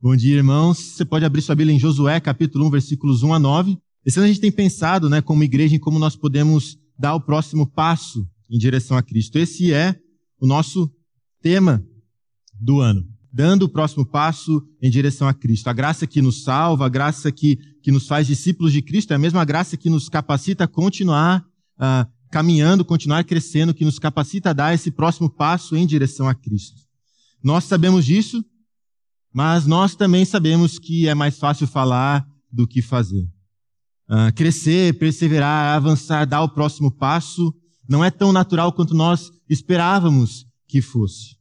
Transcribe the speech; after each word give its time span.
Bom 0.00 0.14
dia, 0.14 0.36
irmãos. 0.36 0.78
Você 0.78 1.04
pode 1.04 1.24
abrir 1.24 1.42
sua 1.42 1.56
Bíblia 1.56 1.74
em 1.74 1.78
Josué, 1.78 2.20
capítulo 2.20 2.64
1, 2.68 2.70
versículos 2.70 3.24
1 3.24 3.34
a 3.34 3.38
9. 3.40 3.76
Esse 4.06 4.20
ano 4.20 4.26
a 4.26 4.28
gente 4.28 4.40
tem 4.40 4.52
pensado, 4.52 5.10
né, 5.10 5.20
como 5.20 5.42
igreja, 5.42 5.74
em 5.74 5.78
como 5.80 5.98
nós 5.98 6.14
podemos 6.14 6.78
dar 6.96 7.16
o 7.16 7.20
próximo 7.20 7.66
passo 7.66 8.24
em 8.48 8.56
direção 8.56 8.96
a 8.96 9.02
Cristo. 9.02 9.40
Esse 9.40 9.74
é 9.74 9.98
o 10.40 10.46
nosso 10.46 10.88
tema 11.42 11.84
do 12.54 12.78
ano. 12.78 13.04
Dando 13.32 13.64
o 13.64 13.68
próximo 13.68 14.06
passo 14.06 14.62
em 14.80 14.88
direção 14.88 15.26
a 15.26 15.34
Cristo. 15.34 15.66
A 15.66 15.72
graça 15.72 16.06
que 16.06 16.22
nos 16.22 16.44
salva, 16.44 16.86
a 16.86 16.88
graça 16.88 17.32
que, 17.32 17.58
que 17.82 17.90
nos 17.90 18.06
faz 18.06 18.28
discípulos 18.28 18.72
de 18.72 18.80
Cristo, 18.80 19.12
é 19.12 19.16
a 19.16 19.18
mesma 19.18 19.44
graça 19.44 19.76
que 19.76 19.90
nos 19.90 20.08
capacita 20.08 20.62
a 20.62 20.68
continuar 20.68 21.44
uh, 21.76 22.08
caminhando, 22.30 22.84
continuar 22.84 23.24
crescendo, 23.24 23.74
que 23.74 23.84
nos 23.84 23.98
capacita 23.98 24.50
a 24.50 24.52
dar 24.52 24.72
esse 24.72 24.92
próximo 24.92 25.28
passo 25.28 25.74
em 25.74 25.84
direção 25.84 26.28
a 26.28 26.36
Cristo. 26.36 26.82
Nós 27.42 27.64
sabemos 27.64 28.04
disso, 28.04 28.44
mas 29.32 29.66
nós 29.66 29.94
também 29.94 30.24
sabemos 30.24 30.78
que 30.78 31.08
é 31.08 31.14
mais 31.14 31.38
fácil 31.38 31.66
falar 31.66 32.26
do 32.50 32.66
que 32.66 32.80
fazer. 32.80 33.28
Uh, 34.08 34.32
crescer, 34.34 34.98
perseverar, 34.98 35.76
avançar, 35.76 36.26
dar 36.26 36.42
o 36.42 36.48
próximo 36.48 36.90
passo 36.90 37.54
não 37.88 38.04
é 38.04 38.10
tão 38.10 38.32
natural 38.32 38.72
quanto 38.72 38.94
nós 38.94 39.30
esperávamos 39.48 40.46
que 40.66 40.80
fosse. 40.80 41.36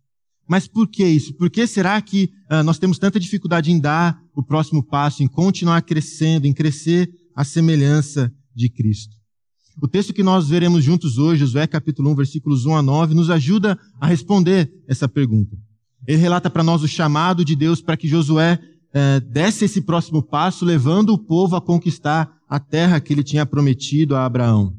Mas 0.48 0.68
por 0.68 0.88
que 0.88 1.05
isso? 1.05 1.34
Por 1.34 1.50
que 1.50 1.68
será 1.68 2.02
que 2.02 2.30
uh, 2.52 2.64
nós 2.64 2.80
temos 2.80 2.98
tanta 2.98 3.20
dificuldade 3.20 3.72
em 3.72 3.80
dar 3.80 4.17
o 4.34 4.44
próximo 4.44 4.81
passo, 4.81 5.23
em 5.23 5.28
continuar 5.28 5.81
crescendo, 5.81 6.48
em 6.48 6.54
crescer 6.54 7.09
à 7.36 7.44
semelhança 7.44 8.31
de 8.56 8.70
Cristo? 8.70 9.16
O 9.81 9.88
texto 9.88 10.14
que 10.14 10.23
nós 10.23 10.48
veremos 10.48 10.84
juntos 10.84 11.17
hoje, 11.17 11.42
Josué 11.42 11.67
capítulo 11.67 12.09
1, 12.12 12.16
versículos 12.16 12.66
1 12.66 12.76
a 12.76 12.81
9, 12.81 13.14
nos 13.14 13.30
ajuda 13.30 13.78
a 14.00 14.08
responder 14.08 14.72
essa 14.88 15.08
pergunta. 15.08 15.56
Ele 16.08 16.18
relata 16.18 16.50
para 16.50 16.64
nós 16.64 16.82
o 16.82 16.88
chamado 16.88 17.44
de 17.44 17.56
Deus 17.56 17.82
para 17.82 17.98
que 17.98 18.08
Josué 18.08 18.60
eh, 18.94 19.20
desse 19.20 19.66
esse 19.66 19.82
próximo 19.82 20.24
passo, 20.24 20.64
levando 20.64 21.10
o 21.10 21.18
povo 21.18 21.56
a 21.56 21.62
conquistar 21.62 22.32
a 22.48 22.59
terra 22.59 23.00
que 23.02 23.14
ele 23.14 23.23
tinha 23.23 23.45
prometido 23.45 24.16
a 24.16 24.26
Abraão. 24.26 24.73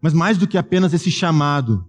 Mas 0.00 0.12
mais 0.12 0.36
do 0.36 0.46
que 0.46 0.58
apenas 0.58 0.92
esse 0.92 1.10
chamado, 1.10 1.84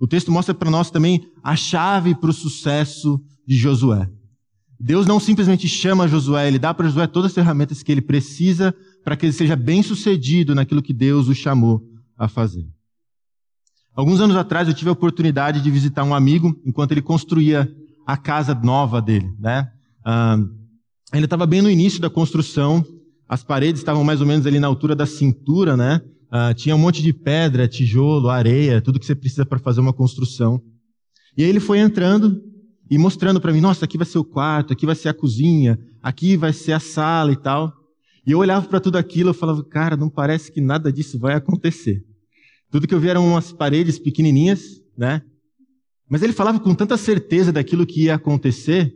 o 0.00 0.06
texto 0.06 0.30
mostra 0.32 0.54
para 0.54 0.70
nós 0.70 0.90
também 0.90 1.30
a 1.42 1.54
chave 1.56 2.14
para 2.14 2.30
o 2.30 2.32
sucesso 2.32 3.20
de 3.46 3.56
Josué. 3.56 4.10
Deus 4.78 5.06
não 5.06 5.18
simplesmente 5.18 5.66
chama 5.66 6.06
Josué, 6.06 6.46
ele 6.46 6.58
dá 6.58 6.74
para 6.74 6.86
Josué 6.86 7.06
todas 7.06 7.30
as 7.30 7.34
ferramentas 7.34 7.82
que 7.82 7.90
ele 7.90 8.02
precisa 8.02 8.74
para 9.02 9.16
que 9.16 9.26
ele 9.26 9.32
seja 9.32 9.56
bem 9.56 9.82
sucedido 9.82 10.54
naquilo 10.54 10.82
que 10.82 10.92
Deus 10.92 11.28
o 11.28 11.34
chamou 11.34 11.82
a 12.16 12.28
fazer. 12.28 12.68
Alguns 13.98 14.20
anos 14.20 14.36
atrás 14.36 14.68
eu 14.68 14.74
tive 14.74 14.90
a 14.90 14.92
oportunidade 14.92 15.60
de 15.60 15.68
visitar 15.72 16.04
um 16.04 16.14
amigo 16.14 16.56
enquanto 16.64 16.92
ele 16.92 17.02
construía 17.02 17.68
a 18.06 18.16
casa 18.16 18.54
nova 18.54 19.02
dele, 19.02 19.28
né? 19.40 19.72
Ah, 20.04 20.38
ele 21.12 21.24
estava 21.24 21.44
bem 21.44 21.60
no 21.60 21.68
início 21.68 22.00
da 22.00 22.08
construção, 22.08 22.86
as 23.28 23.42
paredes 23.42 23.80
estavam 23.80 24.04
mais 24.04 24.20
ou 24.20 24.26
menos 24.28 24.46
ali 24.46 24.60
na 24.60 24.68
altura 24.68 24.94
da 24.94 25.04
cintura, 25.04 25.76
né? 25.76 26.00
Ah, 26.30 26.54
tinha 26.54 26.76
um 26.76 26.78
monte 26.78 27.02
de 27.02 27.12
pedra, 27.12 27.66
tijolo, 27.66 28.28
areia, 28.28 28.80
tudo 28.80 29.00
que 29.00 29.04
você 29.04 29.16
precisa 29.16 29.44
para 29.44 29.58
fazer 29.58 29.80
uma 29.80 29.92
construção. 29.92 30.62
E 31.36 31.42
aí 31.42 31.48
ele 31.48 31.58
foi 31.58 31.80
entrando 31.80 32.40
e 32.88 32.96
mostrando 32.96 33.40
para 33.40 33.52
mim, 33.52 33.60
nossa, 33.60 33.84
aqui 33.84 33.98
vai 33.98 34.06
ser 34.06 34.18
o 34.18 34.24
quarto, 34.24 34.72
aqui 34.72 34.86
vai 34.86 34.94
ser 34.94 35.08
a 35.08 35.14
cozinha, 35.14 35.76
aqui 36.00 36.36
vai 36.36 36.52
ser 36.52 36.70
a 36.70 36.78
sala 36.78 37.32
e 37.32 37.36
tal. 37.36 37.72
E 38.24 38.30
eu 38.30 38.38
olhava 38.38 38.64
para 38.68 38.78
tudo 38.78 38.96
aquilo 38.96 39.32
e 39.32 39.34
falava, 39.34 39.64
cara, 39.64 39.96
não 39.96 40.08
parece 40.08 40.52
que 40.52 40.60
nada 40.60 40.92
disso 40.92 41.18
vai 41.18 41.34
acontecer. 41.34 42.04
Tudo 42.70 42.86
que 42.86 42.94
eu 42.94 43.00
vi 43.00 43.08
eram 43.08 43.26
umas 43.26 43.52
paredes 43.52 43.98
pequenininhas, 43.98 44.82
né? 44.96 45.22
Mas 46.08 46.22
ele 46.22 46.32
falava 46.32 46.58
com 46.58 46.74
tanta 46.74 46.96
certeza 46.96 47.52
daquilo 47.52 47.86
que 47.86 48.04
ia 48.04 48.14
acontecer, 48.14 48.94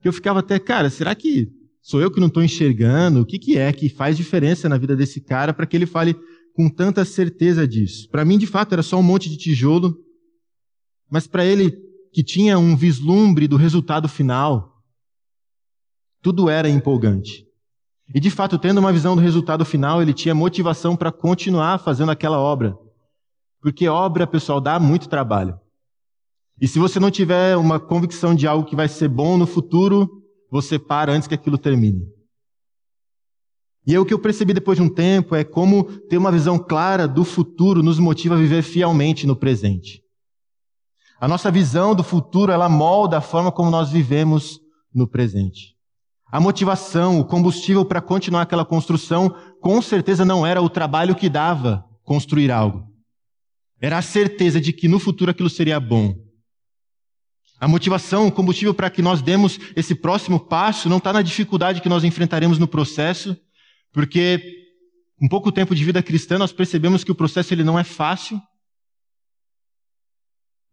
que 0.00 0.08
eu 0.08 0.12
ficava 0.12 0.40
até, 0.40 0.58
cara, 0.58 0.90
será 0.90 1.14
que 1.14 1.50
sou 1.80 2.00
eu 2.00 2.10
que 2.10 2.20
não 2.20 2.28
estou 2.28 2.42
enxergando? 2.42 3.20
O 3.20 3.26
que, 3.26 3.38
que 3.38 3.56
é 3.56 3.72
que 3.72 3.88
faz 3.88 4.16
diferença 4.16 4.68
na 4.68 4.76
vida 4.78 4.94
desse 4.94 5.20
cara 5.20 5.54
para 5.54 5.66
que 5.66 5.76
ele 5.76 5.86
fale 5.86 6.14
com 6.54 6.68
tanta 6.68 7.04
certeza 7.04 7.66
disso? 7.66 8.08
Para 8.10 8.24
mim, 8.24 8.38
de 8.38 8.46
fato, 8.46 8.72
era 8.74 8.82
só 8.82 8.98
um 8.98 9.02
monte 9.02 9.28
de 9.28 9.38
tijolo, 9.38 9.98
mas 11.10 11.26
para 11.26 11.44
ele, 11.44 11.72
que 12.12 12.22
tinha 12.22 12.58
um 12.58 12.76
vislumbre 12.76 13.48
do 13.48 13.56
resultado 13.56 14.08
final, 14.08 14.82
tudo 16.20 16.50
era 16.50 16.68
empolgante. 16.68 17.47
E 18.14 18.20
de 18.20 18.30
fato, 18.30 18.58
tendo 18.58 18.78
uma 18.78 18.92
visão 18.92 19.14
do 19.14 19.22
resultado 19.22 19.64
final, 19.64 20.00
ele 20.00 20.14
tinha 20.14 20.34
motivação 20.34 20.96
para 20.96 21.12
continuar 21.12 21.78
fazendo 21.78 22.10
aquela 22.10 22.38
obra. 22.38 22.76
Porque 23.60 23.88
obra, 23.88 24.26
pessoal, 24.26 24.60
dá 24.60 24.78
muito 24.80 25.08
trabalho. 25.08 25.58
E 26.60 26.66
se 26.66 26.78
você 26.78 26.98
não 26.98 27.10
tiver 27.10 27.56
uma 27.56 27.78
convicção 27.78 28.34
de 28.34 28.46
algo 28.46 28.66
que 28.66 28.74
vai 28.74 28.88
ser 28.88 29.08
bom 29.08 29.36
no 29.36 29.46
futuro, 29.46 30.22
você 30.50 30.78
para 30.78 31.12
antes 31.12 31.28
que 31.28 31.34
aquilo 31.34 31.58
termine. 31.58 32.06
E 33.86 33.94
é 33.94 34.00
o 34.00 34.04
que 34.04 34.12
eu 34.12 34.18
percebi 34.18 34.52
depois 34.52 34.76
de 34.76 34.82
um 34.82 34.88
tempo 34.88 35.34
é 35.34 35.44
como 35.44 35.84
ter 36.08 36.18
uma 36.18 36.32
visão 36.32 36.58
clara 36.58 37.06
do 37.08 37.24
futuro 37.24 37.82
nos 37.82 37.98
motiva 37.98 38.34
a 38.34 38.38
viver 38.38 38.62
fielmente 38.62 39.26
no 39.26 39.36
presente. 39.36 40.02
A 41.20 41.26
nossa 41.26 41.50
visão 41.50 41.94
do 41.94 42.04
futuro, 42.04 42.52
ela 42.52 42.68
molda 42.68 43.18
a 43.18 43.20
forma 43.22 43.50
como 43.50 43.70
nós 43.70 43.90
vivemos 43.90 44.60
no 44.94 45.06
presente. 45.06 45.77
A 46.30 46.38
motivação, 46.38 47.18
o 47.18 47.24
combustível 47.24 47.84
para 47.86 48.02
continuar 48.02 48.42
aquela 48.42 48.64
construção, 48.64 49.34
com 49.62 49.80
certeza 49.80 50.26
não 50.26 50.46
era 50.46 50.60
o 50.60 50.68
trabalho 50.68 51.14
que 51.14 51.28
dava 51.28 51.84
construir 52.04 52.50
algo. 52.50 52.86
Era 53.80 53.96
a 53.96 54.02
certeza 54.02 54.60
de 54.60 54.72
que 54.72 54.88
no 54.88 54.98
futuro 54.98 55.30
aquilo 55.30 55.48
seria 55.48 55.80
bom. 55.80 56.14
A 57.58 57.66
motivação, 57.66 58.26
o 58.26 58.32
combustível 58.32 58.74
para 58.74 58.90
que 58.90 59.00
nós 59.00 59.22
demos 59.22 59.58
esse 59.74 59.94
próximo 59.94 60.38
passo 60.38 60.88
não 60.88 60.98
está 60.98 61.12
na 61.12 61.22
dificuldade 61.22 61.80
que 61.80 61.88
nós 61.88 62.04
enfrentaremos 62.04 62.58
no 62.58 62.68
processo, 62.68 63.36
porque 63.92 64.40
em 65.20 65.28
pouco 65.28 65.50
tempo 65.50 65.74
de 65.74 65.84
vida 65.84 66.02
cristã 66.02 66.36
nós 66.38 66.52
percebemos 66.52 67.02
que 67.02 67.10
o 67.10 67.14
processo 67.14 67.54
ele 67.54 67.64
não 67.64 67.78
é 67.78 67.84
fácil, 67.84 68.40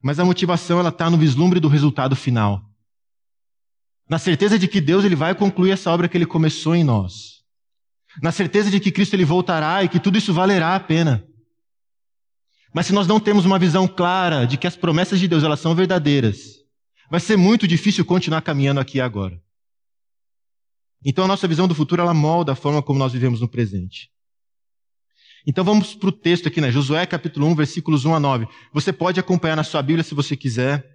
mas 0.03 0.19
a 0.19 0.25
motivação 0.25 0.79
ela 0.79 0.89
está 0.89 1.09
no 1.09 1.17
vislumbre 1.17 1.59
do 1.59 1.69
resultado 1.69 2.15
final 2.15 2.61
na 4.09 4.19
certeza 4.19 4.57
de 4.59 4.67
que 4.67 4.79
Deus 4.79 5.03
ele 5.03 5.15
vai 5.15 5.33
concluir 5.33 5.71
essa 5.71 5.91
obra 5.91 6.07
que 6.07 6.17
ele 6.17 6.25
começou 6.25 6.75
em 6.75 6.83
nós, 6.83 7.43
na 8.21 8.31
certeza 8.31 8.69
de 8.69 8.79
que 8.79 8.91
Cristo 8.91 9.15
ele 9.15 9.25
voltará 9.25 9.83
e 9.83 9.89
que 9.89 9.99
tudo 9.99 10.17
isso 10.17 10.33
valerá 10.33 10.75
a 10.75 10.79
pena. 10.79 11.25
Mas 12.73 12.87
se 12.87 12.93
nós 12.93 13.07
não 13.07 13.19
temos 13.19 13.45
uma 13.45 13.57
visão 13.57 13.87
clara 13.87 14.45
de 14.45 14.57
que 14.57 14.67
as 14.67 14.75
promessas 14.75 15.19
de 15.19 15.27
Deus 15.27 15.43
elas 15.43 15.59
são 15.59 15.73
verdadeiras, 15.73 16.55
vai 17.09 17.19
ser 17.19 17.37
muito 17.37 17.67
difícil 17.67 18.03
continuar 18.05 18.41
caminhando 18.41 18.79
aqui 18.79 18.99
agora. 18.99 19.41
Então 21.03 21.23
a 21.25 21.27
nossa 21.27 21.47
visão 21.47 21.67
do 21.67 21.75
futuro 21.75 22.01
ela 22.01 22.13
molda 22.13 22.51
a 22.51 22.55
forma 22.55 22.81
como 22.81 22.99
nós 22.99 23.13
vivemos 23.13 23.39
no 23.41 23.47
presente. 23.47 24.09
Então 25.47 25.63
vamos 25.63 25.93
para 25.93 26.09
o 26.09 26.11
texto 26.11 26.47
aqui, 26.47 26.59
né? 26.59 26.71
Josué 26.71 27.05
capítulo 27.05 27.45
1, 27.47 27.55
versículos 27.55 28.03
1 28.03 28.15
a 28.15 28.19
9. 28.19 28.47
Você 28.73 28.91
pode 28.91 29.19
acompanhar 29.19 29.55
na 29.55 29.63
sua 29.63 29.81
Bíblia 29.81 30.03
se 30.03 30.15
você 30.15 30.35
quiser. 30.35 30.94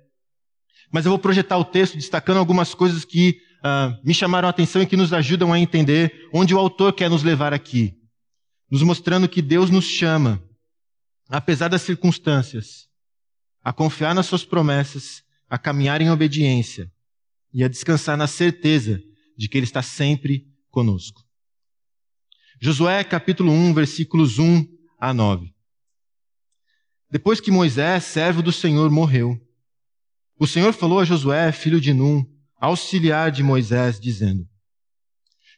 Mas 0.90 1.04
eu 1.04 1.10
vou 1.10 1.18
projetar 1.18 1.56
o 1.56 1.64
texto 1.64 1.94
destacando 1.94 2.38
algumas 2.38 2.74
coisas 2.74 3.04
que 3.04 3.40
uh, 3.60 3.98
me 4.04 4.12
chamaram 4.12 4.48
a 4.48 4.50
atenção 4.50 4.82
e 4.82 4.86
que 4.86 4.96
nos 4.96 5.12
ajudam 5.12 5.52
a 5.52 5.58
entender 5.58 6.28
onde 6.32 6.54
o 6.54 6.58
autor 6.58 6.92
quer 6.92 7.08
nos 7.08 7.22
levar 7.22 7.52
aqui. 7.52 7.94
Nos 8.70 8.82
mostrando 8.82 9.28
que 9.28 9.42
Deus 9.42 9.70
nos 9.70 9.84
chama, 9.84 10.42
apesar 11.28 11.68
das 11.68 11.82
circunstâncias, 11.82 12.88
a 13.62 13.72
confiar 13.72 14.14
nas 14.14 14.26
suas 14.26 14.44
promessas, 14.44 15.22
a 15.48 15.58
caminhar 15.58 16.00
em 16.00 16.10
obediência 16.10 16.90
e 17.52 17.62
a 17.62 17.68
descansar 17.68 18.16
na 18.16 18.26
certeza 18.26 19.00
de 19.36 19.48
que 19.48 19.58
Ele 19.58 19.64
está 19.64 19.82
sempre 19.82 20.46
conosco. 20.70 21.22
Josué 22.60 23.02
capítulo 23.04 23.52
1, 23.52 23.74
versículos 23.74 24.38
1 24.38 24.66
a 24.98 25.14
9. 25.14 25.52
Depois 27.10 27.40
que 27.40 27.50
Moisés, 27.50 28.04
servo 28.04 28.42
do 28.42 28.52
Senhor, 28.52 28.88
morreu, 28.90 29.40
o 30.40 30.46
Senhor 30.46 30.72
falou 30.72 30.98
a 31.00 31.04
Josué, 31.04 31.52
filho 31.52 31.78
de 31.78 31.92
Num, 31.92 32.24
auxiliar 32.58 33.30
de 33.30 33.42
Moisés, 33.42 34.00
dizendo: 34.00 34.48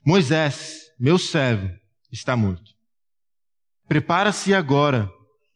Moisés, 0.04 0.80
meu 0.98 1.16
servo, 1.16 1.70
está 2.10 2.36
morto. 2.36 2.72
Prepara-se 3.86 4.52
agora 4.52 5.08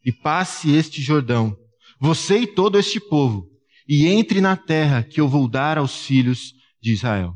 e 0.05 0.13
passe 0.13 0.73
este 0.73 1.01
Jordão, 1.01 1.57
você 1.99 2.39
e 2.39 2.47
todo 2.47 2.79
este 2.79 3.01
povo, 3.01 3.49
e 3.85 4.07
entre 4.07 4.39
na 4.39 4.55
terra 4.55 5.03
que 5.03 5.19
eu 5.19 5.27
vou 5.27 5.49
dar 5.49 5.77
aos 5.77 6.05
filhos 6.05 6.53
de 6.81 6.93
Israel. 6.93 7.33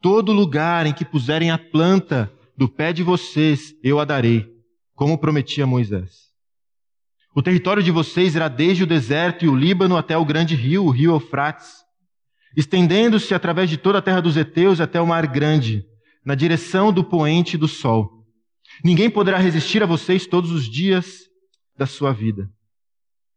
Todo 0.00 0.32
lugar 0.32 0.86
em 0.86 0.94
que 0.94 1.04
puserem 1.04 1.50
a 1.50 1.58
planta 1.58 2.32
do 2.56 2.66
pé 2.66 2.94
de 2.94 3.02
vocês, 3.02 3.74
eu 3.82 4.00
a 4.00 4.06
darei, 4.06 4.46
como 4.94 5.18
prometi 5.18 5.60
a 5.60 5.66
Moisés. 5.66 6.27
O 7.38 7.42
território 7.42 7.84
de 7.84 7.92
vocês 7.92 8.34
irá 8.34 8.48
desde 8.48 8.82
o 8.82 8.86
deserto 8.86 9.44
e 9.44 9.48
o 9.48 9.54
Líbano 9.54 9.96
até 9.96 10.18
o 10.18 10.24
grande 10.24 10.56
rio, 10.56 10.84
o 10.84 10.90
rio 10.90 11.12
Eufrates, 11.12 11.84
estendendo-se 12.56 13.32
através 13.32 13.70
de 13.70 13.76
toda 13.76 13.98
a 13.98 14.02
terra 14.02 14.20
dos 14.20 14.36
heteus 14.36 14.80
até 14.80 15.00
o 15.00 15.06
mar 15.06 15.24
grande, 15.28 15.84
na 16.26 16.34
direção 16.34 16.92
do 16.92 17.04
poente 17.04 17.56
do 17.56 17.68
sol. 17.68 18.26
Ninguém 18.84 19.08
poderá 19.08 19.38
resistir 19.38 19.84
a 19.84 19.86
vocês 19.86 20.26
todos 20.26 20.50
os 20.50 20.68
dias 20.68 21.28
da 21.76 21.86
sua 21.86 22.12
vida. 22.12 22.50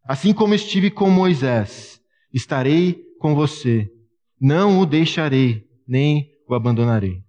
Assim 0.03 0.33
como 0.33 0.55
estive 0.55 0.89
com 0.89 1.11
Moisés, 1.11 2.01
estarei 2.33 3.03
com 3.19 3.35
você. 3.35 3.87
Não 4.41 4.79
o 4.79 4.85
deixarei, 4.87 5.63
nem 5.87 6.27
o 6.49 6.55
abandonarei. 6.55 7.19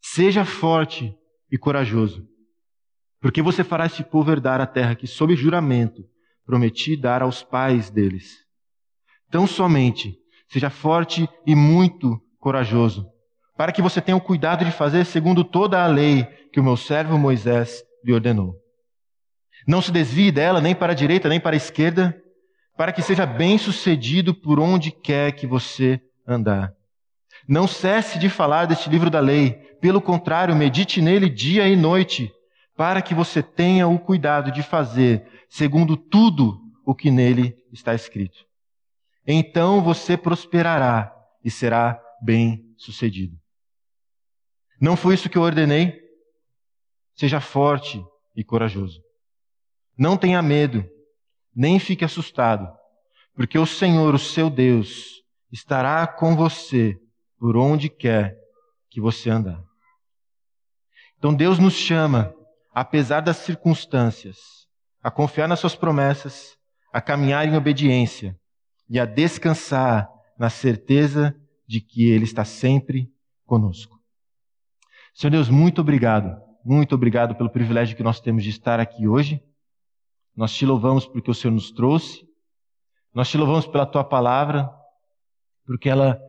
Seja 0.00 0.46
forte 0.46 1.14
e 1.52 1.58
corajoso, 1.58 2.26
porque 3.24 3.40
você 3.40 3.64
fará 3.64 3.86
este 3.86 4.04
povo 4.04 4.30
herdar 4.30 4.60
a 4.60 4.66
terra 4.66 4.94
que, 4.94 5.06
sob 5.06 5.34
juramento, 5.34 6.04
prometi 6.44 6.94
dar 6.94 7.22
aos 7.22 7.42
pais 7.42 7.88
deles. 7.88 8.34
Tão 9.30 9.46
somente 9.46 10.14
seja 10.46 10.68
forte 10.68 11.26
e 11.46 11.54
muito 11.54 12.20
corajoso, 12.38 13.08
para 13.56 13.72
que 13.72 13.80
você 13.80 13.98
tenha 14.02 14.14
o 14.14 14.20
cuidado 14.20 14.62
de 14.62 14.70
fazer 14.70 15.06
segundo 15.06 15.42
toda 15.42 15.82
a 15.82 15.86
lei 15.86 16.24
que 16.52 16.60
o 16.60 16.62
meu 16.62 16.76
servo 16.76 17.16
Moisés 17.16 17.82
lhe 18.04 18.12
ordenou. 18.12 18.56
Não 19.66 19.80
se 19.80 19.90
desvie 19.90 20.30
dela 20.30 20.60
nem 20.60 20.74
para 20.74 20.92
a 20.92 20.94
direita 20.94 21.26
nem 21.26 21.40
para 21.40 21.56
a 21.56 21.62
esquerda, 21.64 22.14
para 22.76 22.92
que 22.92 23.00
seja 23.00 23.24
bem 23.24 23.56
sucedido 23.56 24.34
por 24.34 24.60
onde 24.60 24.90
quer 24.90 25.32
que 25.32 25.46
você 25.46 25.98
andar. 26.28 26.74
Não 27.48 27.66
cesse 27.66 28.18
de 28.18 28.28
falar 28.28 28.66
deste 28.66 28.90
livro 28.90 29.08
da 29.08 29.20
lei, 29.20 29.52
pelo 29.80 30.02
contrário, 30.02 30.54
medite 30.54 31.00
nele 31.00 31.30
dia 31.30 31.66
e 31.66 31.74
noite, 31.74 32.30
para 32.76 33.00
que 33.00 33.14
você 33.14 33.42
tenha 33.42 33.86
o 33.86 33.98
cuidado 33.98 34.50
de 34.50 34.62
fazer 34.62 35.26
segundo 35.48 35.96
tudo 35.96 36.60
o 36.84 36.94
que 36.94 37.10
nele 37.10 37.56
está 37.72 37.94
escrito. 37.94 38.44
Então 39.26 39.82
você 39.82 40.16
prosperará 40.16 41.14
e 41.44 41.50
será 41.50 42.00
bem 42.20 42.74
sucedido. 42.76 43.36
Não 44.80 44.96
foi 44.96 45.14
isso 45.14 45.28
que 45.28 45.38
eu 45.38 45.42
ordenei? 45.42 45.98
Seja 47.14 47.40
forte 47.40 48.04
e 48.36 48.42
corajoso. 48.42 49.00
Não 49.96 50.16
tenha 50.16 50.42
medo, 50.42 50.84
nem 51.54 51.78
fique 51.78 52.04
assustado, 52.04 52.68
porque 53.34 53.58
o 53.58 53.64
Senhor, 53.66 54.14
o 54.14 54.18
seu 54.18 54.50
Deus, 54.50 55.22
estará 55.52 56.06
com 56.06 56.34
você 56.34 56.98
por 57.38 57.56
onde 57.56 57.88
quer 57.88 58.36
que 58.90 59.00
você 59.00 59.30
andar. 59.30 59.62
Então 61.16 61.32
Deus 61.32 61.58
nos 61.58 61.74
chama, 61.74 62.33
apesar 62.74 63.20
das 63.20 63.36
circunstâncias, 63.36 64.66
a 65.00 65.10
confiar 65.10 65.46
nas 65.46 65.60
suas 65.60 65.76
promessas, 65.76 66.58
a 66.92 67.00
caminhar 67.00 67.46
em 67.46 67.56
obediência 67.56 68.36
e 68.90 68.98
a 68.98 69.04
descansar 69.04 70.10
na 70.36 70.50
certeza 70.50 71.34
de 71.66 71.80
que 71.80 72.10
Ele 72.10 72.24
está 72.24 72.44
sempre 72.44 73.08
conosco. 73.46 74.00
Senhor 75.14 75.30
Deus, 75.30 75.48
muito 75.48 75.80
obrigado, 75.80 76.36
muito 76.64 76.94
obrigado 76.96 77.36
pelo 77.36 77.50
privilégio 77.50 77.96
que 77.96 78.02
nós 78.02 78.20
temos 78.20 78.42
de 78.42 78.50
estar 78.50 78.80
aqui 78.80 79.06
hoje. 79.06 79.40
Nós 80.36 80.52
te 80.52 80.66
louvamos 80.66 81.06
porque 81.06 81.30
o 81.30 81.34
Senhor 81.34 81.54
nos 81.54 81.70
trouxe. 81.70 82.26
Nós 83.14 83.30
te 83.30 83.38
louvamos 83.38 83.66
pela 83.68 83.86
tua 83.86 84.02
palavra, 84.02 84.68
porque 85.64 85.88
ela 85.88 86.20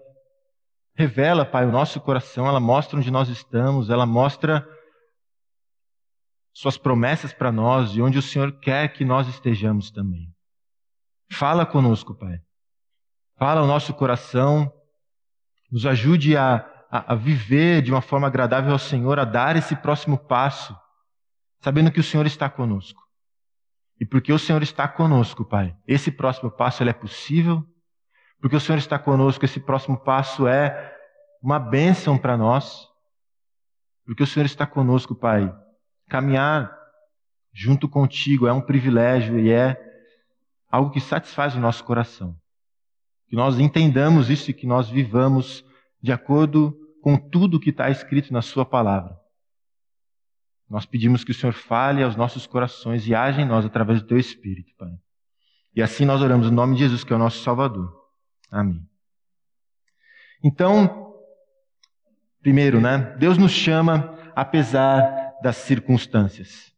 revela, 0.93 1.43
Pai, 1.43 1.65
o 1.65 1.71
nosso 1.71 1.99
coração, 1.99 2.47
ela 2.47 2.59
mostra 2.59 2.99
onde 2.99 3.09
nós 3.09 3.29
estamos, 3.29 3.89
ela 3.89 4.05
mostra 4.05 4.67
suas 6.55 6.77
promessas 6.77 7.33
para 7.33 7.51
nós 7.51 7.91
e 7.91 8.01
onde 8.01 8.17
o 8.17 8.21
Senhor 8.21 8.53
quer 8.59 8.87
que 8.93 9.03
nós 9.03 9.27
estejamos 9.27 9.91
também. 9.91 10.33
Fala 11.29 11.65
conosco, 11.65 12.15
Pai. 12.15 12.39
Fala 13.37 13.61
o 13.61 13.67
nosso 13.67 13.93
coração, 13.93 14.71
nos 15.69 15.85
ajude 15.85 16.37
a, 16.37 16.65
a, 16.89 17.11
a 17.11 17.15
viver 17.15 17.81
de 17.81 17.91
uma 17.91 18.01
forma 18.01 18.27
agradável 18.27 18.71
ao 18.71 18.79
Senhor, 18.79 19.19
a 19.19 19.25
dar 19.25 19.57
esse 19.57 19.75
próximo 19.75 20.17
passo, 20.17 20.73
sabendo 21.59 21.91
que 21.91 21.99
o 21.99 22.03
Senhor 22.03 22.25
está 22.25 22.49
conosco. 22.49 23.03
E 23.99 24.05
porque 24.05 24.31
o 24.31 24.39
Senhor 24.39 24.63
está 24.63 24.87
conosco, 24.87 25.43
Pai, 25.43 25.75
esse 25.85 26.09
próximo 26.09 26.49
passo 26.49 26.81
ele 26.81 26.89
é 26.89 26.93
possível, 26.93 27.65
porque 28.39 28.55
o 28.55 28.61
Senhor 28.61 28.77
está 28.77 28.97
conosco, 28.97 29.43
esse 29.43 29.59
próximo 29.59 29.97
passo 29.97 30.47
é 30.47 30.95
uma 31.43 31.59
bênção 31.59 32.17
para 32.17 32.37
nós, 32.37 32.87
porque 34.05 34.23
o 34.23 34.27
Senhor 34.27 34.45
está 34.45 34.65
conosco, 34.65 35.13
Pai. 35.13 35.53
Caminhar 36.07 36.75
junto 37.53 37.87
contigo 37.87 38.47
é 38.47 38.53
um 38.53 38.61
privilégio 38.61 39.39
e 39.39 39.51
é 39.51 39.77
algo 40.69 40.91
que 40.91 40.99
satisfaz 40.99 41.55
o 41.55 41.59
nosso 41.59 41.83
coração. 41.83 42.35
Que 43.27 43.35
nós 43.35 43.59
entendamos 43.59 44.29
isso 44.29 44.51
e 44.51 44.53
que 44.53 44.67
nós 44.67 44.89
vivamos 44.89 45.65
de 46.01 46.11
acordo 46.11 46.77
com 47.01 47.17
tudo 47.17 47.59
que 47.59 47.69
está 47.69 47.89
escrito 47.89 48.33
na 48.33 48.41
Sua 48.41 48.65
palavra. 48.65 49.17
Nós 50.69 50.85
pedimos 50.85 51.23
que 51.23 51.31
o 51.31 51.33
Senhor 51.33 51.53
fale 51.53 52.03
aos 52.03 52.15
nossos 52.15 52.45
corações 52.45 53.07
e 53.07 53.15
age 53.15 53.41
em 53.41 53.45
nós 53.45 53.65
através 53.65 54.01
do 54.01 54.07
Teu 54.07 54.17
Espírito, 54.17 54.71
Pai. 54.77 54.91
E 55.75 55.81
assim 55.81 56.05
nós 56.05 56.21
oramos 56.21 56.49
no 56.49 56.55
nome 56.55 56.73
de 56.73 56.79
Jesus, 56.79 57.03
que 57.03 57.13
é 57.13 57.15
o 57.15 57.19
nosso 57.19 57.43
Salvador. 57.43 57.93
Amém. 58.51 58.81
Então, 60.43 61.13
primeiro, 62.41 62.79
né? 62.79 63.15
Deus 63.17 63.37
nos 63.37 63.51
chama 63.51 64.17
apesar 64.35 65.24
das 65.45 65.57
circunstâncias. 65.57 66.73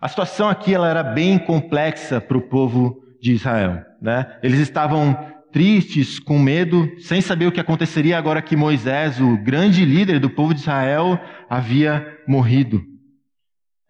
A 0.00 0.08
situação 0.08 0.48
aqui 0.48 0.72
ela 0.72 0.88
era 0.88 1.02
bem 1.02 1.38
complexa 1.38 2.18
para 2.18 2.38
o 2.38 2.40
povo 2.40 3.02
de 3.20 3.32
Israel. 3.32 3.84
Né? 4.00 4.38
Eles 4.42 4.60
estavam 4.60 5.14
tristes, 5.52 6.18
com 6.18 6.38
medo, 6.38 6.90
sem 7.00 7.20
saber 7.20 7.44
o 7.44 7.52
que 7.52 7.60
aconteceria 7.60 8.16
agora 8.16 8.40
que 8.40 8.56
Moisés, 8.56 9.20
o 9.20 9.36
grande 9.36 9.84
líder 9.84 10.18
do 10.18 10.30
povo 10.30 10.54
de 10.54 10.60
Israel, 10.60 11.20
havia 11.50 12.18
morrido. 12.26 12.82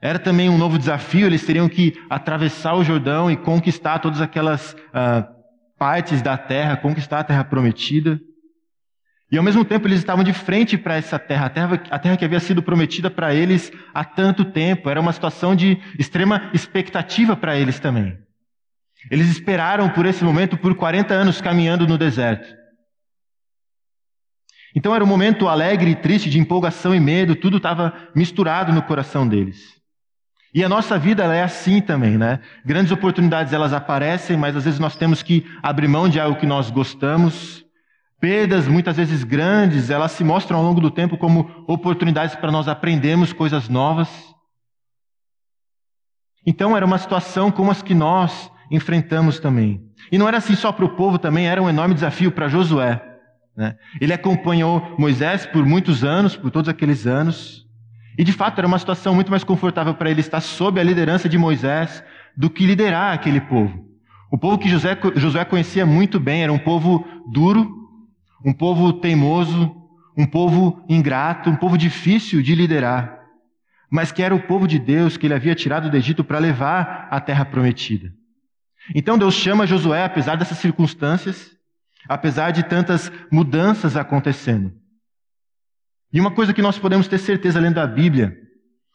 Era 0.01 0.19
também 0.19 0.49
um 0.49 0.59
novo 0.59 0.77
desafio, 0.77 1.27
eles 1.27 1.47
teriam 1.47 1.69
que 1.69 1.97
atravessar 2.11 2.75
o 2.75 2.83
Jordão 2.83 3.31
e 3.31 3.37
conquistar 3.37 4.01
todas 4.01 4.21
aquelas 4.21 4.73
uh, 4.73 5.25
partes 5.79 6.21
da 6.23 6.37
terra, 6.37 6.77
conquistar 6.77 7.21
a 7.21 7.25
terra 7.25 7.45
prometida. 7.45 8.21
E 9.31 9.39
ao 9.39 9.45
mesmo 9.45 9.65
tempo 9.65 9.87
eles 9.87 10.01
estavam 10.01 10.25
de 10.25 10.33
frente 10.33 10.77
para 10.77 10.97
essa 10.97 11.19
terra, 11.19 11.47
a 11.47 11.51
terra, 11.51 11.83
a 11.91 11.99
terra 11.99 12.17
que 12.17 12.25
havia 12.25 12.41
sido 12.41 12.63
prometida 12.63 13.09
para 13.09 13.33
eles 13.33 13.71
há 13.95 14.05
tanto 14.05 14.45
tempo. 14.45 14.91
Era 14.91 15.01
uma 15.01 15.13
situação 15.13 15.55
de 15.55 15.79
extrema 15.99 16.51
expectativa 16.53 17.37
para 17.37 17.57
eles 17.57 17.79
também. 17.79 18.19
Eles 19.09 19.29
esperaram 19.29 19.89
por 19.89 20.05
esse 20.05 20.25
momento 20.25 20.57
por 20.57 20.75
40 20.75 21.15
anos 21.15 21.41
caminhando 21.41 21.87
no 21.87 21.97
deserto. 21.97 22.59
Então 24.75 24.95
era 24.95 25.03
um 25.03 25.07
momento 25.07 25.49
alegre 25.49 25.91
e 25.93 25.97
triste, 25.97 26.29
de 26.29 26.39
empolgação 26.39 26.95
e 26.95 27.01
medo, 27.01 27.35
tudo 27.35 27.57
estava 27.57 27.95
misturado 28.15 28.73
no 28.73 28.83
coração 28.83 29.27
deles. 29.27 29.81
E 30.53 30.65
a 30.65 30.69
nossa 30.69 30.99
vida 30.99 31.23
é 31.33 31.43
assim 31.43 31.81
também, 31.81 32.19
né? 32.19 32.41
Grandes 32.65 32.91
oportunidades 32.91 33.53
elas 33.53 33.73
aparecem, 33.73 34.37
mas 34.37 34.57
às 34.57 34.65
vezes 34.65 34.81
nós 34.81 34.97
temos 34.97 35.23
que 35.23 35.47
abrir 35.63 35.87
mão 35.87 36.09
de 36.09 36.19
algo 36.19 36.39
que 36.39 36.47
nós 36.47 36.71
gostamos. 36.71 37.65
Perdas, 38.21 38.69
muitas 38.69 38.99
vezes 38.99 39.25
grandes, 39.25 39.89
elas 39.89 40.13
se 40.13 40.23
mostram 40.23 40.59
ao 40.59 40.65
longo 40.65 40.81
do 40.81 40.91
tempo 40.91 41.17
como 41.17 41.65
oportunidades 41.67 42.37
para 42.37 42.53
nós 42.53 42.69
aprendermos 42.69 43.33
coisas 43.33 43.69
novas. 43.69 44.09
Então 46.47 46.77
era 46.77 46.85
uma 46.85 46.99
situação 46.99 47.51
como 47.51 47.71
as 47.71 47.81
que 47.83 47.95
nós 47.95 48.53
enfrentamos 48.71 49.41
também. 49.41 49.83
E 50.13 50.19
não 50.19 50.29
era 50.29 50.37
assim 50.37 50.55
só 50.55 50.71
para 50.71 50.85
o 50.85 50.97
povo, 50.97 51.19
também 51.19 51.49
era 51.49 51.63
um 51.63 51.69
enorme 51.69 51.95
desafio 51.95 52.31
para 52.31 52.49
Josué. 52.49 53.03
Né? 53.57 53.75
Ele 54.01 54.13
acompanhou 54.13 54.95
Moisés 54.99 55.47
por 55.47 55.65
muitos 55.65 56.05
anos, 56.05 56.37
por 56.37 56.51
todos 56.51 56.69
aqueles 56.69 57.07
anos. 57.07 57.67
E 58.19 58.25
de 58.25 58.33
fato 58.33 58.59
era 58.59 58.67
uma 58.67 58.79
situação 58.79 59.15
muito 59.15 59.31
mais 59.31 59.45
confortável 59.45 59.95
para 59.95 60.11
ele 60.11 60.21
estar 60.21 60.41
sob 60.41 60.79
a 60.79 60.85
liderança 60.85 61.27
de 61.27 61.39
Moisés 61.39 62.05
do 62.37 62.51
que 62.51 62.67
liderar 62.67 63.15
aquele 63.15 63.41
povo. 63.41 63.89
O 64.31 64.39
povo 64.39 64.59
que 64.59 64.69
José, 64.69 64.97
Josué 65.17 65.45
conhecia 65.45 65.85
muito 65.85 66.21
bem 66.21 66.43
era 66.43 66.53
um 66.53 66.59
povo 66.59 67.05
duro, 67.33 67.80
um 68.45 68.53
povo 68.53 68.93
teimoso, 68.93 69.75
um 70.17 70.27
povo 70.27 70.85
ingrato, 70.89 71.51
um 71.51 71.57
povo 71.57 71.77
difícil 71.77 72.43
de 72.43 72.55
liderar, 72.55 73.21
mas 73.91 74.13
que 74.13 74.23
era 74.23 74.35
o 74.35 74.43
povo 74.43 74.67
de 74.67 74.79
Deus 74.79 75.17
que 75.17 75.27
ele 75.27 75.35
havia 75.35 75.55
tirado 75.55 75.91
do 75.91 75.97
Egito 75.97 76.23
para 76.23 76.39
levar 76.39 77.09
à 77.11 77.21
terra 77.21 77.45
prometida. 77.45 78.13
Então 78.95 79.19
Deus 79.19 79.35
chama 79.35 79.67
Josué, 79.67 80.05
apesar 80.05 80.37
dessas 80.37 80.59
circunstâncias, 80.59 81.51
apesar 82.09 82.51
de 82.51 82.63
tantas 82.63 83.11
mudanças 83.31 83.97
acontecendo. 83.97 84.73
E 86.13 86.21
uma 86.21 86.31
coisa 86.31 86.53
que 86.53 86.63
nós 86.63 86.79
podemos 86.79 87.07
ter 87.07 87.19
certeza 87.19 87.61
lendo 87.61 87.79
a 87.79 87.87
Bíblia 87.87 88.37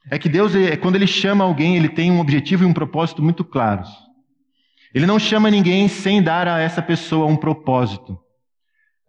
é 0.09 0.19
que 0.19 0.29
Deus, 0.29 0.55
é, 0.55 0.75
quando 0.75 0.95
Ele 0.95 1.07
chama 1.07 1.43
alguém, 1.43 1.77
Ele 1.77 1.89
tem 1.89 2.11
um 2.11 2.19
objetivo 2.19 2.63
e 2.63 2.67
um 2.67 2.73
propósito 2.73 3.23
muito 3.23 3.43
claros. 3.43 3.89
Ele 4.93 5.05
não 5.05 5.19
chama 5.19 5.49
ninguém 5.49 5.87
sem 5.87 6.21
dar 6.21 6.47
a 6.47 6.59
essa 6.59 6.81
pessoa 6.81 7.25
um 7.25 7.35
propósito. 7.35 8.19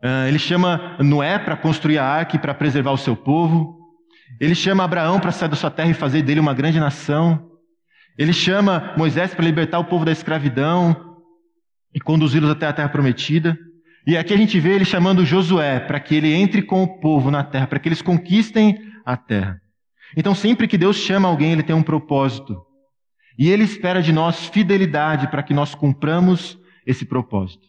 Ah, 0.03 0.29
ele 0.29 0.39
chama 0.39 0.97
Noé 1.01 1.39
para 1.39 1.57
construir 1.57 1.99
a 1.99 2.05
arca 2.05 2.37
e 2.37 2.39
para 2.39 2.55
preservar 2.55 2.93
o 2.93 2.99
seu 2.99 3.17
povo. 3.17 3.77
Ele 4.41 4.55
chama 4.55 4.85
Abraão 4.85 5.19
para 5.19 5.33
sair 5.33 5.49
da 5.49 5.57
sua 5.57 5.71
terra 5.71 5.91
e 5.91 5.95
fazer 5.95 6.23
dele 6.23 6.41
uma 6.41 6.55
grande 6.55 6.79
nação. 6.79 7.51
Ele 8.19 8.33
chama 8.33 8.95
Moisés 8.97 9.35
para 9.35 9.45
libertar 9.45 9.79
o 9.79 9.85
povo 9.85 10.05
da 10.05 10.13
escravidão 10.13 11.17
e 11.95 12.01
conduzi-los 12.01 12.51
até 12.51 12.67
a 12.67 12.73
terra 12.73 12.89
prometida. 12.89 13.59
E 14.07 14.17
aqui 14.17 14.33
a 14.33 14.37
gente 14.37 14.61
vê 14.61 14.75
ele 14.75 14.85
chamando 14.85 15.25
Josué 15.25 15.81
para 15.81 15.99
que 15.99 16.15
ele 16.15 16.33
entre 16.33 16.63
com 16.63 16.83
o 16.83 17.01
povo 17.01 17.31
na 17.31 17.43
terra, 17.43 17.67
para 17.67 17.79
que 17.79 17.89
eles 17.89 18.03
conquistem 18.03 18.79
a 19.05 19.17
terra. 19.17 19.61
Então, 20.17 20.35
sempre 20.35 20.69
que 20.69 20.79
Deus 20.79 20.97
chama 20.97 21.29
alguém, 21.29 21.53
ele 21.53 21.63
tem 21.63 21.75
um 21.75 21.83
propósito. 21.83 22.63
E 23.39 23.51
ele 23.51 23.65
espera 23.65 24.01
de 24.01 24.13
nós 24.13 24.47
fidelidade 24.47 25.29
para 25.29 25.43
que 25.43 25.53
nós 25.53 25.75
cumpramos 25.75 26.59
esse 26.87 27.05
propósito. 27.05 27.67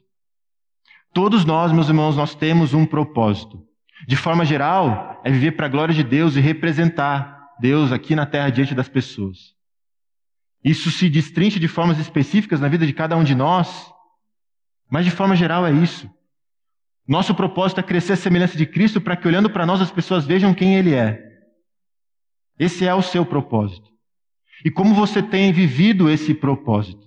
Todos 1.18 1.46
nós, 1.46 1.72
meus 1.72 1.88
irmãos, 1.88 2.16
nós 2.16 2.36
temos 2.36 2.76
um 2.76 2.86
propósito. 2.86 3.60
De 4.08 4.16
forma 4.16 4.46
geral, 4.46 5.20
é 5.24 5.32
viver 5.32 5.54
para 5.54 5.66
a 5.66 5.70
glória 5.70 5.92
de 5.92 6.04
Deus 6.04 6.36
e 6.36 6.40
representar 6.40 7.56
Deus 7.60 7.92
aqui 7.92 8.16
na 8.16 8.28
terra 8.28 8.52
diante 8.52 8.76
das 8.76 8.88
pessoas. 8.88 9.56
Isso 10.64 10.92
se 10.92 11.10
destrincha 11.10 11.60
de 11.60 11.68
formas 11.68 11.98
específicas 11.98 12.60
na 12.60 12.68
vida 12.68 12.86
de 12.86 12.94
cada 12.94 13.18
um 13.18 13.24
de 13.24 13.34
nós, 13.34 13.92
mas 14.88 15.06
de 15.06 15.10
forma 15.10 15.36
geral 15.36 15.66
é 15.66 15.72
isso. 15.72 16.08
Nosso 17.08 17.34
propósito 17.34 17.80
é 17.80 17.84
crescer 17.84 18.14
a 18.14 18.18
semelhança 18.18 18.56
de 18.56 18.68
Cristo 18.68 19.02
para 19.02 19.18
que, 19.18 19.28
olhando 19.28 19.50
para 19.50 19.66
nós, 19.66 19.82
as 19.82 19.90
pessoas 19.90 20.24
vejam 20.24 20.54
quem 20.54 20.76
Ele 20.76 20.94
é. 20.94 21.20
Esse 22.60 22.86
é 22.86 22.94
o 22.94 23.02
seu 23.02 23.26
propósito. 23.26 23.90
E 24.64 24.70
como 24.70 24.94
você 24.94 25.24
tem 25.24 25.52
vivido 25.52 26.12
esse 26.12 26.36
propósito? 26.36 27.07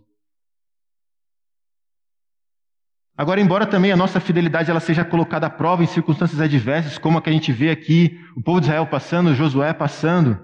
Agora, 3.20 3.38
embora 3.38 3.66
também 3.66 3.92
a 3.92 3.96
nossa 3.98 4.18
fidelidade 4.18 4.70
ela 4.70 4.80
seja 4.80 5.04
colocada 5.04 5.46
à 5.46 5.50
prova 5.50 5.84
em 5.84 5.86
circunstâncias 5.86 6.40
adversas, 6.40 6.96
como 6.96 7.18
a 7.18 7.20
que 7.20 7.28
a 7.28 7.32
gente 7.34 7.52
vê 7.52 7.68
aqui, 7.68 8.18
o 8.34 8.42
povo 8.42 8.60
de 8.60 8.64
Israel 8.64 8.86
passando, 8.86 9.34
Josué 9.34 9.74
passando, 9.74 10.40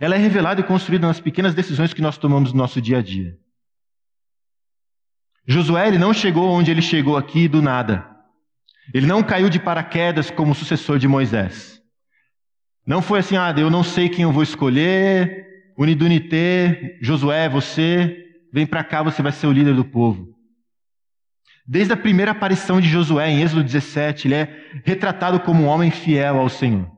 ela 0.00 0.16
é 0.16 0.18
revelada 0.18 0.60
e 0.60 0.64
construída 0.64 1.06
nas 1.06 1.20
pequenas 1.20 1.54
decisões 1.54 1.94
que 1.94 2.02
nós 2.02 2.18
tomamos 2.18 2.52
no 2.52 2.58
nosso 2.58 2.82
dia 2.82 2.98
a 2.98 3.00
dia. 3.00 3.38
Josué 5.46 5.86
ele 5.86 5.98
não 5.98 6.12
chegou 6.12 6.50
onde 6.50 6.72
ele 6.72 6.82
chegou 6.82 7.16
aqui 7.16 7.46
do 7.46 7.62
nada. 7.62 8.04
Ele 8.92 9.06
não 9.06 9.22
caiu 9.22 9.48
de 9.48 9.60
paraquedas 9.60 10.32
como 10.32 10.52
sucessor 10.52 10.98
de 10.98 11.06
Moisés. 11.06 11.80
Não 12.84 13.00
foi 13.00 13.20
assim, 13.20 13.36
ah, 13.36 13.54
eu 13.56 13.70
não 13.70 13.84
sei 13.84 14.08
quem 14.08 14.24
eu 14.24 14.32
vou 14.32 14.42
escolher, 14.42 15.46
Unidunité, 15.78 16.98
Josué, 17.00 17.48
você, 17.48 18.20
vem 18.52 18.66
para 18.66 18.82
cá, 18.82 19.00
você 19.00 19.22
vai 19.22 19.30
ser 19.30 19.46
o 19.46 19.52
líder 19.52 19.76
do 19.76 19.84
povo. 19.84 20.29
Desde 21.72 21.92
a 21.92 21.96
primeira 21.96 22.32
aparição 22.32 22.80
de 22.80 22.88
Josué 22.88 23.30
em 23.30 23.42
Êxodo 23.42 23.62
17, 23.62 24.26
ele 24.26 24.34
é 24.34 24.80
retratado 24.84 25.38
como 25.38 25.62
um 25.62 25.66
homem 25.68 25.88
fiel 25.88 26.40
ao 26.40 26.48
Senhor. 26.48 26.90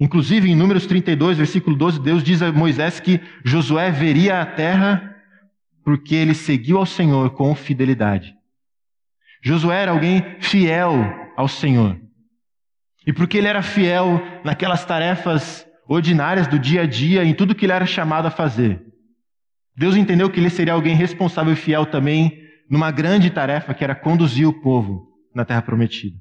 Inclusive, 0.00 0.50
em 0.50 0.56
Números 0.56 0.86
32, 0.86 1.36
versículo 1.36 1.76
12, 1.76 2.00
Deus 2.00 2.24
diz 2.24 2.40
a 2.40 2.50
Moisés 2.50 3.00
que 3.00 3.20
Josué 3.44 3.90
veria 3.90 4.40
a 4.40 4.46
terra 4.46 5.14
porque 5.84 6.14
ele 6.14 6.32
seguiu 6.32 6.78
ao 6.78 6.86
Senhor 6.86 7.34
com 7.34 7.54
fidelidade. 7.54 8.34
Josué 9.42 9.82
era 9.82 9.92
alguém 9.92 10.24
fiel 10.40 10.94
ao 11.36 11.46
Senhor. 11.46 12.00
E 13.06 13.12
porque 13.12 13.36
ele 13.36 13.48
era 13.48 13.60
fiel 13.60 14.22
naquelas 14.42 14.86
tarefas 14.86 15.66
ordinárias 15.86 16.46
do 16.46 16.58
dia 16.58 16.80
a 16.80 16.86
dia, 16.86 17.22
em 17.22 17.34
tudo 17.34 17.54
que 17.54 17.66
ele 17.66 17.72
era 17.74 17.84
chamado 17.84 18.24
a 18.24 18.30
fazer, 18.30 18.82
Deus 19.76 19.96
entendeu 19.96 20.30
que 20.30 20.40
ele 20.40 20.48
seria 20.48 20.72
alguém 20.72 20.96
responsável 20.96 21.52
e 21.52 21.56
fiel 21.56 21.84
também 21.84 22.43
numa 22.68 22.90
grande 22.90 23.30
tarefa 23.30 23.74
que 23.74 23.84
era 23.84 23.94
conduzir 23.94 24.48
o 24.48 24.60
povo 24.60 25.08
na 25.34 25.44
terra 25.44 25.62
prometida. 25.62 26.16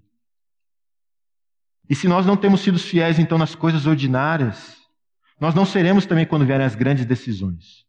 E 1.89 1.95
se 1.95 2.07
nós 2.07 2.25
não 2.25 2.37
temos 2.37 2.61
sido 2.61 2.79
fiéis 2.79 3.19
então 3.19 3.37
nas 3.37 3.55
coisas 3.55 3.85
ordinárias, 3.85 4.77
nós 5.39 5.53
não 5.53 5.65
seremos 5.65 6.05
também 6.05 6.25
quando 6.25 6.45
vierem 6.45 6.65
as 6.65 6.75
grandes 6.75 7.05
decisões. 7.05 7.85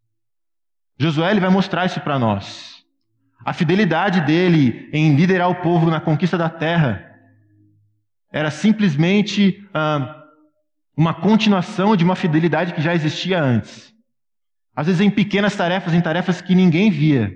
Josué 0.99 1.31
ele 1.31 1.41
vai 1.41 1.51
mostrar 1.51 1.87
isso 1.87 2.01
para 2.01 2.19
nós. 2.19 2.85
A 3.45 3.53
fidelidade 3.53 4.21
dele 4.21 4.89
em 4.93 5.15
liderar 5.15 5.51
o 5.51 5.57
povo 5.57 5.91
na 5.91 6.01
conquista 6.01 6.39
da 6.39 6.49
terra 6.49 7.11
era 8.33 8.51
simplesmente 8.51 9.69
ah, 9.73 10.23
uma 10.97 11.15
continuação 11.15 11.97
de 11.97 12.05
uma 12.05 12.17
fidelidade 12.17 12.73
que 12.73 12.83
já 12.83 12.95
existia 12.95 13.41
antes. 13.43 13.93
Às 14.75 14.87
vezes 14.87 15.01
em 15.01 15.11
pequenas 15.11 15.55
tarefas, 15.55 15.95
em 15.95 16.01
tarefas 16.01 16.41
que 16.41 16.55
ninguém 16.55 16.91
via, 16.91 17.33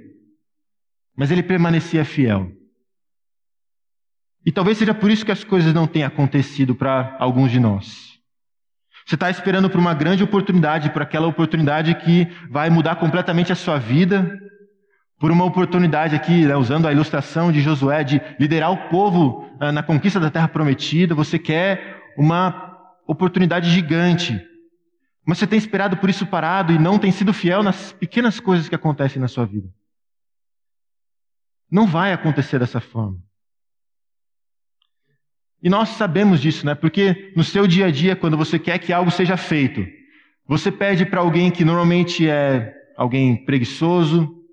mas 1.18 1.32
ele 1.32 1.42
permanecia 1.42 2.04
fiel. 2.04 2.48
E 4.46 4.52
talvez 4.52 4.78
seja 4.78 4.94
por 4.94 5.10
isso 5.10 5.26
que 5.26 5.32
as 5.32 5.42
coisas 5.42 5.74
não 5.74 5.84
tenham 5.84 6.06
acontecido 6.06 6.76
para 6.76 7.16
alguns 7.18 7.50
de 7.50 7.58
nós. 7.58 8.16
Você 9.04 9.16
está 9.16 9.28
esperando 9.28 9.68
por 9.68 9.80
uma 9.80 9.94
grande 9.94 10.22
oportunidade, 10.22 10.90
por 10.90 11.02
aquela 11.02 11.26
oportunidade 11.26 11.92
que 11.96 12.28
vai 12.48 12.70
mudar 12.70 12.96
completamente 12.96 13.50
a 13.50 13.56
sua 13.56 13.78
vida, 13.78 14.38
por 15.18 15.32
uma 15.32 15.44
oportunidade 15.44 16.14
aqui, 16.14 16.46
né, 16.46 16.54
usando 16.54 16.86
a 16.86 16.92
ilustração 16.92 17.50
de 17.50 17.60
Josué, 17.60 18.04
de 18.04 18.22
liderar 18.38 18.70
o 18.70 18.88
povo 18.88 19.50
ah, 19.58 19.72
na 19.72 19.82
conquista 19.82 20.20
da 20.20 20.30
terra 20.30 20.46
prometida. 20.46 21.16
Você 21.16 21.36
quer 21.36 22.00
uma 22.16 22.78
oportunidade 23.08 23.68
gigante, 23.70 24.40
mas 25.26 25.38
você 25.38 25.48
tem 25.48 25.58
esperado 25.58 25.96
por 25.96 26.08
isso 26.08 26.24
parado 26.24 26.72
e 26.72 26.78
não 26.78 26.96
tem 26.96 27.10
sido 27.10 27.32
fiel 27.32 27.64
nas 27.64 27.90
pequenas 27.90 28.38
coisas 28.38 28.68
que 28.68 28.74
acontecem 28.76 29.20
na 29.20 29.26
sua 29.26 29.44
vida. 29.44 29.68
Não 31.70 31.86
vai 31.86 32.12
acontecer 32.12 32.58
dessa 32.58 32.80
forma. 32.80 33.18
E 35.62 35.68
nós 35.68 35.90
sabemos 35.90 36.40
disso, 36.40 36.64
né? 36.64 36.74
Porque 36.74 37.32
no 37.36 37.42
seu 37.42 37.66
dia 37.66 37.86
a 37.86 37.90
dia, 37.90 38.14
quando 38.14 38.36
você 38.36 38.58
quer 38.58 38.78
que 38.78 38.92
algo 38.92 39.10
seja 39.10 39.36
feito, 39.36 39.84
você 40.46 40.70
pede 40.70 41.04
para 41.04 41.20
alguém 41.20 41.50
que 41.50 41.64
normalmente 41.64 42.28
é 42.28 42.74
alguém 42.96 43.44
preguiçoso, 43.44 44.44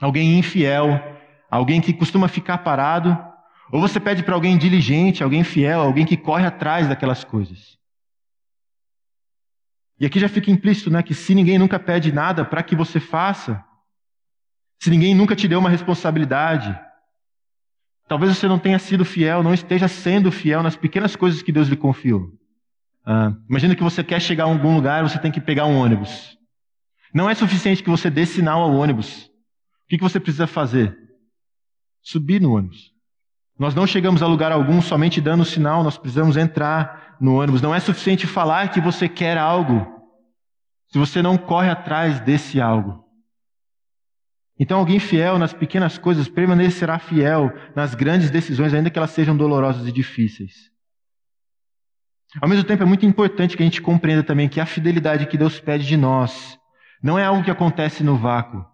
alguém 0.00 0.38
infiel, 0.38 1.00
alguém 1.50 1.80
que 1.80 1.92
costuma 1.92 2.28
ficar 2.28 2.58
parado, 2.58 3.18
ou 3.70 3.80
você 3.80 3.98
pede 3.98 4.22
para 4.22 4.34
alguém 4.34 4.58
diligente, 4.58 5.22
alguém 5.22 5.42
fiel, 5.42 5.80
alguém 5.80 6.04
que 6.04 6.16
corre 6.16 6.46
atrás 6.46 6.86
daquelas 6.86 7.24
coisas. 7.24 7.78
E 9.98 10.04
aqui 10.04 10.18
já 10.18 10.28
fica 10.28 10.50
implícito, 10.50 10.90
né, 10.90 11.02
que 11.02 11.14
se 11.14 11.34
ninguém 11.34 11.58
nunca 11.58 11.78
pede 11.78 12.12
nada 12.12 12.44
para 12.44 12.62
que 12.62 12.76
você 12.76 13.00
faça, 13.00 13.64
se 14.82 14.90
ninguém 14.90 15.14
nunca 15.14 15.36
te 15.36 15.46
deu 15.46 15.58
uma 15.58 15.70
responsabilidade, 15.70 16.78
Talvez 18.12 18.36
você 18.36 18.46
não 18.46 18.58
tenha 18.58 18.78
sido 18.78 19.06
fiel, 19.06 19.42
não 19.42 19.54
esteja 19.54 19.88
sendo 19.88 20.30
fiel 20.30 20.62
nas 20.62 20.76
pequenas 20.76 21.16
coisas 21.16 21.40
que 21.40 21.50
Deus 21.50 21.68
lhe 21.68 21.76
confiou. 21.78 22.28
Ah, 23.06 23.32
imagina 23.48 23.74
que 23.74 23.82
você 23.82 24.04
quer 24.04 24.20
chegar 24.20 24.44
a 24.44 24.48
algum 24.48 24.74
lugar, 24.74 25.02
você 25.02 25.18
tem 25.18 25.32
que 25.32 25.40
pegar 25.40 25.64
um 25.64 25.78
ônibus. 25.78 26.36
Não 27.14 27.30
é 27.30 27.34
suficiente 27.34 27.82
que 27.82 27.88
você 27.88 28.10
dê 28.10 28.26
sinal 28.26 28.60
ao 28.60 28.74
ônibus. 28.74 29.30
O 29.86 29.88
que 29.88 29.96
você 29.96 30.20
precisa 30.20 30.46
fazer? 30.46 30.94
Subir 32.02 32.38
no 32.38 32.54
ônibus. 32.54 32.92
Nós 33.58 33.74
não 33.74 33.86
chegamos 33.86 34.22
a 34.22 34.26
lugar 34.26 34.52
algum 34.52 34.82
somente 34.82 35.18
dando 35.18 35.42
sinal, 35.42 35.82
nós 35.82 35.96
precisamos 35.96 36.36
entrar 36.36 37.16
no 37.18 37.40
ônibus. 37.40 37.62
Não 37.62 37.74
é 37.74 37.80
suficiente 37.80 38.26
falar 38.26 38.68
que 38.68 38.78
você 38.78 39.08
quer 39.08 39.38
algo, 39.38 39.86
se 40.88 40.98
você 40.98 41.22
não 41.22 41.38
corre 41.38 41.70
atrás 41.70 42.20
desse 42.20 42.60
algo. 42.60 43.02
Então, 44.62 44.78
alguém 44.78 45.00
fiel 45.00 45.40
nas 45.40 45.52
pequenas 45.52 45.98
coisas 45.98 46.28
permanecerá 46.28 46.96
fiel 46.96 47.52
nas 47.74 47.96
grandes 47.96 48.30
decisões, 48.30 48.72
ainda 48.72 48.90
que 48.90 48.96
elas 48.96 49.10
sejam 49.10 49.36
dolorosas 49.36 49.88
e 49.88 49.90
difíceis. 49.90 50.70
Ao 52.40 52.48
mesmo 52.48 52.62
tempo, 52.62 52.84
é 52.84 52.86
muito 52.86 53.04
importante 53.04 53.56
que 53.56 53.62
a 53.64 53.66
gente 53.66 53.82
compreenda 53.82 54.22
também 54.22 54.48
que 54.48 54.60
a 54.60 54.64
fidelidade 54.64 55.26
que 55.26 55.36
Deus 55.36 55.58
pede 55.58 55.84
de 55.84 55.96
nós 55.96 56.56
não 57.02 57.18
é 57.18 57.24
algo 57.24 57.42
que 57.42 57.50
acontece 57.50 58.04
no 58.04 58.16
vácuo. 58.16 58.64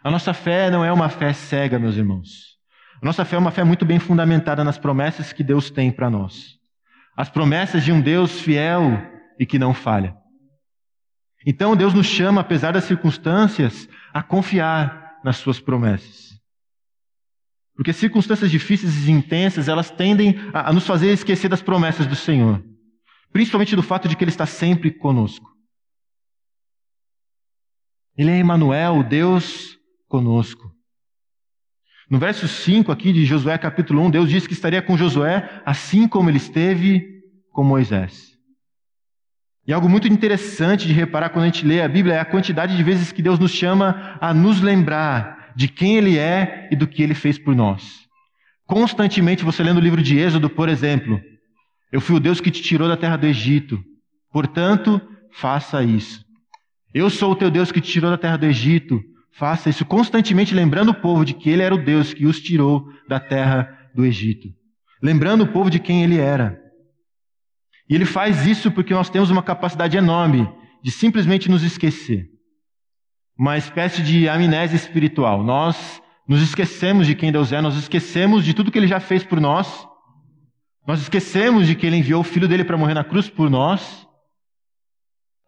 A 0.00 0.12
nossa 0.12 0.32
fé 0.32 0.70
não 0.70 0.84
é 0.84 0.92
uma 0.92 1.08
fé 1.08 1.32
cega, 1.32 1.76
meus 1.76 1.96
irmãos. 1.96 2.56
A 3.02 3.04
nossa 3.04 3.24
fé 3.24 3.34
é 3.34 3.40
uma 3.40 3.50
fé 3.50 3.64
muito 3.64 3.84
bem 3.84 3.98
fundamentada 3.98 4.62
nas 4.62 4.78
promessas 4.78 5.32
que 5.32 5.42
Deus 5.42 5.70
tem 5.70 5.90
para 5.90 6.08
nós. 6.08 6.56
As 7.16 7.28
promessas 7.28 7.82
de 7.82 7.90
um 7.90 8.00
Deus 8.00 8.40
fiel 8.40 8.92
e 9.40 9.44
que 9.44 9.58
não 9.58 9.74
falha. 9.74 10.16
Então 11.46 11.76
Deus 11.76 11.94
nos 11.94 12.06
chama, 12.06 12.40
apesar 12.40 12.72
das 12.72 12.84
circunstâncias, 12.84 13.88
a 14.12 14.20
confiar 14.20 15.20
nas 15.22 15.36
suas 15.36 15.60
promessas. 15.60 16.36
Porque 17.76 17.92
circunstâncias 17.92 18.50
difíceis 18.50 19.06
e 19.06 19.12
intensas, 19.12 19.68
elas 19.68 19.88
tendem 19.88 20.34
a, 20.52 20.70
a 20.70 20.72
nos 20.72 20.84
fazer 20.84 21.12
esquecer 21.12 21.48
das 21.48 21.62
promessas 21.62 22.06
do 22.06 22.16
Senhor. 22.16 22.64
Principalmente 23.32 23.76
do 23.76 23.82
fato 23.82 24.08
de 24.08 24.16
que 24.16 24.24
Ele 24.24 24.30
está 24.30 24.46
sempre 24.46 24.90
conosco. 24.90 25.54
Ele 28.16 28.30
é 28.30 28.38
Emmanuel, 28.38 29.04
Deus 29.04 29.78
conosco. 30.08 30.74
No 32.08 32.18
verso 32.18 32.48
5 32.48 32.90
aqui 32.90 33.12
de 33.12 33.24
Josué 33.24 33.58
capítulo 33.58 34.02
1, 34.02 34.10
Deus 34.10 34.30
diz 34.30 34.46
que 34.46 34.52
estaria 34.52 34.80
com 34.80 34.96
Josué 34.96 35.62
assim 35.66 36.08
como 36.08 36.30
ele 36.30 36.38
esteve 36.38 37.22
com 37.50 37.64
Moisés. 37.64 38.35
E 39.66 39.72
algo 39.72 39.88
muito 39.88 40.06
interessante 40.06 40.86
de 40.86 40.92
reparar 40.92 41.30
quando 41.30 41.42
a 41.42 41.46
gente 41.48 41.66
lê 41.66 41.82
a 41.82 41.88
Bíblia 41.88 42.14
é 42.14 42.20
a 42.20 42.24
quantidade 42.24 42.76
de 42.76 42.82
vezes 42.84 43.10
que 43.10 43.20
Deus 43.20 43.38
nos 43.38 43.50
chama 43.50 44.16
a 44.20 44.32
nos 44.32 44.60
lembrar 44.60 45.52
de 45.56 45.66
quem 45.66 45.96
Ele 45.96 46.18
é 46.18 46.68
e 46.70 46.76
do 46.76 46.86
que 46.86 47.02
Ele 47.02 47.14
fez 47.14 47.36
por 47.36 47.54
nós. 47.54 48.06
Constantemente, 48.64 49.44
você 49.44 49.62
lendo 49.62 49.78
o 49.78 49.82
livro 49.82 50.02
de 50.02 50.18
Êxodo, 50.18 50.48
por 50.48 50.68
exemplo, 50.68 51.20
eu 51.90 52.00
fui 52.00 52.16
o 52.16 52.20
Deus 52.20 52.40
que 52.40 52.50
te 52.50 52.62
tirou 52.62 52.88
da 52.88 52.96
terra 52.96 53.16
do 53.16 53.26
Egito, 53.26 53.82
portanto, 54.32 55.00
faça 55.32 55.82
isso. 55.82 56.24
Eu 56.94 57.10
sou 57.10 57.32
o 57.32 57.36
teu 57.36 57.50
Deus 57.50 57.72
que 57.72 57.80
te 57.80 57.90
tirou 57.90 58.10
da 58.10 58.18
terra 58.18 58.36
do 58.36 58.46
Egito, 58.46 59.02
faça 59.32 59.68
isso. 59.68 59.84
Constantemente 59.84 60.54
lembrando 60.54 60.90
o 60.90 61.00
povo 61.00 61.24
de 61.24 61.34
que 61.34 61.50
Ele 61.50 61.62
era 61.62 61.74
o 61.74 61.84
Deus 61.84 62.14
que 62.14 62.26
os 62.26 62.40
tirou 62.40 62.88
da 63.08 63.18
terra 63.18 63.68
do 63.94 64.04
Egito. 64.04 64.48
Lembrando 65.02 65.42
o 65.42 65.48
povo 65.48 65.70
de 65.70 65.80
quem 65.80 66.04
Ele 66.04 66.18
era. 66.18 66.65
E 67.88 67.94
ele 67.94 68.04
faz 68.04 68.46
isso 68.46 68.70
porque 68.70 68.92
nós 68.92 69.08
temos 69.08 69.30
uma 69.30 69.42
capacidade 69.42 69.96
enorme 69.96 70.48
de 70.82 70.90
simplesmente 70.90 71.50
nos 71.50 71.62
esquecer. 71.62 72.28
Uma 73.38 73.56
espécie 73.56 74.02
de 74.02 74.28
amnésia 74.28 74.76
espiritual. 74.76 75.42
Nós 75.42 76.02
nos 76.26 76.42
esquecemos 76.42 77.06
de 77.06 77.14
quem 77.14 77.30
Deus 77.30 77.52
é, 77.52 77.60
nós 77.60 77.76
esquecemos 77.76 78.44
de 78.44 78.52
tudo 78.52 78.70
que 78.70 78.78
Ele 78.78 78.88
já 78.88 78.98
fez 78.98 79.22
por 79.22 79.40
nós, 79.40 79.86
nós 80.86 81.00
esquecemos 81.00 81.66
de 81.66 81.74
que 81.74 81.86
Ele 81.86 81.96
enviou 81.96 82.20
o 82.20 82.24
Filho 82.24 82.48
dele 82.48 82.64
para 82.64 82.76
morrer 82.76 82.94
na 82.94 83.04
cruz 83.04 83.28
por 83.28 83.48
nós, 83.48 84.06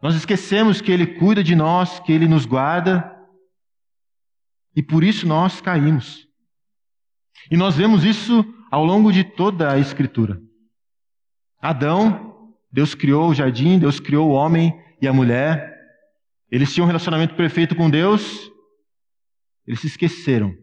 nós 0.00 0.14
esquecemos 0.14 0.80
que 0.80 0.92
Ele 0.92 1.06
cuida 1.06 1.42
de 1.42 1.56
nós, 1.56 1.98
que 2.00 2.12
Ele 2.12 2.28
nos 2.28 2.46
guarda, 2.46 3.12
e 4.76 4.82
por 4.82 5.02
isso 5.02 5.26
nós 5.26 5.60
caímos. 5.60 6.28
E 7.50 7.56
nós 7.56 7.76
vemos 7.76 8.04
isso 8.04 8.44
ao 8.70 8.84
longo 8.84 9.12
de 9.12 9.24
toda 9.24 9.72
a 9.72 9.78
Escritura. 9.78 10.40
Adão, 11.60 12.27
Deus 12.70 12.94
criou 12.94 13.30
o 13.30 13.34
jardim, 13.34 13.78
Deus 13.78 13.98
criou 13.98 14.28
o 14.28 14.32
homem 14.32 14.78
e 15.00 15.08
a 15.08 15.12
mulher, 15.12 15.76
eles 16.50 16.72
tinham 16.72 16.84
um 16.84 16.88
relacionamento 16.88 17.34
perfeito 17.34 17.76
com 17.76 17.90
Deus, 17.90 18.50
eles 19.66 19.80
se 19.80 19.86
esqueceram. 19.86 20.54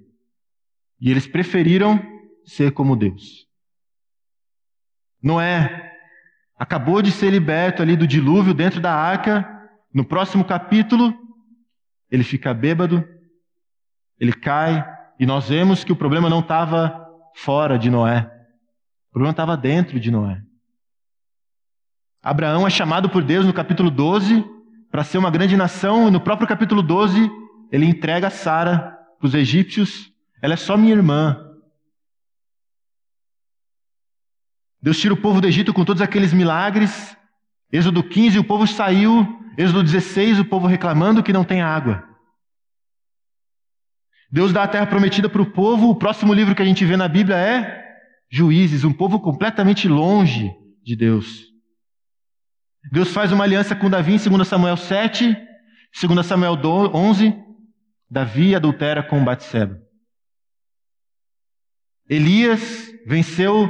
E 0.99 1.11
eles 1.11 1.27
preferiram 1.27 2.01
ser 2.45 2.71
como 2.71 2.95
Deus. 2.95 3.45
Noé 5.21 5.91
acabou 6.57 7.01
de 7.01 7.11
ser 7.11 7.29
liberto 7.29 7.81
ali 7.81 7.95
do 7.95 8.07
dilúvio 8.07 8.53
dentro 8.53 8.79
da 8.79 8.93
arca. 8.93 9.51
No 9.93 10.05
próximo 10.05 10.43
capítulo, 10.43 11.13
ele 12.09 12.23
fica 12.23 12.53
bêbado, 12.53 13.07
ele 14.19 14.33
cai, 14.33 14.85
e 15.19 15.25
nós 15.25 15.49
vemos 15.49 15.83
que 15.83 15.91
o 15.91 15.95
problema 15.95 16.29
não 16.29 16.39
estava 16.39 17.05
fora 17.35 17.77
de 17.77 17.89
Noé, 17.89 18.29
o 19.09 19.11
problema 19.11 19.31
estava 19.31 19.55
dentro 19.57 19.99
de 19.99 20.11
Noé. 20.11 20.44
Abraão 22.25 22.65
é 22.65 22.71
chamado 22.71 23.07
por 23.07 23.23
Deus 23.23 23.45
no 23.45 23.53
capítulo 23.53 23.91
12 23.91 24.43
para 24.89 25.03
ser 25.03 25.19
uma 25.19 25.29
grande 25.29 25.55
nação, 25.55 26.07
e 26.07 26.11
no 26.11 26.19
próprio 26.19 26.47
capítulo 26.47 26.81
12 26.81 27.29
ele 27.71 27.85
entrega 27.85 28.31
Sara 28.31 28.97
para 29.19 29.27
os 29.27 29.35
egípcios, 29.35 30.11
ela 30.41 30.55
é 30.55 30.57
só 30.57 30.75
minha 30.75 30.95
irmã. 30.95 31.39
Deus 34.81 34.99
tira 34.99 35.13
o 35.13 35.17
povo 35.17 35.39
do 35.39 35.47
Egito 35.47 35.71
com 35.71 35.85
todos 35.85 36.01
aqueles 36.01 36.33
milagres. 36.33 37.15
Êxodo 37.71 38.01
15, 38.01 38.39
o 38.39 38.43
povo 38.43 38.65
saiu. 38.65 39.39
Êxodo 39.55 39.83
16, 39.83 40.39
o 40.39 40.45
povo 40.45 40.65
reclamando 40.65 41.21
que 41.21 41.33
não 41.33 41.43
tem 41.43 41.61
água. 41.61 42.03
Deus 44.31 44.51
dá 44.51 44.63
a 44.63 44.67
terra 44.67 44.87
prometida 44.87 45.29
para 45.29 45.41
o 45.43 45.51
povo. 45.51 45.89
O 45.89 45.95
próximo 45.95 46.33
livro 46.33 46.55
que 46.55 46.61
a 46.61 46.65
gente 46.65 46.83
vê 46.85 46.97
na 46.97 47.07
Bíblia 47.07 47.37
é 47.37 47.85
Juízes, 48.31 48.83
um 48.83 48.93
povo 48.93 49.19
completamente 49.19 49.87
longe 49.87 50.51
de 50.83 50.95
Deus. 50.95 51.54
Deus 52.91 53.11
faz 53.11 53.31
uma 53.31 53.43
aliança 53.43 53.75
com 53.75 53.89
Davi 53.89 54.13
em 54.13 54.29
2 54.29 54.47
Samuel 54.47 54.77
7, 54.77 55.35
2 56.01 56.25
Samuel 56.25 56.55
11. 56.93 57.33
Davi 58.09 58.55
adultera 58.55 59.01
com 59.01 59.23
Batseba. 59.23 59.81
Elias 62.07 62.91
venceu 63.05 63.69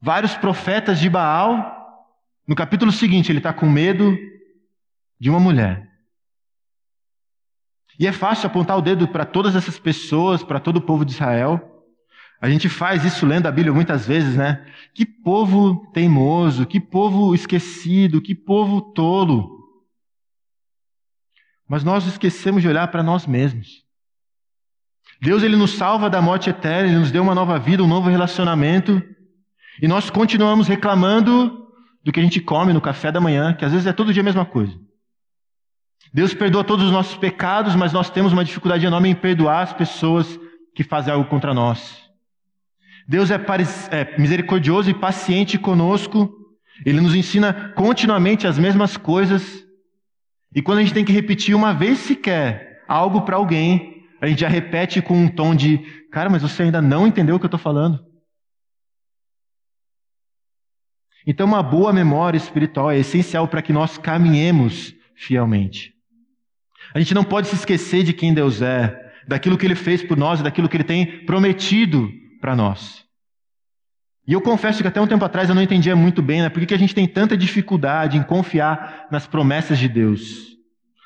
vários 0.00 0.34
profetas 0.34 0.98
de 0.98 1.10
Baal. 1.10 1.72
No 2.46 2.54
capítulo 2.54 2.90
seguinte, 2.90 3.30
ele 3.30 3.38
está 3.38 3.52
com 3.52 3.66
medo 3.66 4.16
de 5.20 5.28
uma 5.28 5.40
mulher. 5.40 5.88
E 7.98 8.06
é 8.06 8.12
fácil 8.12 8.46
apontar 8.46 8.76
o 8.76 8.82
dedo 8.82 9.06
para 9.06 9.24
todas 9.24 9.54
essas 9.54 9.78
pessoas, 9.78 10.42
para 10.42 10.58
todo 10.58 10.78
o 10.78 10.82
povo 10.82 11.04
de 11.04 11.12
Israel. 11.12 11.73
A 12.44 12.50
gente 12.50 12.68
faz 12.68 13.06
isso 13.06 13.24
lendo 13.24 13.46
a 13.46 13.50
Bíblia 13.50 13.72
muitas 13.72 14.06
vezes, 14.06 14.36
né? 14.36 14.66
Que 14.92 15.06
povo 15.06 15.90
teimoso, 15.94 16.66
que 16.66 16.78
povo 16.78 17.34
esquecido, 17.34 18.20
que 18.20 18.34
povo 18.34 18.82
tolo. 18.92 19.64
Mas 21.66 21.82
nós 21.82 22.06
esquecemos 22.06 22.60
de 22.60 22.68
olhar 22.68 22.88
para 22.88 23.02
nós 23.02 23.26
mesmos. 23.26 23.82
Deus 25.22 25.42
ele 25.42 25.56
nos 25.56 25.70
salva 25.70 26.10
da 26.10 26.20
morte 26.20 26.50
eterna, 26.50 26.90
ele 26.90 26.98
nos 26.98 27.10
deu 27.10 27.22
uma 27.22 27.34
nova 27.34 27.58
vida, 27.58 27.82
um 27.82 27.88
novo 27.88 28.10
relacionamento, 28.10 29.02
e 29.80 29.88
nós 29.88 30.10
continuamos 30.10 30.68
reclamando 30.68 31.66
do 32.04 32.12
que 32.12 32.20
a 32.20 32.22
gente 32.22 32.42
come 32.42 32.74
no 32.74 32.80
café 32.82 33.10
da 33.10 33.22
manhã, 33.22 33.54
que 33.54 33.64
às 33.64 33.72
vezes 33.72 33.86
é 33.86 33.92
todo 33.94 34.12
dia 34.12 34.20
a 34.20 34.22
mesma 34.22 34.44
coisa. 34.44 34.78
Deus 36.12 36.34
perdoa 36.34 36.62
todos 36.62 36.84
os 36.84 36.92
nossos 36.92 37.16
pecados, 37.16 37.74
mas 37.74 37.90
nós 37.90 38.10
temos 38.10 38.34
uma 38.34 38.44
dificuldade 38.44 38.84
enorme 38.84 39.08
em 39.08 39.14
perdoar 39.14 39.62
as 39.62 39.72
pessoas 39.72 40.38
que 40.74 40.84
fazem 40.84 41.10
algo 41.10 41.26
contra 41.30 41.54
nós. 41.54 42.03
Deus 43.06 43.30
é, 43.30 43.36
é 43.90 44.18
misericordioso 44.18 44.90
e 44.90 44.94
paciente 44.94 45.58
conosco, 45.58 46.32
ele 46.84 47.00
nos 47.00 47.14
ensina 47.14 47.72
continuamente 47.74 48.46
as 48.46 48.58
mesmas 48.58 48.96
coisas, 48.96 49.64
e 50.54 50.62
quando 50.62 50.78
a 50.78 50.82
gente 50.82 50.94
tem 50.94 51.04
que 51.04 51.12
repetir 51.12 51.54
uma 51.54 51.74
vez 51.74 51.98
sequer 51.98 52.84
algo 52.86 53.22
para 53.22 53.36
alguém, 53.36 54.04
a 54.20 54.26
gente 54.26 54.40
já 54.40 54.48
repete 54.48 55.02
com 55.02 55.14
um 55.14 55.28
tom 55.28 55.54
de: 55.54 55.78
cara, 56.12 56.30
mas 56.30 56.42
você 56.42 56.62
ainda 56.62 56.80
não 56.80 57.06
entendeu 57.06 57.36
o 57.36 57.38
que 57.38 57.44
eu 57.44 57.48
estou 57.48 57.58
falando. 57.58 57.98
Então, 61.26 61.46
uma 61.46 61.62
boa 61.62 61.92
memória 61.92 62.36
espiritual 62.36 62.90
é 62.90 62.98
essencial 62.98 63.48
para 63.48 63.62
que 63.62 63.72
nós 63.72 63.98
caminhemos 63.98 64.94
fielmente. 65.16 65.92
A 66.94 66.98
gente 66.98 67.14
não 67.14 67.24
pode 67.24 67.48
se 67.48 67.54
esquecer 67.54 68.04
de 68.04 68.12
quem 68.12 68.34
Deus 68.34 68.60
é, 68.60 68.94
daquilo 69.26 69.56
que 69.56 69.66
Ele 69.66 69.74
fez 69.74 70.02
por 70.02 70.16
nós 70.16 70.40
e 70.40 70.42
daquilo 70.42 70.68
que 70.68 70.76
Ele 70.76 70.84
tem 70.84 71.24
prometido 71.24 72.12
para 72.44 72.54
nós. 72.54 73.02
E 74.28 74.34
eu 74.34 74.40
confesso 74.42 74.82
que 74.82 74.86
até 74.86 75.00
um 75.00 75.06
tempo 75.06 75.24
atrás 75.24 75.48
eu 75.48 75.54
não 75.54 75.62
entendia 75.62 75.96
muito 75.96 76.20
bem 76.20 76.42
né, 76.42 76.50
por 76.50 76.66
que 76.66 76.74
a 76.74 76.78
gente 76.78 76.94
tem 76.94 77.08
tanta 77.08 77.38
dificuldade 77.38 78.18
em 78.18 78.22
confiar 78.22 79.06
nas 79.10 79.26
promessas 79.26 79.78
de 79.78 79.88
Deus. 79.88 80.54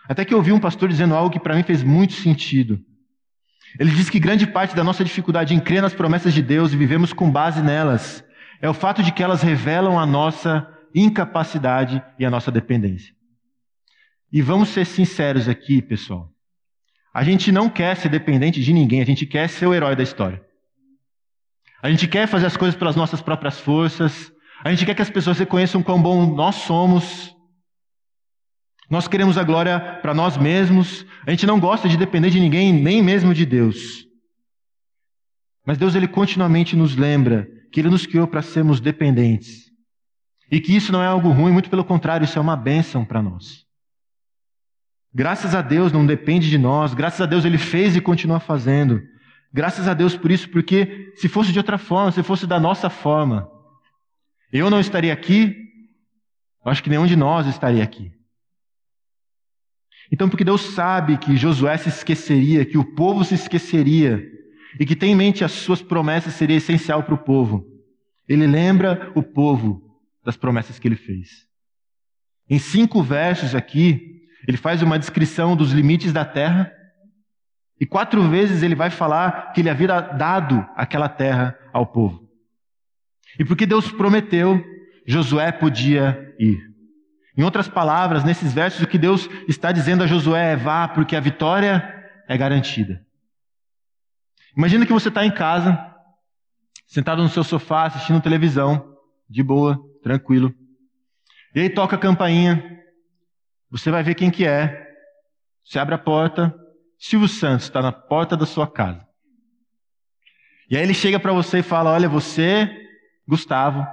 Até 0.09 0.25
que 0.25 0.35
eu 0.35 0.39
ouvi 0.39 0.51
um 0.51 0.59
pastor 0.59 0.89
dizendo 0.89 1.15
algo 1.15 1.31
que 1.31 1.39
para 1.39 1.55
mim 1.55 1.63
fez 1.63 1.85
muito 1.85 2.15
sentido. 2.15 2.81
Ele 3.79 3.93
diz 3.93 4.11
que 4.11 4.19
grande 4.19 4.49
parte 4.49 4.75
da 4.75 4.83
nossa 4.83 5.05
dificuldade 5.05 5.55
em 5.55 5.61
crer 5.61 5.81
nas 5.81 5.95
promessas 5.95 6.35
de 6.35 6.43
Deus 6.43 6.73
e 6.73 6.77
vivemos 6.77 7.13
com 7.13 7.31
base 7.31 7.63
nelas 7.63 8.25
é 8.61 8.69
o 8.69 8.75
fato 8.75 9.01
de 9.01 9.13
que 9.13 9.23
elas 9.23 9.41
revelam 9.41 9.97
a 9.97 10.05
nossa 10.05 10.69
incapacidade 10.93 12.03
e 12.19 12.27
a 12.27 12.31
nossa 12.31 12.51
dependência. 12.51 13.15
E 14.33 14.43
vamos 14.43 14.71
ser 14.71 14.85
sinceros 14.85 15.49
aqui, 15.49 15.81
pessoal. 15.81 16.33
A 17.15 17.23
gente 17.23 17.53
não 17.53 17.71
quer 17.71 17.97
ser 17.97 18.09
dependente 18.09 18.61
de 18.61 18.73
ninguém, 18.73 19.01
a 19.01 19.07
gente 19.07 19.25
quer 19.25 19.49
ser 19.49 19.69
o 19.69 19.73
herói 19.73 19.95
da 19.95 20.03
história. 20.03 20.48
A 21.83 21.91
gente 21.91 22.09
quer 22.09 22.27
fazer 22.27 22.47
as 22.47 22.57
coisas 22.57 22.77
pelas 22.79 22.97
nossas 22.97 23.21
próprias 23.21 23.61
forças, 23.61 24.33
a 24.65 24.71
gente 24.71 24.85
quer 24.85 24.95
que 24.95 25.03
as 25.03 25.11
pessoas 25.11 25.39
reconheçam 25.39 25.83
quão 25.83 26.03
bom 26.03 26.35
nós 26.35 26.57
somos, 26.57 27.35
nós 28.91 29.07
queremos 29.07 29.37
a 29.37 29.45
glória 29.45 29.79
para 30.01 30.15
nós 30.15 30.37
mesmos. 30.37 31.05
A 31.27 31.31
gente 31.31 31.47
não 31.47 31.61
gosta 31.61 31.89
de 31.89 31.97
depender 31.97 32.31
de 32.31 32.41
ninguém, 32.41 32.73
nem 32.73 33.03
mesmo 33.03 33.35
de 33.35 33.45
Deus. 33.45 34.07
Mas 35.67 35.77
Deus 35.77 35.95
ele 35.95 36.09
continuamente 36.09 36.75
nos 36.75 36.97
lembra 36.97 37.47
que 37.71 37.81
ele 37.81 37.91
nos 37.91 38.07
criou 38.07 38.27
para 38.27 38.41
sermos 38.41 38.81
dependentes. 38.81 39.69
E 40.51 40.59
que 40.61 40.75
isso 40.75 40.91
não 40.91 41.03
é 41.03 41.07
algo 41.07 41.29
ruim, 41.29 41.53
muito 41.53 41.69
pelo 41.69 41.85
contrário, 41.85 42.25
isso 42.25 42.39
é 42.39 42.41
uma 42.41 42.57
bênção 42.57 43.05
para 43.05 43.23
nós. 43.23 43.67
Graças 45.13 45.55
a 45.55 45.61
Deus 45.61 45.93
não 45.93 46.07
depende 46.07 46.49
de 46.49 46.57
nós, 46.57 46.95
graças 46.95 47.21
a 47.21 47.27
Deus 47.27 47.45
ele 47.45 47.59
fez 47.59 47.95
e 47.95 48.01
continua 48.01 48.41
fazendo. 48.41 49.03
Graças 49.53 49.89
a 49.89 49.95
Deus 49.95 50.17
por 50.17 50.31
isso, 50.31 50.49
porque 50.51 51.13
se 51.17 51.29
fosse 51.29 51.53
de 51.53 51.59
outra 51.59 51.79
forma, 51.79 52.13
se 52.13 52.23
fosse 52.23 52.47
da 52.47 52.61
nossa 52.61 52.91
forma, 52.91 53.51
eu 54.53 54.69
não 54.71 54.81
estaria 54.81 55.13
aqui, 55.13 55.57
acho 56.65 56.83
que 56.83 56.91
nenhum 56.91 57.07
de 57.07 57.17
nós 57.17 57.47
estaria 57.47 57.83
aqui. 57.83 58.13
Então, 60.11 60.29
porque 60.29 60.45
Deus 60.45 60.63
sabe 60.63 61.19
que 61.19 61.37
Josué 61.37 61.77
se 61.77 61.89
esqueceria, 61.89 62.65
que 62.65 62.79
o 62.79 62.95
povo 62.95 63.25
se 63.25 63.35
esqueceria, 63.35 64.23
e 64.79 64.87
que 64.87 64.97
tem 64.97 65.13
em 65.13 65.17
mente 65.17 65.45
as 65.45 65.53
suas 65.53 65.83
promessas 65.83 66.35
seria 66.35 66.57
essencial 66.57 67.03
para 67.03 67.15
o 67.15 67.19
povo, 67.19 67.67
ele 68.27 68.47
lembra 68.47 69.11
o 69.15 69.23
povo 69.23 69.83
das 70.25 70.37
promessas 70.37 70.79
que 70.79 70.87
ele 70.87 70.97
fez. 70.97 71.47
Em 72.49 72.59
cinco 72.59 73.03
versos 73.03 73.55
aqui, 73.55 74.23
ele 74.47 74.57
faz 74.57 74.83
uma 74.83 74.99
descrição 74.99 75.57
dos 75.57 75.73
limites 75.73 76.13
da 76.13 76.25
terra, 76.25 76.73
e 77.81 77.87
quatro 77.87 78.29
vezes 78.29 78.63
ele 78.63 78.75
vai 78.75 78.91
falar 78.91 79.53
que 79.53 79.61
ele 79.61 79.71
havia 79.71 80.01
dado 80.01 80.67
aquela 80.75 81.09
terra 81.09 81.57
ao 81.73 81.87
povo. 81.87 82.29
E 83.39 83.45
porque 83.45 83.67
Deus 83.67 83.91
prometeu, 83.91 84.65
Josué 85.07 85.53
podia 85.53 86.35
ir. 86.39 86.69
Em 87.37 87.43
outras 87.45 87.69
palavras, 87.69 88.25
nesses 88.25 88.53
versos, 88.53 88.83
o 88.83 88.87
que 88.87 88.99
Deus 88.99 89.29
está 89.47 89.71
dizendo 89.71 90.03
a 90.03 90.07
Josué 90.09 90.53
é: 90.53 90.57
vá, 90.57 90.89
porque 90.89 91.15
a 91.15 91.21
vitória 91.21 91.95
é 92.27 92.37
garantida. 92.37 93.01
Imagina 94.57 94.85
que 94.85 94.93
você 94.93 95.09
está 95.09 95.25
em 95.25 95.31
casa, 95.31 95.79
sentado 96.85 97.23
no 97.23 97.29
seu 97.29 97.45
sofá, 97.45 97.85
assistindo 97.85 98.21
televisão, 98.21 98.97
de 99.31 99.41
boa, 99.41 99.81
tranquilo. 100.03 100.53
E 101.55 101.61
aí 101.61 101.71
toca 101.71 101.95
a 101.95 101.99
campainha, 101.99 102.83
você 103.71 103.89
vai 103.89 104.03
ver 104.03 104.17
quem 104.17 104.33
que 104.33 104.45
é. 104.45 104.87
Você 105.65 105.79
abre 105.79 105.95
a 105.95 105.99
porta, 105.99 106.53
Silvio 106.99 107.29
Santos 107.29 107.67
está 107.67 107.81
na 107.81 107.93
porta 107.93 108.37
da 108.37 108.45
sua 108.45 108.67
casa. 108.67 109.07
E 110.71 110.77
aí 110.77 110.83
ele 110.83 110.95
chega 110.95 111.19
para 111.19 111.33
você 111.33 111.59
e 111.59 111.63
fala: 111.63 111.93
Olha, 111.93 112.09
você, 112.09 112.71
Gustavo, 113.27 113.87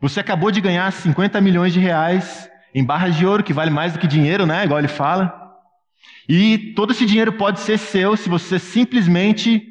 você 0.00 0.20
acabou 0.20 0.50
de 0.50 0.60
ganhar 0.60 0.92
50 0.92 1.40
milhões 1.40 1.72
de 1.72 1.80
reais 1.80 2.50
em 2.74 2.84
barras 2.84 3.14
de 3.16 3.24
ouro, 3.24 3.44
que 3.44 3.52
vale 3.52 3.70
mais 3.70 3.92
do 3.92 3.98
que 3.98 4.06
dinheiro, 4.06 4.44
né? 4.44 4.64
Igual 4.64 4.80
ele 4.80 4.88
fala. 4.88 5.40
E 6.28 6.72
todo 6.74 6.92
esse 6.92 7.06
dinheiro 7.06 7.32
pode 7.34 7.60
ser 7.60 7.78
seu 7.78 8.16
se 8.16 8.28
você 8.28 8.58
simplesmente 8.58 9.66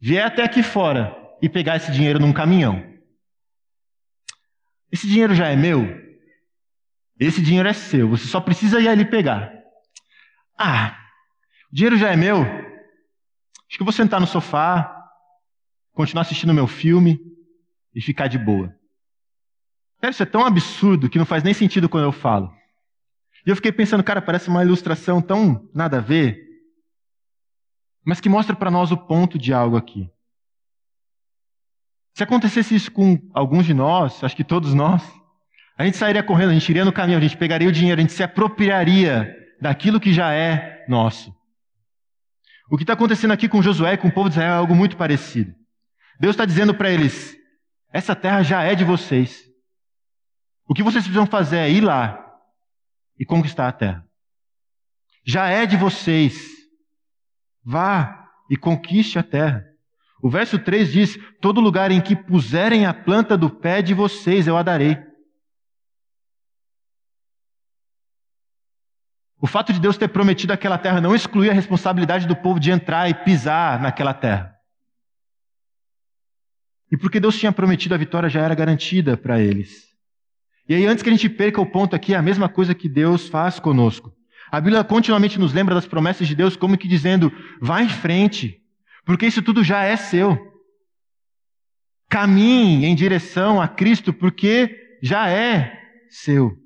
vier 0.00 0.24
até 0.24 0.42
aqui 0.42 0.62
fora 0.62 1.16
e 1.40 1.48
pegar 1.48 1.76
esse 1.76 1.90
dinheiro 1.90 2.18
num 2.18 2.32
caminhão, 2.32 2.84
esse 4.92 5.06
dinheiro 5.06 5.34
já 5.34 5.48
é 5.48 5.56
meu? 5.56 5.98
Esse 7.18 7.42
dinheiro 7.42 7.68
é 7.68 7.72
seu, 7.72 8.08
você 8.08 8.26
só 8.26 8.40
precisa 8.40 8.80
ir 8.80 8.88
ali 8.88 9.04
pegar. 9.04 9.52
Ah, 10.58 10.99
dinheiro 11.72 11.96
já 11.96 12.10
é 12.10 12.16
meu? 12.16 12.42
Acho 12.42 13.76
que 13.76 13.82
eu 13.82 13.86
vou 13.86 13.92
sentar 13.92 14.20
no 14.20 14.26
sofá, 14.26 15.08
continuar 15.92 16.22
assistindo 16.22 16.54
meu 16.54 16.66
filme 16.66 17.20
e 17.94 18.00
ficar 18.00 18.26
de 18.26 18.38
boa. 18.38 18.74
Isso 20.02 20.22
é 20.22 20.26
tão 20.26 20.44
absurdo 20.44 21.08
que 21.08 21.18
não 21.18 21.26
faz 21.26 21.42
nem 21.42 21.54
sentido 21.54 21.88
quando 21.88 22.04
eu 22.04 22.12
falo. 22.12 22.52
E 23.46 23.50
eu 23.50 23.56
fiquei 23.56 23.72
pensando, 23.72 24.02
cara, 24.02 24.20
parece 24.20 24.48
uma 24.48 24.64
ilustração 24.64 25.20
tão 25.20 25.68
nada 25.74 25.98
a 25.98 26.00
ver, 26.00 26.38
mas 28.04 28.20
que 28.20 28.28
mostra 28.28 28.56
para 28.56 28.70
nós 28.70 28.90
o 28.90 28.96
ponto 28.96 29.38
de 29.38 29.52
algo 29.52 29.76
aqui. 29.76 30.10
Se 32.14 32.24
acontecesse 32.24 32.74
isso 32.74 32.90
com 32.90 33.18
alguns 33.32 33.64
de 33.64 33.72
nós, 33.72 34.22
acho 34.24 34.36
que 34.36 34.44
todos 34.44 34.74
nós, 34.74 35.02
a 35.76 35.84
gente 35.84 35.96
sairia 35.96 36.22
correndo, 36.22 36.50
a 36.50 36.54
gente 36.54 36.68
iria 36.68 36.84
no 36.84 36.92
caminho, 36.92 37.18
a 37.18 37.20
gente 37.20 37.36
pegaria 37.36 37.68
o 37.68 37.72
dinheiro, 37.72 37.98
a 37.98 38.02
gente 38.02 38.12
se 38.12 38.22
apropriaria 38.22 39.34
daquilo 39.60 40.00
que 40.00 40.12
já 40.12 40.32
é 40.32 40.84
nosso. 40.88 41.34
O 42.70 42.76
que 42.76 42.84
está 42.84 42.92
acontecendo 42.92 43.32
aqui 43.32 43.48
com 43.48 43.60
Josué 43.60 43.94
e 43.94 43.98
com 43.98 44.06
o 44.06 44.12
povo 44.12 44.28
de 44.28 44.36
Israel 44.36 44.52
é 44.52 44.56
algo 44.56 44.76
muito 44.76 44.96
parecido. 44.96 45.52
Deus 46.20 46.34
está 46.34 46.44
dizendo 46.44 46.72
para 46.72 46.88
eles: 46.88 47.36
essa 47.92 48.14
terra 48.14 48.42
já 48.42 48.62
é 48.62 48.76
de 48.76 48.84
vocês. 48.84 49.44
O 50.68 50.72
que 50.72 50.82
vocês 50.84 51.02
precisam 51.02 51.26
fazer 51.26 51.56
é 51.56 51.70
ir 51.70 51.80
lá 51.80 52.24
e 53.18 53.26
conquistar 53.26 53.66
a 53.66 53.72
terra. 53.72 54.06
Já 55.26 55.48
é 55.48 55.66
de 55.66 55.76
vocês. 55.76 56.48
Vá 57.64 58.28
e 58.48 58.56
conquiste 58.56 59.18
a 59.18 59.22
terra. 59.24 59.66
O 60.22 60.30
verso 60.30 60.56
3 60.56 60.92
diz: 60.92 61.18
Todo 61.40 61.60
lugar 61.60 61.90
em 61.90 62.00
que 62.00 62.14
puserem 62.14 62.86
a 62.86 62.94
planta 62.94 63.36
do 63.36 63.50
pé 63.50 63.82
de 63.82 63.94
vocês 63.94 64.46
eu 64.46 64.56
a 64.56 64.62
darei. 64.62 65.09
O 69.40 69.46
fato 69.46 69.72
de 69.72 69.80
Deus 69.80 69.96
ter 69.96 70.08
prometido 70.08 70.52
aquela 70.52 70.76
terra 70.76 71.00
não 71.00 71.14
exclui 71.14 71.48
a 71.48 71.54
responsabilidade 71.54 72.26
do 72.26 72.36
povo 72.36 72.60
de 72.60 72.70
entrar 72.70 73.08
e 73.08 73.14
pisar 73.14 73.80
naquela 73.80 74.12
terra. 74.12 74.54
E 76.92 76.96
porque 76.96 77.18
Deus 77.18 77.38
tinha 77.38 77.52
prometido 77.52 77.94
a 77.94 77.98
vitória 77.98 78.28
já 78.28 78.42
era 78.42 78.54
garantida 78.54 79.16
para 79.16 79.40
eles. 79.40 79.88
E 80.68 80.74
aí, 80.74 80.86
antes 80.86 81.02
que 81.02 81.08
a 81.08 81.12
gente 81.12 81.28
perca 81.28 81.60
o 81.60 81.66
ponto 81.66 81.96
aqui, 81.96 82.12
é 82.12 82.16
a 82.16 82.22
mesma 82.22 82.48
coisa 82.48 82.74
que 82.74 82.88
Deus 82.88 83.28
faz 83.28 83.58
conosco. 83.58 84.12
A 84.50 84.60
Bíblia 84.60 84.84
continuamente 84.84 85.38
nos 85.38 85.52
lembra 85.52 85.74
das 85.74 85.86
promessas 85.86 86.28
de 86.28 86.34
Deus, 86.34 86.56
como 86.56 86.76
que 86.76 86.88
dizendo: 86.88 87.32
vá 87.60 87.82
em 87.82 87.88
frente, 87.88 88.60
porque 89.04 89.26
isso 89.26 89.40
tudo 89.40 89.64
já 89.64 89.84
é 89.84 89.96
seu. 89.96 90.38
Caminhe 92.08 92.84
em 92.86 92.94
direção 92.94 93.60
a 93.60 93.68
Cristo, 93.68 94.12
porque 94.12 94.98
já 95.02 95.30
é 95.30 95.72
seu. 96.08 96.59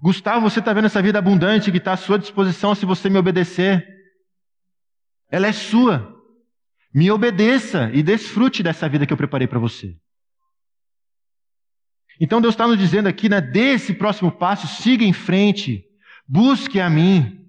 Gustavo, 0.00 0.48
você 0.48 0.60
está 0.60 0.72
vendo 0.72 0.86
essa 0.86 1.00
vida 1.00 1.18
abundante 1.18 1.70
que 1.70 1.78
está 1.78 1.92
à 1.92 1.96
sua 1.96 2.18
disposição 2.18 2.74
se 2.74 2.84
você 2.84 3.08
me 3.08 3.18
obedecer. 3.18 3.86
Ela 5.30 5.46
é 5.46 5.52
sua. 5.52 6.14
Me 6.92 7.10
obedeça 7.10 7.90
e 7.92 8.02
desfrute 8.02 8.62
dessa 8.62 8.88
vida 8.88 9.06
que 9.06 9.12
eu 9.12 9.16
preparei 9.16 9.46
para 9.46 9.58
você. 9.58 9.96
Então 12.20 12.40
Deus 12.40 12.54
está 12.54 12.66
nos 12.66 12.78
dizendo 12.78 13.08
aqui, 13.08 13.28
né, 13.28 13.40
dê 13.40 13.74
esse 13.74 13.92
próximo 13.92 14.32
passo, 14.32 14.66
siga 14.66 15.04
em 15.04 15.12
frente, 15.12 15.84
busque 16.26 16.80
a 16.80 16.88
mim. 16.88 17.46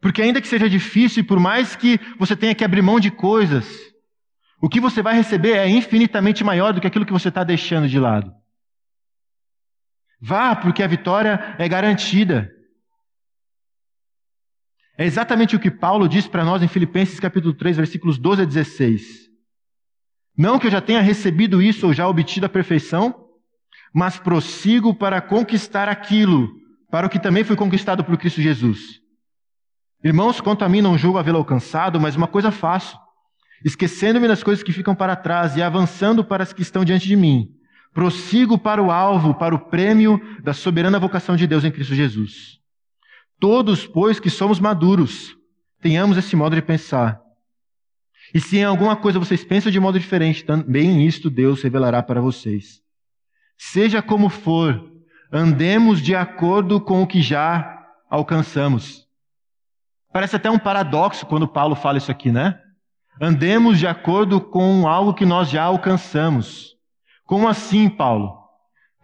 Porque 0.00 0.22
ainda 0.22 0.40
que 0.40 0.48
seja 0.48 0.68
difícil 0.68 1.22
e 1.22 1.26
por 1.26 1.38
mais 1.38 1.76
que 1.76 1.98
você 2.18 2.36
tenha 2.36 2.54
que 2.54 2.64
abrir 2.64 2.82
mão 2.82 3.00
de 3.00 3.10
coisas, 3.10 3.66
o 4.60 4.68
que 4.68 4.80
você 4.80 5.02
vai 5.02 5.14
receber 5.14 5.56
é 5.56 5.68
infinitamente 5.68 6.42
maior 6.42 6.72
do 6.72 6.80
que 6.80 6.86
aquilo 6.86 7.04
que 7.04 7.12
você 7.12 7.28
está 7.28 7.44
deixando 7.44 7.88
de 7.88 7.98
lado. 7.98 8.32
Vá, 10.20 10.56
porque 10.56 10.82
a 10.82 10.86
vitória 10.86 11.54
é 11.58 11.68
garantida. 11.68 12.50
É 14.98 15.04
exatamente 15.04 15.54
o 15.54 15.60
que 15.60 15.70
Paulo 15.70 16.08
diz 16.08 16.26
para 16.26 16.44
nós 16.44 16.62
em 16.62 16.68
Filipenses 16.68 17.20
capítulo 17.20 17.52
3, 17.52 17.76
versículos 17.76 18.18
12 18.18 18.42
a 18.42 18.44
16. 18.44 19.26
Não 20.36 20.58
que 20.58 20.66
eu 20.66 20.70
já 20.70 20.80
tenha 20.80 21.00
recebido 21.00 21.62
isso 21.62 21.86
ou 21.86 21.92
já 21.92 22.08
obtido 22.08 22.46
a 22.46 22.48
perfeição, 22.48 23.26
mas 23.92 24.18
prossigo 24.18 24.94
para 24.94 25.20
conquistar 25.20 25.88
aquilo, 25.88 26.50
para 26.90 27.06
o 27.06 27.10
que 27.10 27.18
também 27.18 27.44
foi 27.44 27.56
conquistado 27.56 28.04
por 28.04 28.16
Cristo 28.16 28.40
Jesus. 28.40 29.00
Irmãos, 30.02 30.40
quanto 30.40 30.64
a 30.64 30.68
mim, 30.68 30.80
não 30.80 30.96
julgo 30.96 31.18
havê-lo 31.18 31.38
alcançado, 31.38 32.00
mas 32.00 32.16
uma 32.16 32.28
coisa 32.28 32.50
faço, 32.50 32.98
esquecendo-me 33.64 34.28
das 34.28 34.42
coisas 34.42 34.62
que 34.62 34.72
ficam 34.72 34.94
para 34.94 35.16
trás 35.16 35.56
e 35.56 35.62
avançando 35.62 36.24
para 36.24 36.42
as 36.42 36.52
que 36.52 36.62
estão 36.62 36.84
diante 36.84 37.06
de 37.06 37.16
mim. 37.16 37.48
Prossigo 37.96 38.58
para 38.58 38.82
o 38.82 38.90
alvo, 38.90 39.32
para 39.32 39.54
o 39.54 39.58
prêmio 39.58 40.20
da 40.42 40.52
soberana 40.52 40.98
vocação 40.98 41.34
de 41.34 41.46
Deus 41.46 41.64
em 41.64 41.70
Cristo 41.70 41.94
Jesus. 41.94 42.58
Todos, 43.40 43.86
pois, 43.86 44.20
que 44.20 44.28
somos 44.28 44.60
maduros, 44.60 45.34
tenhamos 45.80 46.18
esse 46.18 46.36
modo 46.36 46.54
de 46.54 46.60
pensar. 46.60 47.18
E 48.34 48.38
se 48.38 48.58
em 48.58 48.64
alguma 48.64 48.96
coisa 48.96 49.18
vocês 49.18 49.42
pensam 49.42 49.72
de 49.72 49.80
modo 49.80 49.98
diferente, 49.98 50.44
também 50.44 51.06
isto 51.06 51.30
Deus 51.30 51.62
revelará 51.62 52.02
para 52.02 52.20
vocês. 52.20 52.82
Seja 53.56 54.02
como 54.02 54.28
for, 54.28 54.92
andemos 55.32 56.02
de 56.02 56.14
acordo 56.14 56.78
com 56.78 57.00
o 57.00 57.06
que 57.06 57.22
já 57.22 57.82
alcançamos. 58.10 59.06
Parece 60.12 60.36
até 60.36 60.50
um 60.50 60.58
paradoxo 60.58 61.24
quando 61.24 61.48
Paulo 61.48 61.74
fala 61.74 61.96
isso 61.96 62.10
aqui, 62.10 62.30
né? 62.30 62.60
Andemos 63.18 63.78
de 63.78 63.86
acordo 63.86 64.38
com 64.38 64.86
algo 64.86 65.14
que 65.14 65.24
nós 65.24 65.48
já 65.48 65.62
alcançamos. 65.62 66.75
Como 67.26 67.48
assim, 67.48 67.88
Paulo? 67.88 68.38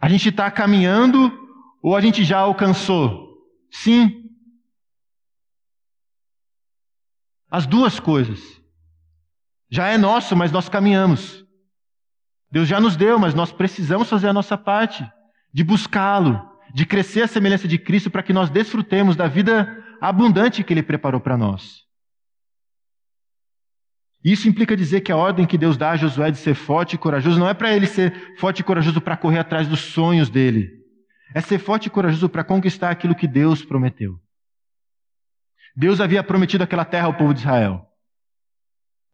A 0.01 0.09
gente 0.09 0.29
está 0.29 0.49
caminhando 0.49 1.31
ou 1.81 1.95
a 1.95 2.01
gente 2.01 2.23
já 2.23 2.39
alcançou? 2.39 3.37
Sim. 3.69 4.29
As 7.51 7.67
duas 7.67 7.99
coisas. 7.99 8.39
Já 9.69 9.89
é 9.89 9.97
nosso, 9.97 10.35
mas 10.35 10.51
nós 10.51 10.69
caminhamos. 10.69 11.45
Deus 12.49 12.67
já 12.67 12.79
nos 12.79 12.95
deu, 12.95 13.19
mas 13.19 13.33
nós 13.33 13.51
precisamos 13.51 14.09
fazer 14.09 14.29
a 14.29 14.33
nossa 14.33 14.57
parte 14.57 15.05
de 15.51 15.63
buscá-lo, 15.63 16.41
de 16.73 16.85
crescer 16.85 17.23
a 17.23 17.27
semelhança 17.27 17.67
de 17.67 17.77
Cristo 17.77 18.09
para 18.09 18.23
que 18.23 18.31
nós 18.31 18.49
desfrutemos 18.49 19.15
da 19.15 19.27
vida 19.27 19.83
abundante 19.99 20.63
que 20.63 20.73
Ele 20.73 20.83
preparou 20.83 21.19
para 21.19 21.37
nós. 21.37 21.82
Isso 24.23 24.47
implica 24.47 24.77
dizer 24.77 25.01
que 25.01 25.11
a 25.11 25.17
ordem 25.17 25.45
que 25.45 25.57
Deus 25.57 25.75
dá 25.75 25.91
a 25.91 25.97
Josué 25.97 26.31
de 26.31 26.37
ser 26.37 26.55
forte 26.55 26.93
e 26.93 26.97
corajoso 26.97 27.37
não 27.37 27.49
é 27.49 27.53
para 27.53 27.75
ele 27.75 27.85
ser 27.85 28.37
forte 28.37 28.59
e 28.61 28.63
corajoso 28.63 29.01
para 29.01 29.17
correr 29.17 29.39
atrás 29.39 29.67
dos 29.67 29.81
sonhos 29.81 30.29
dele. 30.29 30.71
É 31.35 31.41
ser 31.41 31.59
forte 31.59 31.87
e 31.87 31.89
corajoso 31.89 32.29
para 32.29 32.43
conquistar 32.43 32.89
aquilo 32.89 33.15
que 33.15 33.27
Deus 33.27 33.65
prometeu. 33.65 34.17
Deus 35.75 35.99
havia 35.99 36.23
prometido 36.23 36.63
aquela 36.63 36.85
terra 36.85 37.07
ao 37.07 37.17
povo 37.17 37.33
de 37.33 37.41
Israel. 37.41 37.85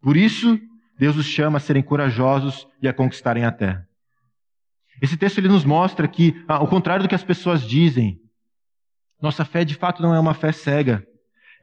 Por 0.02 0.16
isso, 0.16 0.60
Deus 0.98 1.16
os 1.16 1.26
chama 1.26 1.58
a 1.58 1.62
serem 1.62 1.82
corajosos 1.82 2.68
e 2.82 2.88
a 2.88 2.94
conquistarem 2.94 3.46
a 3.46 3.52
terra. 3.52 3.88
Esse 5.02 5.18
texto 5.18 5.38
ele 5.38 5.48
nos 5.48 5.64
mostra 5.64 6.08
que, 6.08 6.36
ao 6.48 6.68
contrário 6.68 7.04
do 7.04 7.10
que 7.10 7.16
as 7.16 7.24
pessoas 7.24 7.64
dizem, 7.64 8.20
nossa 9.22 9.44
fé 9.44 9.64
de 9.66 9.76
fato 9.76 10.02
não 10.02 10.14
é 10.14 10.20
uma 10.20 10.34
fé 10.34 10.52
cega. 10.52 11.06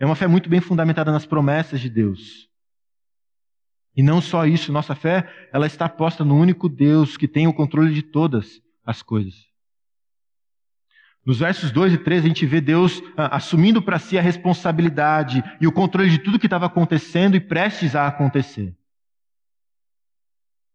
É 0.01 0.05
uma 0.05 0.17
fé 0.17 0.27
muito 0.27 0.49
bem 0.49 0.61
fundamentada 0.61 1.13
nas 1.13 1.25
promessas 1.25 1.81
de 1.81 1.89
Deus. 1.89 2.49
E 3.97 4.03
não 4.03 4.21
só 4.21 4.45
isso, 4.45 4.71
nossa 4.71 4.95
fé, 4.95 5.27
ela 5.51 5.67
está 5.67 5.89
posta 5.89 6.23
no 6.23 6.37
único 6.37 6.69
Deus 6.69 7.17
que 7.17 7.27
tem 7.27 7.47
o 7.47 7.53
controle 7.53 7.95
de 7.95 8.03
todas 8.03 8.61
as 8.85 9.01
coisas. 9.01 9.47
Nos 11.25 11.39
versos 11.39 11.73
2 11.73 11.95
e 11.95 11.99
3, 11.99 12.25
a 12.25 12.29
gente 12.29 12.47
vê 12.47 12.61
Deus 12.61 13.03
ah, 13.17 13.37
assumindo 13.37 13.83
para 13.83 13.99
si 13.99 14.17
a 14.17 14.23
responsabilidade 14.23 15.43
e 15.61 15.67
o 15.67 15.73
controle 15.73 16.11
de 16.11 16.19
tudo 16.19 16.39
que 16.39 16.47
estava 16.47 16.67
acontecendo 16.67 17.35
e 17.35 17.41
prestes 17.41 17.97
a 17.97 18.07
acontecer. 18.07 18.77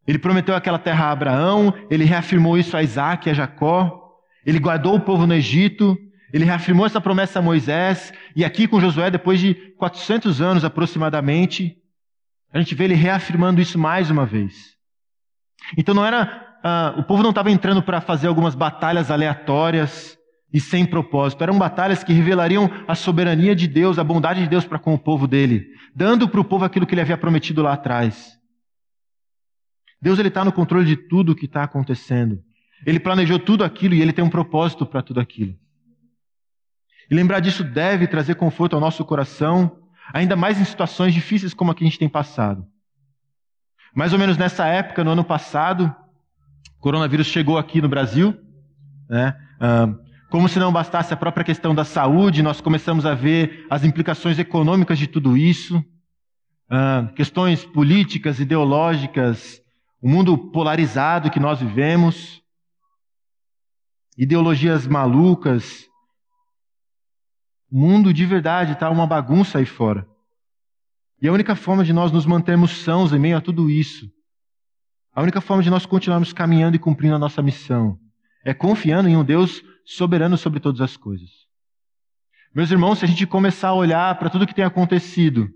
Ele 0.05 0.17
prometeu 0.17 0.55
aquela 0.55 0.79
terra 0.79 1.05
a 1.05 1.11
Abraão, 1.11 1.73
ele 1.89 2.03
reafirmou 2.03 2.57
isso 2.57 2.75
a 2.75 2.83
Isaac 2.83 3.29
e 3.29 3.31
a 3.31 3.33
Jacó, 3.33 4.17
ele 4.45 4.59
guardou 4.59 4.95
o 4.95 4.99
povo 4.99 5.27
no 5.27 5.33
Egito, 5.33 5.97
ele 6.33 6.43
reafirmou 6.43 6.85
essa 6.85 6.99
promessa 6.99 7.39
a 7.39 7.41
Moisés, 7.41 8.11
e 8.35 8.43
aqui 8.43 8.67
com 8.67 8.81
Josué, 8.81 9.11
depois 9.11 9.39
de 9.39 9.53
400 9.53 10.41
anos 10.41 10.65
aproximadamente, 10.65 11.80
a 12.53 12.59
gente 12.59 12.75
vê 12.75 12.85
ele 12.85 12.93
reafirmando 12.93 13.61
isso 13.61 13.79
mais 13.79 14.09
uma 14.09 14.25
vez. 14.25 14.75
Então 15.77 15.95
não 15.95 16.05
era, 16.05 16.57
uh, 16.63 16.99
o 16.99 17.03
povo 17.03 17.23
não 17.23 17.29
estava 17.29 17.51
entrando 17.51 17.81
para 17.81 18.01
fazer 18.01 18.27
algumas 18.27 18.55
batalhas 18.55 19.09
aleatórias 19.09 20.17
e 20.53 20.59
sem 20.59 20.85
propósito, 20.85 21.43
eram 21.43 21.57
batalhas 21.57 22.03
que 22.03 22.11
revelariam 22.11 22.69
a 22.87 22.93
soberania 22.93 23.55
de 23.55 23.67
Deus, 23.67 23.97
a 23.97 24.03
bondade 24.03 24.41
de 24.41 24.49
Deus 24.49 24.65
para 24.65 24.77
com 24.77 24.93
o 24.93 24.99
povo 24.99 25.25
dele, 25.25 25.65
dando 25.95 26.27
para 26.27 26.41
o 26.41 26.45
povo 26.45 26.65
aquilo 26.65 26.85
que 26.85 26.93
ele 26.93 27.01
havia 27.01 27.17
prometido 27.17 27.61
lá 27.61 27.73
atrás. 27.73 28.37
Deus 30.01 30.19
ele 30.19 30.27
está 30.27 30.43
no 30.43 30.51
controle 30.51 30.85
de 30.85 30.97
tudo 30.97 31.31
o 31.31 31.35
que 31.35 31.45
está 31.45 31.63
acontecendo. 31.63 32.43
Ele 32.85 32.99
planejou 32.99 33.39
tudo 33.39 33.63
aquilo 33.63 33.93
e 33.93 34.01
ele 34.01 34.11
tem 34.11 34.25
um 34.25 34.29
propósito 34.29 34.85
para 34.85 35.01
tudo 35.01 35.19
aquilo. 35.19 35.55
E 37.09 37.15
lembrar 37.15 37.39
disso 37.39 37.63
deve 37.63 38.07
trazer 38.07 38.35
conforto 38.35 38.73
ao 38.73 38.79
nosso 38.79 39.05
coração, 39.05 39.80
ainda 40.13 40.35
mais 40.35 40.59
em 40.59 40.65
situações 40.65 41.13
difíceis 41.13 41.53
como 41.53 41.71
a 41.71 41.75
que 41.75 41.83
a 41.83 41.87
gente 41.87 41.99
tem 41.99 42.09
passado. 42.09 42.65
Mais 43.93 44.13
ou 44.13 44.19
menos 44.19 44.37
nessa 44.37 44.65
época, 44.65 45.03
no 45.03 45.11
ano 45.11 45.23
passado, 45.23 45.93
o 46.77 46.81
coronavírus 46.81 47.27
chegou 47.27 47.57
aqui 47.57 47.81
no 47.81 47.89
Brasil. 47.89 48.37
Né? 49.09 49.35
como 50.31 50.47
se 50.47 50.57
não 50.57 50.71
bastasse 50.71 51.13
a 51.13 51.17
própria 51.17 51.43
questão 51.43 51.75
da 51.75 51.83
saúde, 51.83 52.41
nós 52.41 52.61
começamos 52.61 53.05
a 53.05 53.13
ver 53.13 53.67
as 53.69 53.83
implicações 53.83 54.39
econômicas 54.39 54.97
de 54.97 55.05
tudo 55.05 55.35
isso, 55.35 55.83
questões 57.17 57.65
políticas, 57.65 58.39
ideológicas, 58.39 59.61
o 60.01 60.07
mundo 60.07 60.37
polarizado 60.37 61.29
que 61.29 61.39
nós 61.39 61.59
vivemos, 61.59 62.41
ideologias 64.17 64.87
malucas. 64.87 65.90
O 67.71 67.79
mundo 67.79 68.13
de 68.13 68.25
verdade 68.25 68.73
está 68.73 68.89
uma 68.89 69.07
bagunça 69.07 69.59
aí 69.59 69.65
fora. 69.65 70.05
E 71.21 71.27
a 71.27 71.31
única 71.31 71.55
forma 71.55 71.85
de 71.85 71.93
nós 71.93 72.11
nos 72.11 72.25
mantermos 72.25 72.83
sãos 72.83 73.13
em 73.13 73.19
meio 73.19 73.37
a 73.37 73.41
tudo 73.41 73.69
isso, 73.69 74.11
a 75.13 75.21
única 75.21 75.39
forma 75.39 75.63
de 75.63 75.69
nós 75.69 75.85
continuarmos 75.85 76.33
caminhando 76.33 76.75
e 76.75 76.79
cumprindo 76.79 77.15
a 77.15 77.19
nossa 77.19 77.41
missão, 77.41 77.97
é 78.43 78.53
confiando 78.53 79.07
em 79.07 79.15
um 79.15 79.23
Deus 79.23 79.61
soberano 79.85 80.37
sobre 80.37 80.59
todas 80.59 80.81
as 80.81 80.97
coisas. 80.97 81.29
Meus 82.53 82.71
irmãos, 82.71 82.99
se 82.99 83.05
a 83.05 83.07
gente 83.07 83.25
começar 83.25 83.69
a 83.69 83.73
olhar 83.73 84.17
para 84.19 84.29
tudo 84.29 84.45
que 84.45 84.55
tem 84.55 84.65
acontecido 84.65 85.49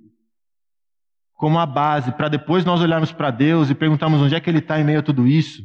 como 1.33 1.59
a 1.59 1.65
base, 1.65 2.13
para 2.13 2.29
depois 2.29 2.63
nós 2.63 2.79
olharmos 2.79 3.11
para 3.11 3.29
Deus 3.29 3.69
e 3.69 3.75
perguntarmos 3.75 4.21
onde 4.21 4.35
é 4.35 4.39
que 4.39 4.49
Ele 4.49 4.59
está 4.59 4.79
em 4.79 4.85
meio 4.85 4.99
a 4.99 5.03
tudo 5.03 5.27
isso, 5.27 5.63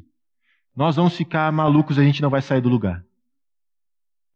nós 0.74 0.96
vamos 0.96 1.16
ficar 1.16 1.52
malucos 1.52 1.96
e 1.96 2.00
a 2.00 2.04
gente 2.04 2.20
não 2.20 2.30
vai 2.30 2.42
sair 2.42 2.60
do 2.60 2.68
lugar. 2.68 3.04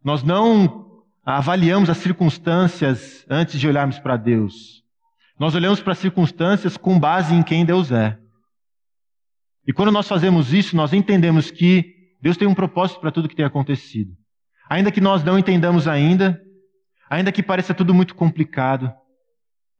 Nós 0.04 0.22
não 0.22 0.93
avaliamos 1.24 1.88
as 1.88 1.98
circunstâncias 1.98 3.24
antes 3.28 3.58
de 3.58 3.66
olharmos 3.66 3.98
para 3.98 4.16
Deus. 4.16 4.82
Nós 5.38 5.54
olhamos 5.54 5.80
para 5.80 5.92
as 5.92 5.98
circunstâncias 5.98 6.76
com 6.76 6.98
base 6.98 7.34
em 7.34 7.42
quem 7.42 7.64
Deus 7.64 7.90
é. 7.90 8.18
E 9.66 9.72
quando 9.72 9.90
nós 9.90 10.06
fazemos 10.06 10.52
isso, 10.52 10.76
nós 10.76 10.92
entendemos 10.92 11.50
que 11.50 11.94
Deus 12.20 12.36
tem 12.36 12.46
um 12.46 12.54
propósito 12.54 13.00
para 13.00 13.10
tudo 13.10 13.28
que 13.28 13.36
tem 13.36 13.44
acontecido. 13.44 14.12
Ainda 14.68 14.92
que 14.92 15.00
nós 15.00 15.24
não 15.24 15.38
entendamos 15.38 15.88
ainda, 15.88 16.40
ainda 17.08 17.32
que 17.32 17.42
pareça 17.42 17.74
tudo 17.74 17.94
muito 17.94 18.14
complicado, 18.14 18.92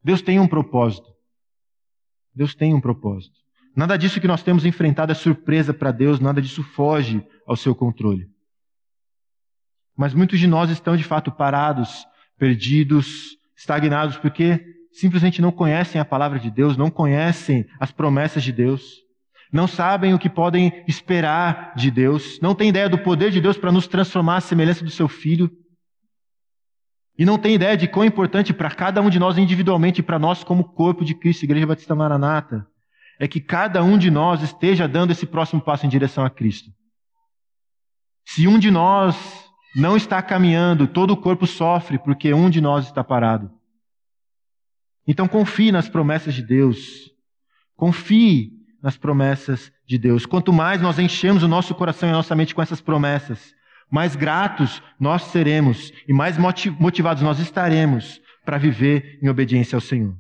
Deus 0.03 0.23
tem 0.23 0.41
um 0.41 0.49
propósito. 0.49 1.13
Deus 2.35 2.55
tem 2.55 2.75
um 2.75 2.81
propósito. 2.81 3.37
Nada 3.77 3.97
disso 3.97 4.21
que 4.21 4.29
nós 4.29 4.43
temos 4.43 4.65
enfrentado 4.65 5.13
é 5.13 5.15
surpresa 5.15 5.75
para 5.75 5.93
Deus, 5.93 6.21
nada 6.21 6.41
disso 6.41 6.63
foge 6.63 7.25
ao 7.47 7.57
seu 7.57 7.75
controle. 7.75 8.34
Mas 9.97 10.15
muitos 10.15 10.39
de 10.39 10.47
nós 10.47 10.71
estão 10.71 10.97
de 10.97 11.05
fato 11.05 11.31
parados, 11.31 12.07
perdidos, 12.39 13.37
estagnados, 13.57 14.17
porque 14.17 14.65
simplesmente 14.93 15.43
não 15.43 15.53
conhecem 15.53 16.01
a 16.01 16.05
palavra 16.05 16.39
de 16.39 16.51
Deus, 16.51 16.77
não 16.77 16.91
conhecem 16.91 17.67
as 17.81 17.91
promessas 17.91 18.43
de 18.43 18.53
Deus, 18.53 19.03
não 19.53 19.67
sabem 19.67 20.15
o 20.15 20.19
que 20.19 20.29
podem 20.29 20.85
esperar 20.87 21.75
de 21.77 21.91
Deus, 21.91 22.39
não 22.41 22.55
têm 22.55 22.69
ideia 22.69 22.89
do 22.89 22.99
poder 22.99 23.31
de 23.31 23.41
Deus 23.41 23.57
para 23.57 23.73
nos 23.73 23.87
transformar 23.87 24.37
à 24.37 24.41
semelhança 24.41 24.85
do 24.85 24.91
seu 24.91 25.09
filho, 25.09 25.51
e 27.17 27.25
não 27.25 27.39
têm 27.39 27.55
ideia 27.55 27.77
de 27.77 27.87
quão 27.87 28.05
importante 28.05 28.53
para 28.53 28.71
cada 28.71 29.01
um 29.01 29.09
de 29.09 29.21
nós 29.21 29.39
individualmente 29.39 30.01
e 30.01 30.03
para 30.03 30.19
nós 30.19 30.43
como 30.43 30.65
corpo 30.65 31.05
de 31.05 31.15
Cristo, 31.15 31.45
Igreja 31.45 31.67
Batista 31.67 31.95
Maranata, 31.95 32.67
é 33.21 33.29
que 33.29 33.41
cada 33.41 33.83
um 33.85 33.97
de 33.97 34.11
nós 34.11 34.43
esteja 34.43 34.89
dando 34.89 35.13
esse 35.13 35.25
próximo 35.25 35.63
passo 35.63 35.87
em 35.87 35.89
direção 35.89 36.25
a 36.25 36.31
Cristo. 36.31 36.71
Se 38.25 38.49
um 38.49 38.59
de 38.59 38.71
nós 38.71 39.44
não 39.75 39.97
está 39.97 40.23
caminhando, 40.23 40.87
todo 40.87 41.13
o 41.13 41.17
corpo 41.17 41.47
sofre 41.47 41.99
porque 41.99 42.33
um 42.33 42.49
de 42.49 42.61
nós 42.61 42.87
está 42.87 43.03
parado. 43.03 43.51
Então 45.07 45.29
confie 45.29 45.73
nas 45.73 45.89
promessas 45.89 46.35
de 46.35 46.43
Deus. 46.43 47.11
Confie 47.77 48.53
nas 48.83 48.97
promessas 48.97 49.73
de 49.87 49.99
Deus. 49.99 50.25
Quanto 50.27 50.53
mais 50.53 50.81
nós 50.81 50.99
enchemos 50.99 51.43
o 51.43 51.49
nosso 51.49 51.75
coração 51.75 52.09
e 52.09 52.13
a 52.13 52.15
nossa 52.15 52.35
mente 52.35 52.55
com 52.55 52.63
essas 52.63 52.81
promessas, 52.81 53.55
mais 53.91 54.15
gratos 54.17 54.83
nós 54.99 55.23
seremos 55.25 55.93
e 56.09 56.13
mais 56.13 56.37
motivados 56.39 57.23
nós 57.23 57.39
estaremos 57.39 58.21
para 58.45 58.59
viver 58.59 59.19
em 59.23 59.29
obediência 59.29 59.77
ao 59.77 59.81
Senhor. 59.81 60.17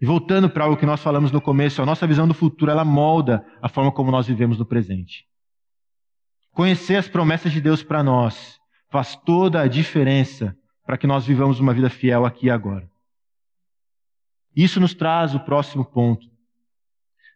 E 0.00 0.06
voltando 0.06 0.48
para 0.48 0.64
algo 0.64 0.76
que 0.76 0.86
nós 0.86 1.02
falamos 1.02 1.30
no 1.30 1.40
começo, 1.40 1.82
a 1.82 1.86
nossa 1.86 2.06
visão 2.06 2.26
do 2.26 2.34
futuro 2.34 2.70
ela 2.70 2.84
molda 2.84 3.44
a 3.60 3.68
forma 3.68 3.92
como 3.92 4.10
nós 4.10 4.26
vivemos 4.26 4.58
no 4.58 4.64
presente. 4.64 5.29
Conhecer 6.60 6.96
as 6.96 7.08
promessas 7.08 7.52
de 7.52 7.58
Deus 7.58 7.82
para 7.82 8.02
nós 8.02 8.60
faz 8.90 9.16
toda 9.16 9.62
a 9.62 9.66
diferença 9.66 10.54
para 10.84 10.98
que 10.98 11.06
nós 11.06 11.24
vivamos 11.24 11.58
uma 11.58 11.72
vida 11.72 11.88
fiel 11.88 12.26
aqui 12.26 12.48
e 12.48 12.50
agora. 12.50 12.86
Isso 14.54 14.78
nos 14.78 14.92
traz 14.92 15.34
o 15.34 15.40
próximo 15.40 15.86
ponto. 15.86 16.26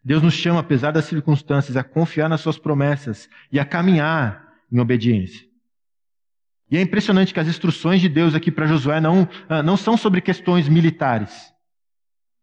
Deus 0.03 0.21
nos 0.21 0.35
chama, 0.35 0.59
apesar 0.59 0.91
das 0.91 1.05
circunstâncias, 1.05 1.75
a 1.75 1.83
confiar 1.83 2.29
nas 2.29 2.41
suas 2.41 2.59
promessas 2.59 3.27
e 3.51 3.59
a 3.59 3.65
caminhar 3.65 4.47
em 4.71 4.79
obediência. 4.79 5.47
E 6.69 6.77
é 6.77 6.81
impressionante 6.81 7.33
que 7.33 7.39
as 7.39 7.47
instruções 7.47 8.01
de 8.01 8.09
Deus 8.09 8.35
aqui 8.35 8.51
para 8.51 8.67
Josué 8.67 9.01
não, 9.01 9.27
ah, 9.49 9.63
não 9.63 9.75
são 9.75 9.97
sobre 9.97 10.21
questões 10.21 10.69
militares. 10.69 11.51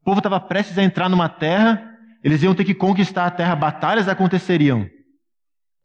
O 0.00 0.06
povo 0.06 0.18
estava 0.18 0.40
prestes 0.40 0.76
a 0.76 0.82
entrar 0.82 1.08
numa 1.08 1.28
terra, 1.28 1.96
eles 2.24 2.42
iam 2.42 2.56
ter 2.56 2.64
que 2.64 2.74
conquistar 2.74 3.26
a 3.26 3.30
terra, 3.30 3.54
batalhas 3.54 4.08
aconteceriam. 4.08 4.90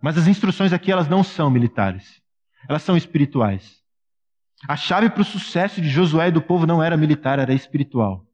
Mas 0.01 0.17
as 0.17 0.27
instruções 0.27 0.73
aqui 0.73 0.91
elas 0.91 1.07
não 1.07 1.23
são 1.23 1.49
militares, 1.49 2.21
elas 2.67 2.83
são 2.83 2.95
espirituais. 2.95 3.81
A 4.67 4.75
chave 4.75 5.09
para 5.09 5.21
o 5.21 5.25
sucesso 5.25 5.81
de 5.81 5.89
Josué 5.89 6.29
e 6.29 6.31
do 6.31 6.41
povo 6.41 6.65
não 6.65 6.81
era 6.81 6.97
militar, 6.97 7.39
era 7.39 7.53
espiritual. 7.53 8.25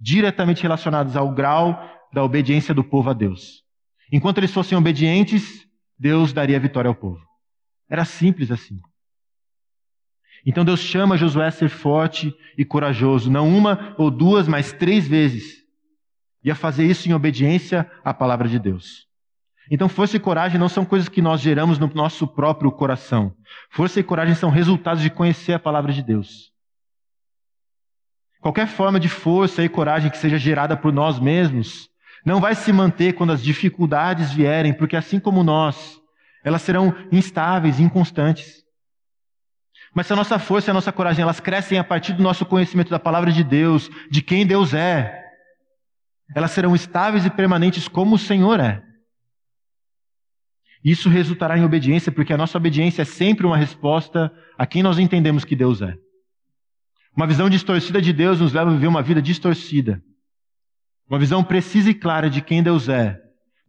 Diretamente 0.00 0.62
relacionadas 0.62 1.16
ao 1.16 1.32
grau 1.32 1.78
da 2.12 2.22
obediência 2.22 2.74
do 2.74 2.82
povo 2.82 3.10
a 3.10 3.12
Deus. 3.12 3.62
Enquanto 4.10 4.38
eles 4.38 4.52
fossem 4.52 4.76
obedientes, 4.76 5.66
Deus 5.98 6.32
daria 6.32 6.60
vitória 6.60 6.88
ao 6.88 6.94
povo. 6.94 7.20
Era 7.88 8.04
simples 8.04 8.50
assim. 8.50 8.80
Então 10.44 10.64
Deus 10.64 10.80
chama 10.80 11.16
Josué 11.16 11.46
a 11.46 11.52
ser 11.52 11.68
forte 11.68 12.34
e 12.58 12.64
corajoso, 12.64 13.30
não 13.30 13.48
uma 13.48 13.94
ou 13.96 14.10
duas, 14.10 14.48
mas 14.48 14.72
três 14.72 15.06
vezes. 15.06 15.62
E 16.42 16.50
a 16.50 16.54
fazer 16.54 16.84
isso 16.84 17.08
em 17.08 17.14
obediência 17.14 17.90
à 18.04 18.12
palavra 18.12 18.48
de 18.48 18.58
Deus. 18.58 19.06
Então, 19.74 19.88
força 19.88 20.18
e 20.18 20.20
coragem 20.20 20.60
não 20.60 20.68
são 20.68 20.84
coisas 20.84 21.08
que 21.08 21.22
nós 21.22 21.40
geramos 21.40 21.78
no 21.78 21.90
nosso 21.94 22.26
próprio 22.26 22.70
coração. 22.70 23.34
Força 23.70 23.98
e 23.98 24.02
coragem 24.02 24.34
são 24.34 24.50
resultados 24.50 25.02
de 25.02 25.08
conhecer 25.08 25.54
a 25.54 25.58
palavra 25.58 25.94
de 25.94 26.02
Deus. 26.02 26.52
Qualquer 28.38 28.66
forma 28.66 29.00
de 29.00 29.08
força 29.08 29.64
e 29.64 29.70
coragem 29.70 30.10
que 30.10 30.18
seja 30.18 30.36
gerada 30.36 30.76
por 30.76 30.92
nós 30.92 31.18
mesmos 31.18 31.88
não 32.22 32.38
vai 32.38 32.54
se 32.54 32.70
manter 32.70 33.14
quando 33.14 33.32
as 33.32 33.42
dificuldades 33.42 34.30
vierem, 34.30 34.74
porque 34.74 34.94
assim 34.94 35.18
como 35.18 35.42
nós, 35.42 35.98
elas 36.44 36.60
serão 36.60 36.94
instáveis, 37.10 37.80
inconstantes. 37.80 38.62
Mas 39.94 40.06
se 40.06 40.12
a 40.12 40.16
nossa 40.16 40.38
força 40.38 40.68
e 40.68 40.72
a 40.72 40.74
nossa 40.74 40.92
coragem 40.92 41.22
elas 41.22 41.40
crescem 41.40 41.78
a 41.78 41.84
partir 41.84 42.12
do 42.12 42.22
nosso 42.22 42.44
conhecimento 42.44 42.90
da 42.90 42.98
palavra 42.98 43.32
de 43.32 43.42
Deus, 43.42 43.88
de 44.10 44.20
quem 44.20 44.46
Deus 44.46 44.74
é, 44.74 45.18
elas 46.36 46.50
serão 46.50 46.74
estáveis 46.74 47.24
e 47.24 47.30
permanentes 47.30 47.88
como 47.88 48.16
o 48.16 48.18
Senhor 48.18 48.60
é. 48.60 48.91
Isso 50.84 51.08
resultará 51.08 51.56
em 51.56 51.64
obediência, 51.64 52.10
porque 52.10 52.32
a 52.32 52.36
nossa 52.36 52.58
obediência 52.58 53.02
é 53.02 53.04
sempre 53.04 53.46
uma 53.46 53.56
resposta 53.56 54.32
a 54.58 54.66
quem 54.66 54.82
nós 54.82 54.98
entendemos 54.98 55.44
que 55.44 55.54
Deus 55.54 55.80
é. 55.80 55.94
Uma 57.16 57.26
visão 57.26 57.48
distorcida 57.48 58.00
de 58.00 58.12
Deus 58.12 58.40
nos 58.40 58.52
leva 58.52 58.70
a 58.70 58.74
viver 58.74 58.88
uma 58.88 59.02
vida 59.02 59.22
distorcida. 59.22 60.02
Uma 61.08 61.18
visão 61.18 61.44
precisa 61.44 61.90
e 61.90 61.94
clara 61.94 62.28
de 62.28 62.40
quem 62.40 62.62
Deus 62.62 62.88
é 62.88 63.22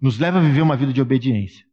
nos 0.03 0.19
leva 0.19 0.37
a 0.37 0.41
viver 0.41 0.61
uma 0.61 0.75
vida 0.75 0.91
de 0.91 1.01
obediência. 1.01 1.65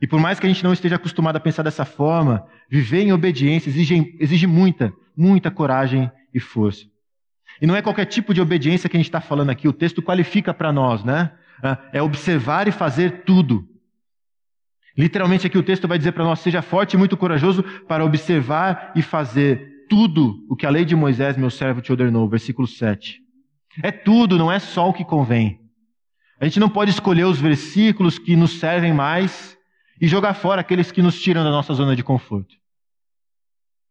E 0.00 0.06
por 0.06 0.18
mais 0.18 0.40
que 0.40 0.46
a 0.46 0.48
gente 0.48 0.64
não 0.64 0.72
esteja 0.72 0.96
acostumado 0.96 1.36
a 1.36 1.40
pensar 1.40 1.62
dessa 1.62 1.84
forma, 1.84 2.46
viver 2.70 3.02
em 3.02 3.12
obediência 3.12 3.68
exige, 3.68 4.16
exige 4.18 4.46
muita, 4.46 4.90
muita 5.14 5.50
coragem 5.50 6.10
e 6.32 6.40
força. 6.40 6.86
E 7.60 7.66
não 7.66 7.76
é 7.76 7.82
qualquer 7.82 8.06
tipo 8.06 8.32
de 8.32 8.40
obediência 8.40 8.88
que 8.88 8.96
a 8.96 8.98
gente 8.98 9.08
está 9.08 9.20
falando 9.20 9.50
aqui, 9.50 9.68
o 9.68 9.72
texto 9.72 10.02
qualifica 10.02 10.54
para 10.54 10.72
nós, 10.72 11.04
né? 11.04 11.30
Ah, 11.62 11.78
é 11.92 12.02
observar 12.02 12.66
e 12.66 12.72
fazer 12.72 13.22
tudo. 13.24 13.68
Literalmente 14.96 15.46
aqui 15.46 15.56
o 15.56 15.62
texto 15.62 15.88
vai 15.88 15.98
dizer 15.98 16.12
para 16.12 16.24
nós: 16.24 16.40
seja 16.40 16.62
forte 16.62 16.94
e 16.94 16.96
muito 16.96 17.16
corajoso 17.16 17.62
para 17.86 18.04
observar 18.04 18.92
e 18.94 19.02
fazer 19.02 19.86
tudo 19.88 20.44
o 20.48 20.56
que 20.56 20.66
a 20.66 20.70
lei 20.70 20.84
de 20.84 20.96
Moisés, 20.96 21.36
meu 21.36 21.50
servo, 21.50 21.80
te 21.80 21.92
ordenou. 21.92 22.28
Versículo 22.28 22.66
7. 22.66 23.20
É 23.82 23.90
tudo, 23.90 24.36
não 24.38 24.52
é 24.52 24.58
só 24.58 24.88
o 24.88 24.92
que 24.92 25.04
convém. 25.04 25.60
A 26.40 26.44
gente 26.44 26.60
não 26.60 26.68
pode 26.68 26.90
escolher 26.90 27.24
os 27.24 27.40
versículos 27.40 28.18
que 28.18 28.34
nos 28.34 28.58
servem 28.58 28.92
mais 28.92 29.56
e 30.00 30.08
jogar 30.08 30.34
fora 30.34 30.60
aqueles 30.60 30.90
que 30.90 31.00
nos 31.00 31.20
tiram 31.20 31.44
da 31.44 31.50
nossa 31.50 31.72
zona 31.72 31.94
de 31.94 32.02
conforto. 32.02 32.56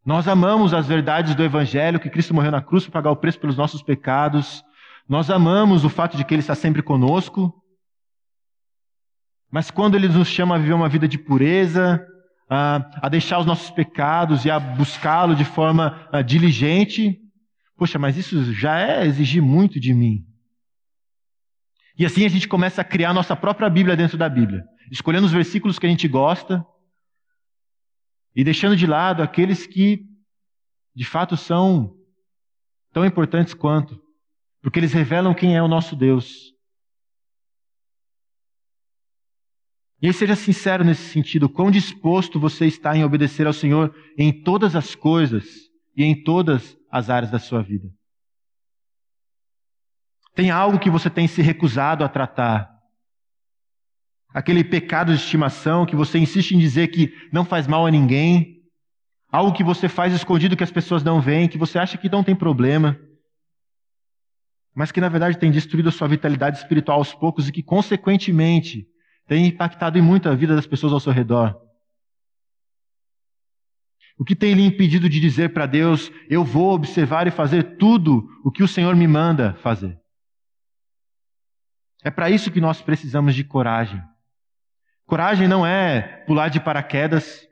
Nós 0.06 0.28
amamos 0.28 0.74
as 0.74 0.88
verdades 0.88 1.36
do 1.36 1.44
Evangelho, 1.44 2.00
que 2.00 2.10
Cristo 2.10 2.34
morreu 2.34 2.52
na 2.52 2.62
cruz 2.62 2.84
para 2.84 2.94
pagar 2.94 3.12
o 3.12 3.16
preço 3.16 3.40
pelos 3.40 3.56
nossos 3.56 3.82
pecados. 3.82 4.64
Nós 5.08 5.30
amamos 5.30 5.86
o 5.86 5.90
fato 5.90 6.18
de 6.18 6.26
que 6.26 6.34
Ele 6.34 6.42
está 6.42 6.56
sempre 6.56 6.82
conosco. 6.82 7.61
Mas 9.52 9.70
quando 9.70 9.96
Ele 9.96 10.08
nos 10.08 10.30
chama 10.30 10.56
a 10.56 10.58
viver 10.58 10.74
uma 10.74 10.88
vida 10.88 11.08
de 11.08 11.18
pureza, 11.18 12.06
a, 12.50 13.10
deixar 13.10 13.40
os 13.40 13.46
nossos 13.46 13.70
pecados 13.72 14.46
e 14.46 14.52
a 14.52 14.60
buscá-lo 14.60 15.36
de 15.36 15.46
forma 15.46 16.08
a, 16.12 16.22
diligente, 16.22 17.20
poxa, 17.78 18.00
mas 18.00 18.18
isso 18.18 18.54
já 18.54 18.80
é 18.80 19.06
exigir 19.06 19.42
muito 19.42 19.80
de 19.80 19.94
mim. 19.94 20.26
E 21.98 22.06
assim 22.06 22.26
a 22.26 22.30
gente 22.30 22.48
começa 22.48 22.82
a 22.82 22.86
criar 22.86 23.14
nossa 23.14 23.36
própria 23.36 23.70
Bíblia 23.70 23.96
dentro 23.96 24.18
da 24.18 24.28
Bíblia, 24.28 24.64
escolhendo 24.92 25.26
os 25.26 25.32
versículos 25.32 25.78
que 25.78 25.86
a 25.86 25.90
gente 25.90 26.08
gosta 26.08 26.66
e 28.36 28.44
deixando 28.44 28.76
de 28.76 28.88
lado 28.88 29.22
aqueles 29.22 29.68
que 29.68 30.06
de 30.96 31.06
fato 31.06 31.38
são 31.38 31.96
tão 32.94 33.06
importantes 33.06 33.54
quanto, 33.54 34.02
porque 34.62 34.80
eles 34.80 34.94
revelam 34.94 35.34
quem 35.34 35.56
é 35.56 35.64
o 35.64 35.68
nosso 35.68 35.96
Deus. 35.96 36.54
E 40.02 40.08
aí 40.08 40.14
seja 40.14 40.36
sincero 40.36 40.84
nesse 40.84 41.04
sentido, 41.10 41.48
quão 41.48 41.70
disposto 41.70 42.40
você 42.40 42.66
está 42.66 42.98
em 42.98 43.04
obedecer 43.04 43.46
ao 43.46 43.54
Senhor 43.54 43.96
em 44.18 44.32
todas 44.42 44.76
as 44.76 44.96
coisas 44.96 45.46
e 45.96 46.04
em 46.04 46.24
todas 46.24 46.76
as 46.90 47.10
áreas 47.10 47.32
da 47.32 47.38
sua 47.38 47.62
vida. 47.62 47.88
Tem 50.34 50.50
algo 50.50 50.80
que 50.80 50.90
você 50.90 51.10
tem 51.10 51.28
se 51.28 51.42
recusado 51.42 52.04
a 52.04 52.10
tratar. 52.10 52.68
Aquele 54.34 54.64
pecado 54.64 55.14
de 55.14 55.20
estimação 55.20 55.86
que 55.86 55.96
você 55.96 56.18
insiste 56.18 56.56
em 56.56 56.60
dizer 56.60 56.88
que 56.88 57.14
não 57.32 57.46
faz 57.46 57.68
mal 57.68 57.86
a 57.86 57.92
ninguém. 57.92 58.60
Algo 59.32 59.54
que 59.54 59.64
você 59.64 59.88
faz 59.88 60.14
escondido 60.14 60.58
que 60.58 60.64
as 60.64 60.72
pessoas 60.72 61.04
não 61.04 61.22
veem, 61.22 61.48
que 61.48 61.58
você 61.58 61.78
acha 61.78 61.98
que 61.98 62.10
não 62.10 62.24
tem 62.24 62.36
problema. 62.36 62.98
Mas 64.74 64.92
que 64.92 65.02
na 65.02 65.10
verdade 65.10 65.38
tem 65.38 65.52
destruído 65.52 65.90
a 65.90 65.92
sua 65.92 66.08
vitalidade 66.08 66.58
espiritual 66.58 66.98
aos 66.98 67.14
poucos 67.14 67.50
e 67.50 67.52
que, 67.52 67.62
consequentemente, 67.62 68.88
tem 69.32 69.46
impactado 69.46 69.98
em 69.98 70.02
muito 70.02 70.28
a 70.28 70.36
vida 70.36 70.54
das 70.54 70.68
pessoas 70.68 70.92
ao 70.92 71.00
seu 71.00 71.14
redor? 71.14 71.58
O 74.20 74.26
que 74.26 74.36
tem 74.36 74.54
lhe 74.54 74.66
impedido 74.66 75.08
de 75.08 75.22
dizer 75.22 75.54
para 75.54 75.66
Deus: 75.66 76.12
Eu 76.30 76.44
vou 76.44 76.74
observar 76.74 77.28
e 77.28 77.32
fazer 77.32 77.78
tudo 77.78 78.28
o 78.44 78.52
que 78.52 78.62
o 78.62 78.68
Senhor 78.68 78.94
me 78.94 79.08
manda 79.08 79.54
fazer? 79.62 79.98
É 82.04 82.12
para 82.12 82.30
isso 82.30 82.52
que 82.52 82.60
nós 82.60 82.82
precisamos 82.82 83.34
de 83.34 83.46
coragem. 83.46 84.04
Coragem 85.06 85.48
não 85.48 85.66
é 85.66 86.02
pular 86.28 86.50
de 86.50 86.60
paraquedas 86.60 87.48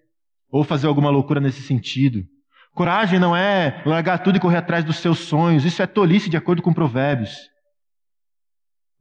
ou 0.51 0.65
fazer 0.65 0.87
alguma 0.87 1.09
loucura 1.09 1.39
nesse 1.39 1.61
sentido. 1.61 2.25
Coragem 2.73 3.19
não 3.19 3.33
é 3.33 3.81
largar 3.85 4.17
tudo 4.19 4.35
e 4.35 4.41
correr 4.41 4.57
atrás 4.57 4.83
dos 4.83 4.97
seus 4.97 5.19
sonhos. 5.19 5.63
Isso 5.63 5.81
é 5.81 5.87
tolice 5.87 6.29
de 6.29 6.35
acordo 6.35 6.61
com 6.61 6.73
Provérbios. 6.73 7.49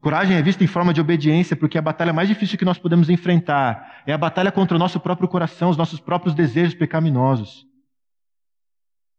Coragem 0.00 0.36
é 0.36 0.42
vista 0.42 0.62
em 0.62 0.68
forma 0.68 0.94
de 0.94 1.00
obediência, 1.00 1.56
porque 1.56 1.76
a 1.76 1.82
batalha 1.82 2.12
mais 2.12 2.28
difícil 2.28 2.56
que 2.56 2.64
nós 2.64 2.78
podemos 2.78 3.10
enfrentar 3.10 4.02
é 4.06 4.12
a 4.12 4.18
batalha 4.18 4.52
contra 4.52 4.76
o 4.76 4.78
nosso 4.78 5.00
próprio 5.00 5.28
coração, 5.28 5.70
os 5.70 5.76
nossos 5.76 5.98
próprios 5.98 6.34
desejos 6.34 6.74
pecaminosos. 6.74 7.66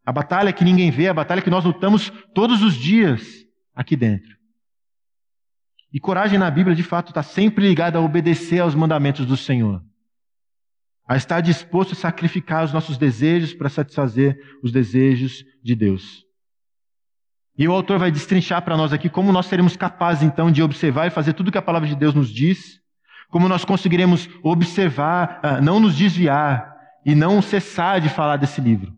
A 0.05 0.11
batalha 0.11 0.53
que 0.53 0.63
ninguém 0.63 0.89
vê, 0.89 1.09
a 1.09 1.13
batalha 1.13 1.41
que 1.41 1.49
nós 1.49 1.65
lutamos 1.65 2.09
todos 2.33 2.63
os 2.63 2.75
dias 2.75 3.45
aqui 3.75 3.95
dentro. 3.95 4.39
E 5.91 5.99
coragem 5.99 6.39
na 6.39 6.49
Bíblia, 6.49 6.75
de 6.75 6.83
fato, 6.83 7.09
está 7.09 7.23
sempre 7.23 7.67
ligada 7.67 7.97
a 7.97 8.01
obedecer 8.01 8.59
aos 8.59 8.73
mandamentos 8.73 9.25
do 9.25 9.35
Senhor. 9.35 9.83
A 11.05 11.17
estar 11.17 11.41
disposto 11.41 11.91
a 11.91 11.95
sacrificar 11.95 12.63
os 12.63 12.71
nossos 12.71 12.97
desejos 12.97 13.53
para 13.53 13.67
satisfazer 13.67 14.39
os 14.63 14.71
desejos 14.71 15.43
de 15.61 15.75
Deus. 15.75 16.28
E 17.59 17.67
o 17.67 17.73
autor 17.73 17.99
vai 17.99 18.09
destrinchar 18.09 18.61
para 18.61 18.77
nós 18.77 18.93
aqui 18.93 19.09
como 19.09 19.33
nós 19.33 19.47
seremos 19.47 19.75
capazes 19.75 20.23
então 20.23 20.49
de 20.49 20.63
observar 20.63 21.07
e 21.07 21.09
fazer 21.09 21.33
tudo 21.33 21.51
que 21.51 21.57
a 21.57 21.61
palavra 21.61 21.89
de 21.89 21.95
Deus 21.95 22.15
nos 22.15 22.29
diz, 22.29 22.79
como 23.29 23.49
nós 23.49 23.65
conseguiremos 23.65 24.29
observar, 24.41 25.41
ah, 25.43 25.59
não 25.59 25.77
nos 25.77 25.93
desviar 25.93 26.73
e 27.05 27.13
não 27.13 27.41
cessar 27.41 27.99
de 27.99 28.07
falar 28.07 28.37
desse 28.37 28.61
livro. 28.61 28.97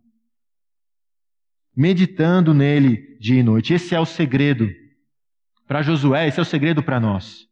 Meditando 1.76 2.54
nele 2.54 3.18
dia 3.20 3.40
e 3.40 3.44
noite. 3.44 3.74
Esse 3.74 3.96
é 3.96 4.00
o 4.00 4.06
segredo 4.06 4.70
para 5.68 5.82
Josué, 5.82 6.28
esse 6.28 6.38
é 6.40 6.44
o 6.44 6.46
segredo 6.46 6.84
para 6.84 7.00
nós. 7.00 7.48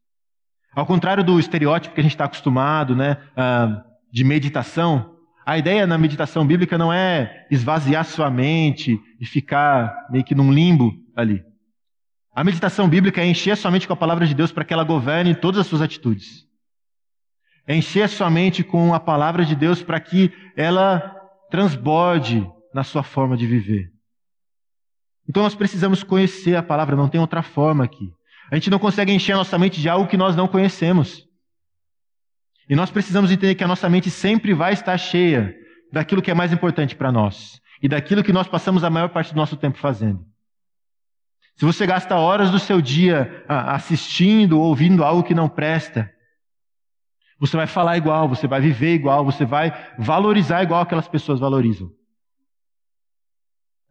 Ao 0.76 0.86
contrário 0.86 1.24
do 1.24 1.40
estereótipo 1.40 1.96
que 1.96 2.02
a 2.02 2.04
gente 2.04 2.14
está 2.14 2.26
acostumado, 2.26 2.96
né, 2.96 3.18
ah, 3.36 3.84
de 4.12 4.24
meditação, 4.24 5.16
a 5.50 5.58
ideia 5.58 5.88
na 5.88 5.98
meditação 5.98 6.46
bíblica 6.46 6.78
não 6.78 6.94
é 6.94 7.48
esvaziar 7.50 8.06
sua 8.06 8.30
mente 8.30 9.02
e 9.20 9.26
ficar 9.26 10.08
meio 10.12 10.24
que 10.24 10.36
num 10.36 10.54
limbo 10.54 10.94
ali. 11.16 11.44
A 12.36 12.44
meditação 12.44 12.88
bíblica 12.88 13.20
é 13.20 13.26
encher 13.26 13.58
sua 13.58 13.72
mente 13.72 13.88
com 13.88 13.94
a 13.94 13.98
palavra 13.98 14.28
de 14.28 14.36
Deus 14.36 14.52
para 14.52 14.64
que 14.64 14.72
ela 14.72 14.84
governe 14.84 15.34
todas 15.34 15.62
as 15.62 15.66
suas 15.66 15.82
atitudes. 15.82 16.46
É 17.66 17.76
encher 17.76 18.08
sua 18.10 18.30
mente 18.30 18.64
com 18.64 18.94
a 18.94 19.00
palavra 19.00 19.44
de 19.44 19.56
Deus 19.56 19.82
para 19.82 20.00
que 20.00 20.32
ela 20.56 21.16
transborde 21.50 22.48
na 22.72 22.84
sua 22.84 23.02
forma 23.02 23.36
de 23.36 23.48
viver. 23.48 23.92
Então 25.28 25.42
nós 25.42 25.56
precisamos 25.56 26.04
conhecer 26.04 26.58
a 26.58 26.62
palavra, 26.62 26.96
não 26.96 27.10
tem 27.10 27.20
outra 27.20 27.42
forma 27.42 27.84
aqui. 27.84 28.14
A 28.52 28.56
gente 28.56 28.70
não 28.70 28.78
consegue 28.78 29.12
encher 29.12 29.34
a 29.34 29.38
nossa 29.38 29.58
mente 29.58 29.82
de 29.82 29.90
algo 29.90 30.08
que 30.08 30.16
nós 30.16 30.36
não 30.36 30.48
conhecemos. 30.48 31.28
E 32.70 32.76
nós 32.76 32.92
precisamos 32.92 33.32
entender 33.32 33.56
que 33.56 33.64
a 33.64 33.68
nossa 33.68 33.90
mente 33.90 34.12
sempre 34.12 34.54
vai 34.54 34.74
estar 34.74 34.96
cheia 34.98 35.56
daquilo 35.92 36.22
que 36.22 36.30
é 36.30 36.36
mais 36.36 36.54
importante 36.54 36.96
para 36.96 37.12
nós 37.12 37.60
e 37.82 37.90
daquilo 37.90 38.24
que 38.24 38.32
nós 38.32 38.48
passamos 38.48 38.84
a 38.84 38.90
maior 38.92 39.10
parte 39.10 39.34
do 39.34 39.38
nosso 39.38 39.58
tempo 39.58 39.80
fazendo. 39.80 40.24
Se 41.56 41.66
você 41.66 41.88
gasta 41.88 42.16
horas 42.16 42.52
do 42.52 42.60
seu 42.60 42.80
dia 42.80 43.44
assistindo 43.48 44.60
ou 44.60 44.68
ouvindo 44.68 45.04
algo 45.04 45.24
que 45.24 45.34
não 45.34 45.50
presta, 45.50 46.10
você 47.40 47.58
vai 47.58 47.68
falar 47.68 47.98
igual, 47.98 48.30
você 48.30 48.48
vai 48.48 48.62
viver 48.62 48.94
igual, 48.94 49.26
você 49.26 49.46
vai 49.46 49.74
valorizar 49.98 50.62
igual 50.62 50.82
aquelas 50.82 51.08
pessoas 51.08 51.40
valorizam. 51.40 51.90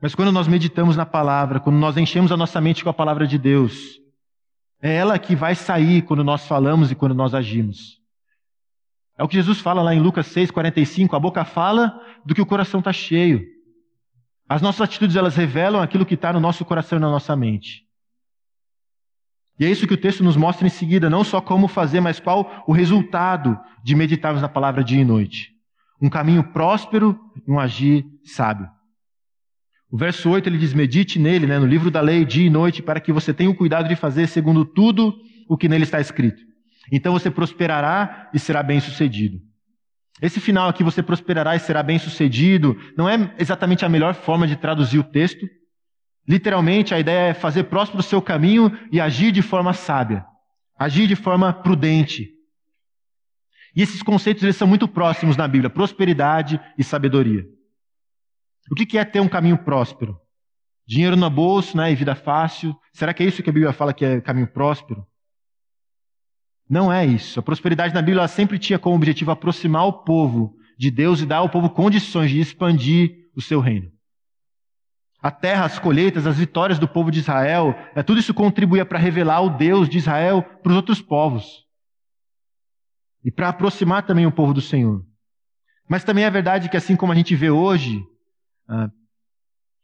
Mas 0.01 0.15
quando 0.15 0.31
nós 0.31 0.47
meditamos 0.47 0.97
na 0.97 1.05
palavra, 1.05 1.59
quando 1.59 1.77
nós 1.77 1.97
enchemos 1.97 2.31
a 2.31 2.37
nossa 2.37 2.61
mente 2.61 2.85
com 2.85 2.91
a 2.91 2.95
palavra 2.95 3.27
de 3.27 3.37
Deus, 3.37 3.99
é 4.81 4.95
ela 4.95 5.19
que 5.19 5.35
vai 5.35 5.57
sair 5.57 6.03
quando 6.03 6.23
nós 6.23 6.47
falamos 6.47 6.93
e 6.93 6.95
quando 6.95 7.15
nós 7.15 7.35
agimos. 7.35 7.98
É 9.19 9.25
o 9.25 9.29
que 9.29 9.35
Jesus 9.35 9.61
fala 9.61 9.83
lá 9.83 9.93
em 9.93 10.01
Lucas 10.01 10.29
6,45, 10.29 11.15
a 11.17 11.19
boca 11.19 11.45
fala 11.45 12.01
do 12.25 12.35
que 12.37 12.41
o 12.41 12.47
coração 12.47 12.79
está 12.79 12.93
cheio. 12.93 13.45
As 14.49 14.63
nossas 14.63 14.83
atitudes, 14.83 15.17
elas 15.17 15.35
revelam 15.35 15.83
aquilo 15.83 16.07
que 16.07 16.15
está 16.15 16.33
no 16.33 16.39
nosso 16.39 16.65
coração 16.65 16.99
e 16.99 17.01
na 17.01 17.11
nossa 17.11 17.35
mente. 17.35 17.85
E 19.59 19.67
é 19.67 19.71
isso 19.71 19.89
que 19.89 19.95
o 19.95 20.01
texto 20.01 20.23
nos 20.23 20.37
mostra 20.37 20.69
em 20.69 20.71
seguida, 20.71 21.11
não 21.11 21.25
só 21.25 21.41
como 21.41 21.67
fazer, 21.67 22.01
mas 22.01 22.21
qual 22.21 22.65
o 22.67 22.73
resultado 22.73 23.59
de 23.83 23.97
meditarmos 23.97 24.41
na 24.41 24.49
palavra 24.49 24.85
dia 24.85 25.01
e 25.01 25.05
noite. 25.05 25.51
Um 26.01 26.09
caminho 26.09 26.45
próspero 26.53 27.19
e 27.45 27.51
um 27.51 27.59
agir 27.59 28.07
sábio. 28.25 28.71
O 29.91 29.97
verso 29.97 30.31
8 30.31 30.49
ele 30.49 30.59
diz: 30.59 30.73
Medite 30.73 31.19
nele, 31.19 31.45
né, 31.45 31.59
no 31.59 31.67
livro 31.67 31.91
da 31.91 32.01
lei, 32.01 32.25
dia 32.25 32.47
e 32.47 32.51
noite, 32.51 32.83
para 32.83 33.01
que 33.01 33.13
você 33.13 33.35
tenha 33.35 33.51
o 33.51 33.55
cuidado 33.55 33.89
de 33.89 33.97
fazer 33.97 34.29
segundo 34.29 34.65
tudo 34.65 35.13
o 35.49 35.57
que 35.57 35.69
nele 35.69 35.83
está 35.83 36.01
escrito. 36.01 36.48
Então 36.91 37.13
você 37.13 37.31
prosperará 37.31 38.31
e 38.33 38.39
será 38.39 38.63
bem-sucedido. 38.63 39.41
Esse 40.21 40.41
final 40.41 40.69
aqui, 40.69 40.83
você 40.83 41.03
prosperará 41.03 41.55
e 41.55 41.61
será 41.61 41.83
bem-sucedido, 41.83 42.77
não 42.97 43.09
é 43.09 43.35
exatamente 43.39 43.85
a 43.85 43.89
melhor 43.89 44.15
forma 44.15 44.47
de 44.47 44.57
traduzir 44.57 44.99
o 44.99 45.05
texto. 45.05 45.49
Literalmente, 46.27 46.93
a 46.93 46.99
ideia 46.99 47.29
é 47.31 47.35
fazer 47.35 47.65
próspero 47.65 48.01
o 48.01 48.03
seu 48.03 48.21
caminho 48.21 48.77
e 48.91 49.01
agir 49.01 49.31
de 49.31 49.43
forma 49.43 49.73
sábia, 49.73 50.25
agir 50.77 51.07
de 51.07 51.15
forma 51.15 51.53
prudente. 51.53 52.29
E 53.75 53.83
esses 53.83 54.03
conceitos 54.03 54.43
eles 54.43 54.57
são 54.57 54.67
muito 54.67 54.89
próximos 54.89 55.37
na 55.37 55.47
Bíblia: 55.47 55.71
prosperidade 55.71 56.61
e 56.77 56.83
sabedoria. 56.83 57.47
O 58.71 58.75
que 58.75 58.99
é 58.99 59.05
ter 59.05 59.21
um 59.21 59.29
caminho 59.29 59.59
próspero? 59.59 60.19
Dinheiro 60.87 61.17
no 61.17 61.31
bolso 61.31 61.77
né, 61.77 61.93
e 61.93 61.95
vida 61.95 62.15
fácil. 62.15 62.75
Será 62.93 63.15
que 63.15 63.23
é 63.23 63.27
isso 63.27 63.43
que 63.43 63.51
a 63.51 63.53
Bíblia 63.53 63.73
fala 63.73 63.95
que 63.95 64.05
é 64.05 64.21
caminho 64.21 64.49
próspero? 64.49 65.07
Não 66.69 66.93
é 66.93 67.05
isso. 67.07 67.41
A 67.41 67.43
prosperidade 67.43 67.95
na 67.95 68.03
Bíblia 68.03 68.29
sempre 68.29 68.59
tinha 68.59 68.79
como 68.79 68.97
objetivo 68.97 69.31
aproximar 69.31 69.87
o 69.87 70.05
povo 70.05 70.55
de 70.77 70.91
Deus 70.91 71.21
e 71.21 71.27
dar 71.27 71.39
ao 71.39 71.49
povo 71.49 71.71
condições 71.71 72.31
de 72.31 72.41
expandir 72.41 73.31
o 73.35 73.41
seu 73.41 73.61
reino. 73.61 73.91
A 75.21 75.31
terra, 75.31 75.65
as 75.65 75.79
colheitas, 75.79 76.27
as 76.27 76.39
vitórias 76.39 76.79
do 76.79 76.87
povo 76.87 77.11
de 77.11 77.19
Israel, 77.19 77.75
é, 77.95 78.03
tudo 78.03 78.21
isso 78.21 78.33
contribuía 78.33 78.87
para 78.87 78.99
revelar 78.99 79.41
o 79.41 79.51
Deus 79.51 79.89
de 79.89 79.99
Israel 79.99 80.43
para 80.43 80.71
os 80.71 80.77
outros 80.77 81.01
povos. 81.01 81.65
E 83.25 83.31
para 83.31 83.49
aproximar 83.49 84.07
também 84.07 84.27
o 84.27 84.33
povo 84.33 84.55
do 84.55 84.61
Senhor. 84.61 85.05
Mas 85.89 86.05
também 86.05 86.25
é 86.25 86.31
verdade 86.31 86.69
que, 86.69 86.77
assim 86.77 86.95
como 86.95 87.13
a 87.13 87.15
gente 87.17 87.35
vê 87.35 87.51
hoje, 87.51 88.05
ah, 88.69 88.91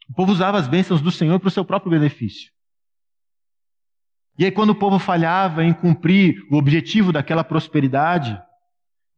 o 0.08 0.14
povo 0.14 0.30
usava 0.30 0.58
as 0.58 0.68
bênçãos 0.68 1.00
do 1.00 1.10
Senhor 1.10 1.40
para 1.40 1.48
o 1.48 1.50
seu 1.50 1.64
próprio 1.64 1.90
benefício. 1.90 2.52
E 4.36 4.44
aí, 4.44 4.50
quando 4.50 4.70
o 4.70 4.74
povo 4.74 4.98
falhava 4.98 5.64
em 5.64 5.72
cumprir 5.72 6.44
o 6.50 6.56
objetivo 6.56 7.12
daquela 7.12 7.44
prosperidade, 7.44 8.40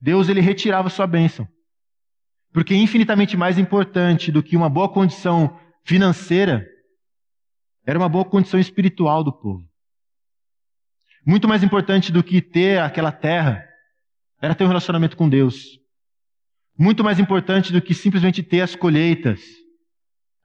Deus 0.01 0.29
ele 0.29 0.41
retirava 0.41 0.91
sua 0.91 1.07
bênção. 1.07 1.49
Porque 2.53 2.75
infinitamente 2.75 3.37
mais 3.37 3.59
importante 3.59 4.31
do 4.31 4.43
que 4.43 4.57
uma 4.57 4.69
boa 4.69 4.89
condição 4.89 5.59
financeira 5.85 6.67
era 7.85 7.99
uma 7.99 8.09
boa 8.09 8.25
condição 8.25 8.59
espiritual 8.59 9.23
do 9.23 9.33
povo. 9.33 9.65
Muito 11.25 11.49
mais 11.49 11.63
importante 11.63 12.13
do 12.13 12.23
que 12.23 12.41
ter 12.41 12.81
aquela 12.81 13.13
terra 13.13 13.65
era 14.41 14.55
ter 14.55 14.65
um 14.65 14.69
relacionamento 14.69 15.17
com 15.17 15.29
Deus. 15.29 15.81
Muito 16.79 17.03
mais 17.03 17.19
importante 17.19 17.73
do 17.73 17.81
que 17.81 17.95
simplesmente 17.95 18.43
ter 18.43 18.61
as 18.61 18.77
colheitas 18.77 19.41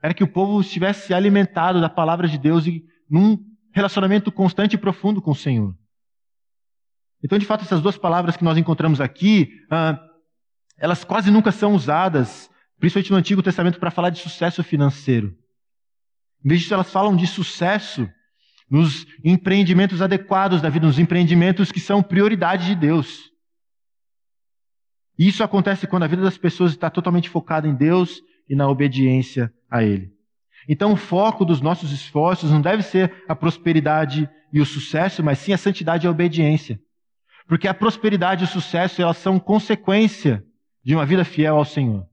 era 0.01 0.13
que 0.13 0.23
o 0.23 0.27
povo 0.27 0.61
estivesse 0.61 1.13
alimentado 1.13 1.79
da 1.79 1.89
palavra 1.89 2.27
de 2.27 2.37
Deus 2.37 2.65
e 2.65 2.83
num 3.09 3.37
relacionamento 3.73 4.31
constante 4.31 4.73
e 4.73 4.77
profundo 4.77 5.21
com 5.21 5.31
o 5.31 5.35
Senhor. 5.35 5.75
Então, 7.23 7.37
de 7.37 7.45
fato, 7.45 7.63
essas 7.63 7.81
duas 7.81 7.97
palavras 7.97 8.35
que 8.35 8.43
nós 8.43 8.57
encontramos 8.57 8.99
aqui, 8.99 9.49
ah, 9.69 9.99
elas 10.77 11.03
quase 11.03 11.29
nunca 11.29 11.51
são 11.51 11.73
usadas, 11.73 12.49
principalmente 12.79 13.11
no 13.11 13.17
Antigo 13.17 13.43
Testamento, 13.43 13.79
para 13.79 13.91
falar 13.91 14.09
de 14.09 14.19
sucesso 14.19 14.63
financeiro. 14.63 15.35
Em 16.43 16.49
vez 16.49 16.61
disso, 16.61 16.73
elas 16.73 16.91
falam 16.91 17.15
de 17.15 17.27
sucesso 17.27 18.09
nos 18.69 19.05
empreendimentos 19.23 20.01
adequados 20.01 20.61
da 20.61 20.69
vida, 20.69 20.87
nos 20.87 20.97
empreendimentos 20.97 21.71
que 21.71 21.79
são 21.79 22.01
prioridade 22.01 22.65
de 22.65 22.75
Deus. 22.75 23.29
Isso 25.19 25.43
acontece 25.43 25.85
quando 25.85 26.03
a 26.03 26.07
vida 26.07 26.23
das 26.23 26.37
pessoas 26.37 26.71
está 26.71 26.89
totalmente 26.89 27.29
focada 27.29 27.67
em 27.67 27.75
Deus 27.75 28.21
e 28.49 28.55
na 28.55 28.67
obediência 28.67 29.53
a 29.69 29.83
Ele. 29.83 30.11
Então, 30.67 30.93
o 30.93 30.97
foco 30.97 31.43
dos 31.43 31.61
nossos 31.61 31.91
esforços 31.91 32.51
não 32.51 32.61
deve 32.61 32.83
ser 32.83 33.23
a 33.27 33.35
prosperidade 33.35 34.29
e 34.53 34.59
o 34.59 34.65
sucesso, 34.65 35.23
mas 35.23 35.39
sim 35.39 35.53
a 35.53 35.57
santidade 35.57 36.05
e 36.05 36.07
a 36.07 36.11
obediência. 36.11 36.79
Porque 37.47 37.67
a 37.67 37.73
prosperidade 37.73 38.43
e 38.43 38.45
o 38.45 38.49
sucesso, 38.49 39.01
elas 39.01 39.17
são 39.17 39.39
consequência 39.39 40.45
de 40.83 40.95
uma 40.95 41.05
vida 41.05 41.23
fiel 41.23 41.57
ao 41.57 41.65
Senhor. 41.65 42.07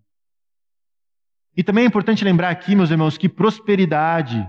E 1.57 1.63
também 1.63 1.85
é 1.85 1.87
importante 1.87 2.25
lembrar 2.25 2.51
aqui, 2.51 2.75
meus 2.75 2.91
irmãos, 2.91 3.19
que 3.19 3.29
prosperidade 3.29 4.49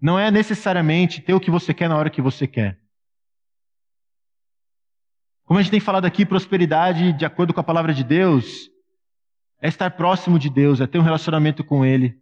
não 0.00 0.18
é 0.18 0.30
necessariamente 0.30 1.20
ter 1.20 1.34
o 1.34 1.40
que 1.40 1.50
você 1.50 1.74
quer 1.74 1.88
na 1.88 1.96
hora 1.96 2.10
que 2.10 2.22
você 2.22 2.46
quer. 2.46 2.78
Como 5.44 5.58
a 5.58 5.62
gente 5.62 5.70
tem 5.70 5.80
falado 5.80 6.04
aqui, 6.04 6.26
prosperidade, 6.26 7.12
de 7.14 7.24
acordo 7.24 7.54
com 7.54 7.60
a 7.60 7.64
palavra 7.64 7.94
de 7.94 8.04
Deus, 8.04 8.68
é 9.62 9.68
estar 9.68 9.90
próximo 9.92 10.38
de 10.38 10.50
Deus, 10.50 10.80
é 10.80 10.86
ter 10.86 10.98
um 10.98 11.02
relacionamento 11.02 11.64
com 11.64 11.84
Ele. 11.84 12.20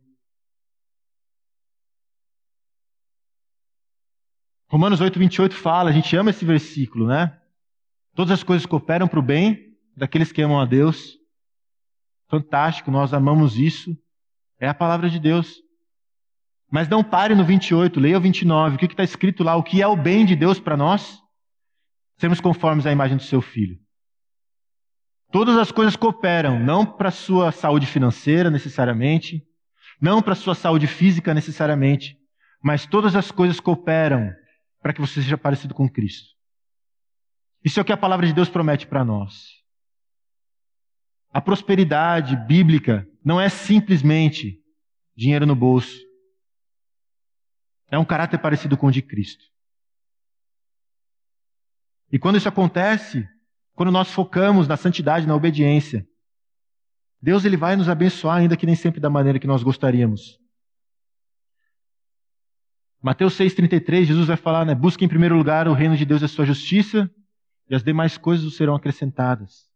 Romanos 4.69 5.01
8, 5.01 5.19
28 5.19 5.55
fala, 5.55 5.91
a 5.91 5.93
gente 5.93 6.17
ama 6.17 6.31
esse 6.31 6.45
versículo, 6.45 7.07
né? 7.07 7.39
Todas 8.15 8.33
as 8.33 8.43
coisas 8.43 8.67
cooperam 8.67 9.07
para 9.07 9.19
o 9.19 9.23
bem 9.23 9.77
daqueles 9.97 10.33
que 10.33 10.43
amam 10.43 10.61
a 10.61 10.65
Deus. 10.65 11.17
Fantástico, 12.29 12.91
nós 12.91 13.15
amamos 13.15 13.59
isso. 13.59 13.97
É 14.59 14.69
a 14.69 14.75
palavra 14.75 15.09
de 15.09 15.21
Deus. 15.21 15.63
Mas 16.71 16.89
não 16.89 17.05
pare 17.05 17.35
no 17.35 17.45
28, 17.45 18.01
leia 18.01 18.19
o 18.19 18.21
29. 18.21 18.75
O 18.75 18.79
que 18.79 18.87
está 18.87 19.05
escrito 19.05 19.45
lá? 19.45 19.55
O 19.55 19.63
que 19.63 19.81
é 19.81 19.87
o 19.87 19.97
bem 19.97 20.27
de 20.27 20.35
Deus 20.35 20.59
para 20.59 20.77
nós? 20.77 21.21
Sermos 22.19 22.41
conformes 22.41 22.87
à 22.87 22.93
imagem 22.93 23.17
do 23.17 23.23
seu 23.23 23.41
filho. 23.41 23.79
Todas 25.31 25.57
as 25.59 25.71
coisas 25.71 25.95
cooperam, 25.95 26.59
não 26.59 26.85
para 26.85 27.09
a 27.09 27.13
sua 27.13 27.53
saúde 27.53 27.87
financeira 27.87 28.51
necessariamente, 28.51 29.43
não 30.01 30.23
para 30.23 30.33
a 30.33 30.37
sua 30.37 30.55
saúde 30.55 30.87
física 30.87 31.35
necessariamente, 31.35 32.17
mas 32.63 32.87
todas 32.87 33.15
as 33.15 33.31
coisas 33.31 33.61
cooperam 33.61 34.33
para 34.87 34.93
que 34.93 35.01
você 35.01 35.15
seja 35.21 35.37
parecido 35.37 35.75
com 35.75 35.89
Cristo. 35.89 36.29
Isso 37.65 37.81
é 37.81 37.83
o 37.83 37.85
que 37.85 37.93
a 37.93 37.97
palavra 37.97 38.25
de 38.25 38.33
Deus 38.33 38.49
promete 38.49 38.87
para 38.87 39.05
nós. 39.05 39.65
A 41.29 41.41
prosperidade 41.41 42.37
bíblica 42.37 43.05
não 43.25 43.41
é 43.41 43.49
simplesmente 43.49 44.63
dinheiro 45.17 45.45
no 45.45 45.57
bolso. 45.57 45.99
É 47.89 47.99
um 47.99 48.05
caráter 48.05 48.39
parecido 48.39 48.77
com 48.77 48.87
o 48.87 48.93
de 48.93 49.03
Cristo. 49.03 49.45
E 52.13 52.17
quando 52.17 52.37
isso 52.37 52.49
acontece, 52.49 53.29
quando 53.75 53.91
nós 53.91 54.13
focamos 54.13 54.69
na 54.69 54.77
santidade, 54.77 55.27
na 55.27 55.35
obediência, 55.35 56.09
Deus 57.21 57.45
ele 57.45 57.57
vai 57.57 57.75
nos 57.75 57.89
abençoar, 57.89 58.37
ainda 58.37 58.57
que 58.57 58.67
nem 58.67 58.77
sempre 58.77 59.01
da 59.01 59.11
maneira 59.11 59.41
que 59.41 59.49
nós 59.49 59.65
gostaríamos. 59.65 60.39
Mateus 63.07 63.39
6,33, 63.39 64.03
Jesus 64.03 64.27
vai 64.27 64.37
falar, 64.37 64.65
né? 64.65 64.75
Busque 64.75 65.05
em 65.05 65.09
primeiro 65.09 65.37
lugar 65.37 65.69
o 65.69 65.73
reino 65.73 65.97
de 65.97 66.05
Deus 66.05 66.23
e 66.23 66.25
a 66.25 66.29
sua 66.29 66.45
justiça, 66.45 67.09
e 67.71 67.75
as 67.77 67.81
demais 67.81 68.19
coisas 68.19 68.53
serão 68.57 68.75
acrescentadas. 68.75 69.71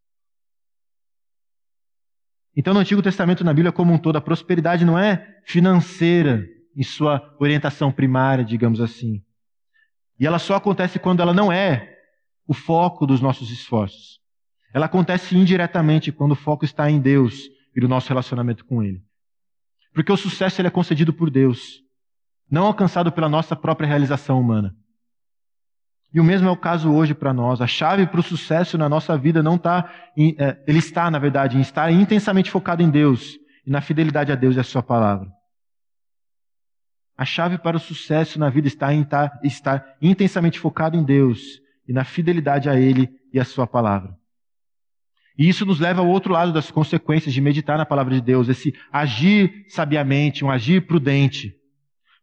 Então, 2.57 2.74
no 2.74 2.81
Antigo 2.81 3.01
Testamento, 3.01 3.45
na 3.45 3.55
Bíblia 3.55 3.70
como 3.70 3.93
um 3.93 3.99
todo, 3.99 4.16
a 4.16 4.20
prosperidade 4.20 4.85
não 4.85 4.99
é 4.99 5.39
financeira 5.45 6.45
em 6.76 6.83
sua 6.83 7.37
orientação 7.39 7.93
primária, 7.93 8.45
digamos 8.45 8.81
assim. 8.81 9.22
E 10.18 10.26
ela 10.26 10.41
só 10.41 10.57
acontece 10.57 10.99
quando 10.99 11.22
ela 11.22 11.33
não 11.33 11.53
é 11.53 11.99
o 12.49 12.53
foco 12.53 13.07
dos 13.07 13.20
nossos 13.20 13.53
esforços. 13.53 14.18
Ela 14.74 14.87
acontece 14.87 15.37
indiretamente 15.37 16.11
quando 16.11 16.33
o 16.33 16.37
foco 16.37 16.64
está 16.64 16.91
em 16.91 17.01
Deus 17.01 17.49
e 17.76 17.81
no 17.81 17.87
nosso 17.87 18.09
relacionamento 18.09 18.64
com 18.64 18.83
Ele. 18.83 19.01
Porque 19.95 20.11
o 20.11 20.16
sucesso 20.16 20.61
ele 20.61 20.66
é 20.66 20.72
concedido 20.72 21.12
por 21.12 21.31
Deus 21.31 21.89
não 22.51 22.66
alcançado 22.66 23.12
pela 23.12 23.28
nossa 23.28 23.55
própria 23.55 23.86
realização 23.86 24.40
humana. 24.40 24.74
E 26.12 26.18
o 26.18 26.24
mesmo 26.24 26.48
é 26.48 26.51
o 26.51 26.57
caso 26.57 26.92
hoje 26.92 27.14
para 27.14 27.32
nós. 27.32 27.61
A 27.61 27.66
chave 27.66 28.07
para 28.07 28.18
o 28.18 28.22
sucesso 28.22 28.76
na 28.76 28.88
nossa 28.88 29.16
vida 29.16 29.42
não 29.42 29.55
está, 29.55 29.88
é, 30.18 30.62
ele 30.66 30.78
está, 30.78 31.09
na 31.11 31.18
verdade, 31.18 31.57
em 31.57 31.61
estar 31.61 31.90
intensamente 31.92 32.51
focado 32.51 32.82
em 32.82 32.90
Deus 32.90 33.38
e 33.64 33.70
na 33.70 33.80
fidelidade 33.80 34.32
a 34.32 34.34
Deus 34.34 34.57
e 34.57 34.61
a 34.61 34.64
Sua 34.64 34.82
palavra. 34.82 35.28
A 37.16 37.24
chave 37.24 37.59
para 37.59 37.76
o 37.76 37.80
sucesso 37.80 38.40
na 38.40 38.48
vida 38.48 38.66
está 38.66 38.92
em 38.92 39.03
estar, 39.03 39.38
estar 39.44 39.96
intensamente 40.03 40.59
focado 40.59 40.96
em 40.96 41.05
Deus 41.05 41.61
e 41.86 41.92
na 41.92 42.03
fidelidade 42.03 42.68
a 42.68 42.74
Ele 42.74 43.09
e 43.32 43.38
a 43.38 43.44
Sua 43.44 43.66
palavra. 43.66 44.18
E 45.38 45.48
isso 45.48 45.64
nos 45.64 45.78
leva 45.78 46.01
ao 46.01 46.09
outro 46.09 46.32
lado 46.32 46.53
das 46.53 46.70
consequências 46.70 47.32
de 47.32 47.40
meditar 47.40 47.78
na 47.78 47.86
palavra 47.86 48.14
de 48.14 48.20
Deus, 48.20 48.48
esse 48.48 48.74
agir 48.92 49.64
sabiamente, 49.68 50.44
um 50.44 50.51
agir 50.51 50.86
prudente. 50.86 51.59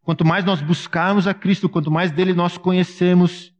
Quanto 0.08 0.24
mais 0.24 0.42
nós 0.42 0.62
buscarmos 0.62 1.26
a 1.26 1.34
Cristo, 1.34 1.68
quanto 1.68 1.90
mais 1.90 2.10
dele 2.10 2.32
nós 2.32 2.56
conhecemos, 2.56 3.54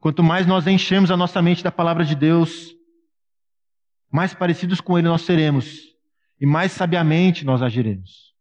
quanto 0.00 0.24
mais 0.24 0.44
nós 0.44 0.66
enchemos 0.66 1.08
a 1.08 1.16
nossa 1.16 1.40
mente 1.40 1.62
da 1.62 1.70
palavra 1.70 2.04
de 2.04 2.16
Deus, 2.16 2.74
mais 4.10 4.34
parecidos 4.34 4.80
com 4.80 4.98
ele 4.98 5.06
nós 5.06 5.22
seremos 5.22 5.82
e 6.40 6.46
mais 6.46 6.72
sabiamente 6.72 7.44
nós 7.44 7.62
agiremos. 7.62 8.34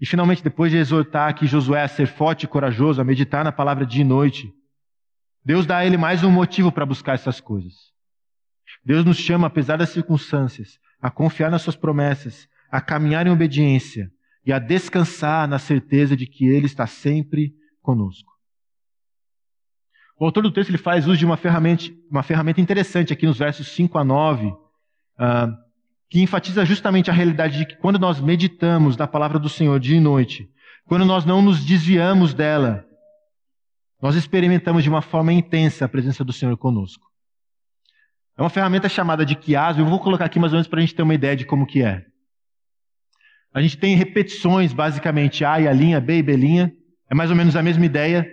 E 0.00 0.06
finalmente, 0.06 0.44
depois 0.44 0.70
de 0.70 0.78
exortar 0.78 1.28
aqui 1.28 1.44
Josué 1.44 1.82
a 1.82 1.88
ser 1.88 2.06
forte 2.06 2.44
e 2.44 2.48
corajoso, 2.48 3.00
a 3.00 3.04
meditar 3.04 3.42
na 3.42 3.50
palavra 3.50 3.84
dia 3.84 4.02
e 4.02 4.04
noite, 4.04 4.54
Deus 5.44 5.66
dá 5.66 5.78
a 5.78 5.84
ele 5.84 5.96
mais 5.96 6.22
um 6.22 6.30
motivo 6.30 6.70
para 6.70 6.86
buscar 6.86 7.14
essas 7.14 7.40
coisas. 7.40 7.74
Deus 8.84 9.04
nos 9.04 9.16
chama, 9.16 9.48
apesar 9.48 9.76
das 9.76 9.88
circunstâncias, 9.88 10.78
a 11.00 11.10
confiar 11.10 11.50
nas 11.50 11.62
suas 11.62 11.74
promessas, 11.74 12.48
a 12.70 12.80
caminhar 12.80 13.26
em 13.26 13.30
obediência, 13.30 14.08
e 14.44 14.52
a 14.52 14.58
descansar 14.58 15.46
na 15.48 15.58
certeza 15.58 16.16
de 16.16 16.26
que 16.26 16.46
Ele 16.46 16.66
está 16.66 16.86
sempre 16.86 17.54
conosco. 17.80 18.32
O 20.22 20.24
autor 20.24 20.44
do 20.44 20.52
texto 20.52 20.70
ele 20.70 20.78
faz 20.78 21.06
uso 21.06 21.16
de 21.16 21.26
uma 21.26 21.36
ferramenta, 21.36 21.84
uma 22.08 22.22
ferramenta 22.22 22.60
interessante 22.60 23.12
aqui 23.12 23.26
nos 23.26 23.38
versos 23.38 23.66
5 23.68 23.98
a 23.98 24.04
9, 24.04 24.46
uh, 24.46 24.56
ah, 25.18 25.58
que 26.08 26.20
enfatiza 26.20 26.64
justamente 26.64 27.10
a 27.10 27.12
realidade 27.12 27.58
de 27.58 27.66
que 27.66 27.74
quando 27.74 27.98
nós 27.98 28.20
meditamos 28.20 28.96
na 28.96 29.08
palavra 29.08 29.36
do 29.36 29.48
Senhor 29.48 29.80
dia 29.80 29.96
e 29.96 30.00
noite, 30.00 30.48
quando 30.84 31.04
nós 31.04 31.24
não 31.24 31.42
nos 31.42 31.64
desviamos 31.64 32.34
dela, 32.34 32.86
nós 34.00 34.14
experimentamos 34.14 34.84
de 34.84 34.88
uma 34.88 35.02
forma 35.02 35.32
intensa 35.32 35.86
a 35.86 35.88
presença 35.88 36.22
do 36.24 36.32
Senhor 36.32 36.56
conosco. 36.56 37.04
É 38.38 38.42
uma 38.42 38.50
ferramenta 38.50 38.88
chamada 38.88 39.26
de 39.26 39.34
quiasmo, 39.34 39.82
eu 39.82 39.86
vou 39.88 39.98
colocar 39.98 40.26
aqui 40.26 40.38
mais 40.38 40.52
ou 40.52 40.56
menos 40.56 40.68
para 40.68 40.78
a 40.78 40.82
gente 40.82 40.94
ter 40.94 41.02
uma 41.02 41.14
ideia 41.14 41.34
de 41.34 41.44
como 41.44 41.66
que 41.66 41.82
é. 41.82 42.06
A 43.54 43.60
gente 43.60 43.76
tem 43.76 43.94
repetições, 43.94 44.72
basicamente, 44.72 45.44
A 45.44 45.60
e 45.60 45.68
a 45.68 45.72
linha, 45.72 46.00
B 46.00 46.18
e 46.18 46.22
B 46.22 46.36
linha. 46.36 46.72
É 47.10 47.14
mais 47.14 47.30
ou 47.30 47.36
menos 47.36 47.54
a 47.54 47.62
mesma 47.62 47.84
ideia. 47.84 48.26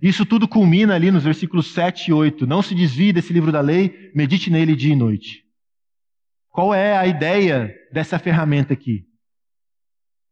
Isso 0.00 0.26
tudo 0.26 0.46
culmina 0.46 0.94
ali 0.94 1.10
nos 1.10 1.24
versículos 1.24 1.72
7 1.72 2.10
e 2.10 2.12
8. 2.12 2.46
Não 2.46 2.60
se 2.60 2.74
desvie 2.74 3.12
desse 3.12 3.32
livro 3.32 3.50
da 3.50 3.60
lei, 3.60 4.10
medite 4.14 4.50
nele 4.50 4.76
dia 4.76 4.92
e 4.92 4.96
noite. 4.96 5.42
Qual 6.50 6.74
é 6.74 6.96
a 6.96 7.06
ideia 7.06 7.74
dessa 7.92 8.18
ferramenta 8.18 8.74
aqui? 8.74 9.04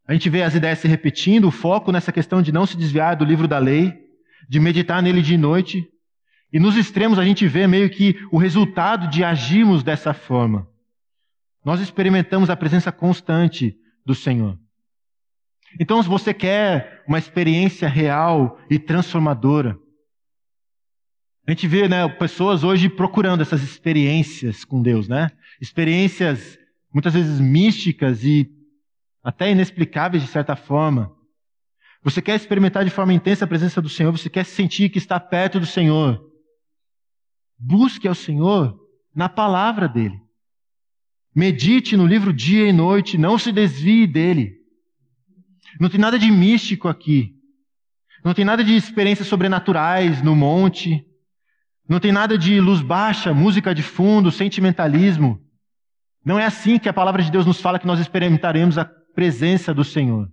A 0.06 0.12
gente 0.12 0.28
vê 0.28 0.42
as 0.42 0.54
ideias 0.54 0.78
se 0.78 0.88
repetindo, 0.88 1.48
o 1.48 1.50
foco 1.50 1.90
nessa 1.90 2.12
questão 2.12 2.42
de 2.42 2.52
não 2.52 2.66
se 2.66 2.76
desviar 2.76 3.16
do 3.16 3.24
livro 3.24 3.48
da 3.48 3.58
lei, 3.58 3.94
de 4.46 4.60
meditar 4.60 5.02
nele 5.02 5.22
dia 5.22 5.36
e 5.36 5.38
noite. 5.38 5.88
E 6.52 6.60
nos 6.60 6.76
extremos 6.76 7.18
a 7.18 7.24
gente 7.24 7.46
vê 7.48 7.66
meio 7.66 7.88
que 7.88 8.16
o 8.30 8.36
resultado 8.36 9.08
de 9.08 9.24
agirmos 9.24 9.82
dessa 9.82 10.12
forma. 10.12 10.68
Nós 11.64 11.80
experimentamos 11.80 12.50
a 12.50 12.56
presença 12.56 12.92
constante 12.92 13.74
do 14.04 14.14
Senhor. 14.14 14.58
Então, 15.80 16.02
se 16.02 16.08
você 16.08 16.32
quer 16.32 17.02
uma 17.06 17.18
experiência 17.18 17.88
real 17.88 18.58
e 18.70 18.78
transformadora, 18.78 19.78
a 21.46 21.50
gente 21.50 21.66
vê 21.66 21.88
né, 21.88 22.08
pessoas 22.08 22.64
hoje 22.64 22.88
procurando 22.88 23.42
essas 23.42 23.62
experiências 23.62 24.64
com 24.64 24.80
Deus, 24.80 25.08
né? 25.08 25.30
Experiências 25.60 26.58
muitas 26.92 27.12
vezes 27.12 27.40
místicas 27.40 28.24
e 28.24 28.50
até 29.22 29.50
inexplicáveis 29.50 30.22
de 30.22 30.28
certa 30.28 30.56
forma. 30.56 31.14
Você 32.02 32.22
quer 32.22 32.36
experimentar 32.36 32.84
de 32.84 32.90
forma 32.90 33.12
intensa 33.12 33.44
a 33.44 33.48
presença 33.48 33.82
do 33.82 33.88
Senhor, 33.88 34.12
você 34.12 34.30
quer 34.30 34.44
sentir 34.44 34.90
que 34.90 34.98
está 34.98 35.18
perto 35.18 35.58
do 35.58 35.66
Senhor. 35.66 36.22
Busque 37.58 38.06
ao 38.06 38.14
Senhor 38.14 38.78
na 39.14 39.28
palavra 39.28 39.88
dele. 39.88 40.23
Medite 41.34 41.96
no 41.96 42.06
livro 42.06 42.32
dia 42.32 42.68
e 42.68 42.72
noite, 42.72 43.18
não 43.18 43.38
se 43.38 43.50
desvie 43.50 44.06
dele. 44.06 44.52
Não 45.80 45.88
tem 45.88 45.98
nada 45.98 46.18
de 46.18 46.30
místico 46.30 46.88
aqui. 46.88 47.34
Não 48.24 48.32
tem 48.32 48.44
nada 48.44 48.62
de 48.62 48.74
experiências 48.74 49.28
sobrenaturais 49.28 50.22
no 50.22 50.36
monte. 50.36 51.04
Não 51.88 51.98
tem 51.98 52.12
nada 52.12 52.38
de 52.38 52.60
luz 52.60 52.80
baixa, 52.80 53.34
música 53.34 53.74
de 53.74 53.82
fundo, 53.82 54.30
sentimentalismo. 54.30 55.40
Não 56.24 56.38
é 56.38 56.46
assim 56.46 56.78
que 56.78 56.88
a 56.88 56.92
palavra 56.92 57.22
de 57.22 57.30
Deus 57.30 57.44
nos 57.44 57.60
fala 57.60 57.78
que 57.78 57.86
nós 57.86 58.00
experimentaremos 58.00 58.78
a 58.78 58.84
presença 58.84 59.74
do 59.74 59.84
Senhor. 59.84 60.30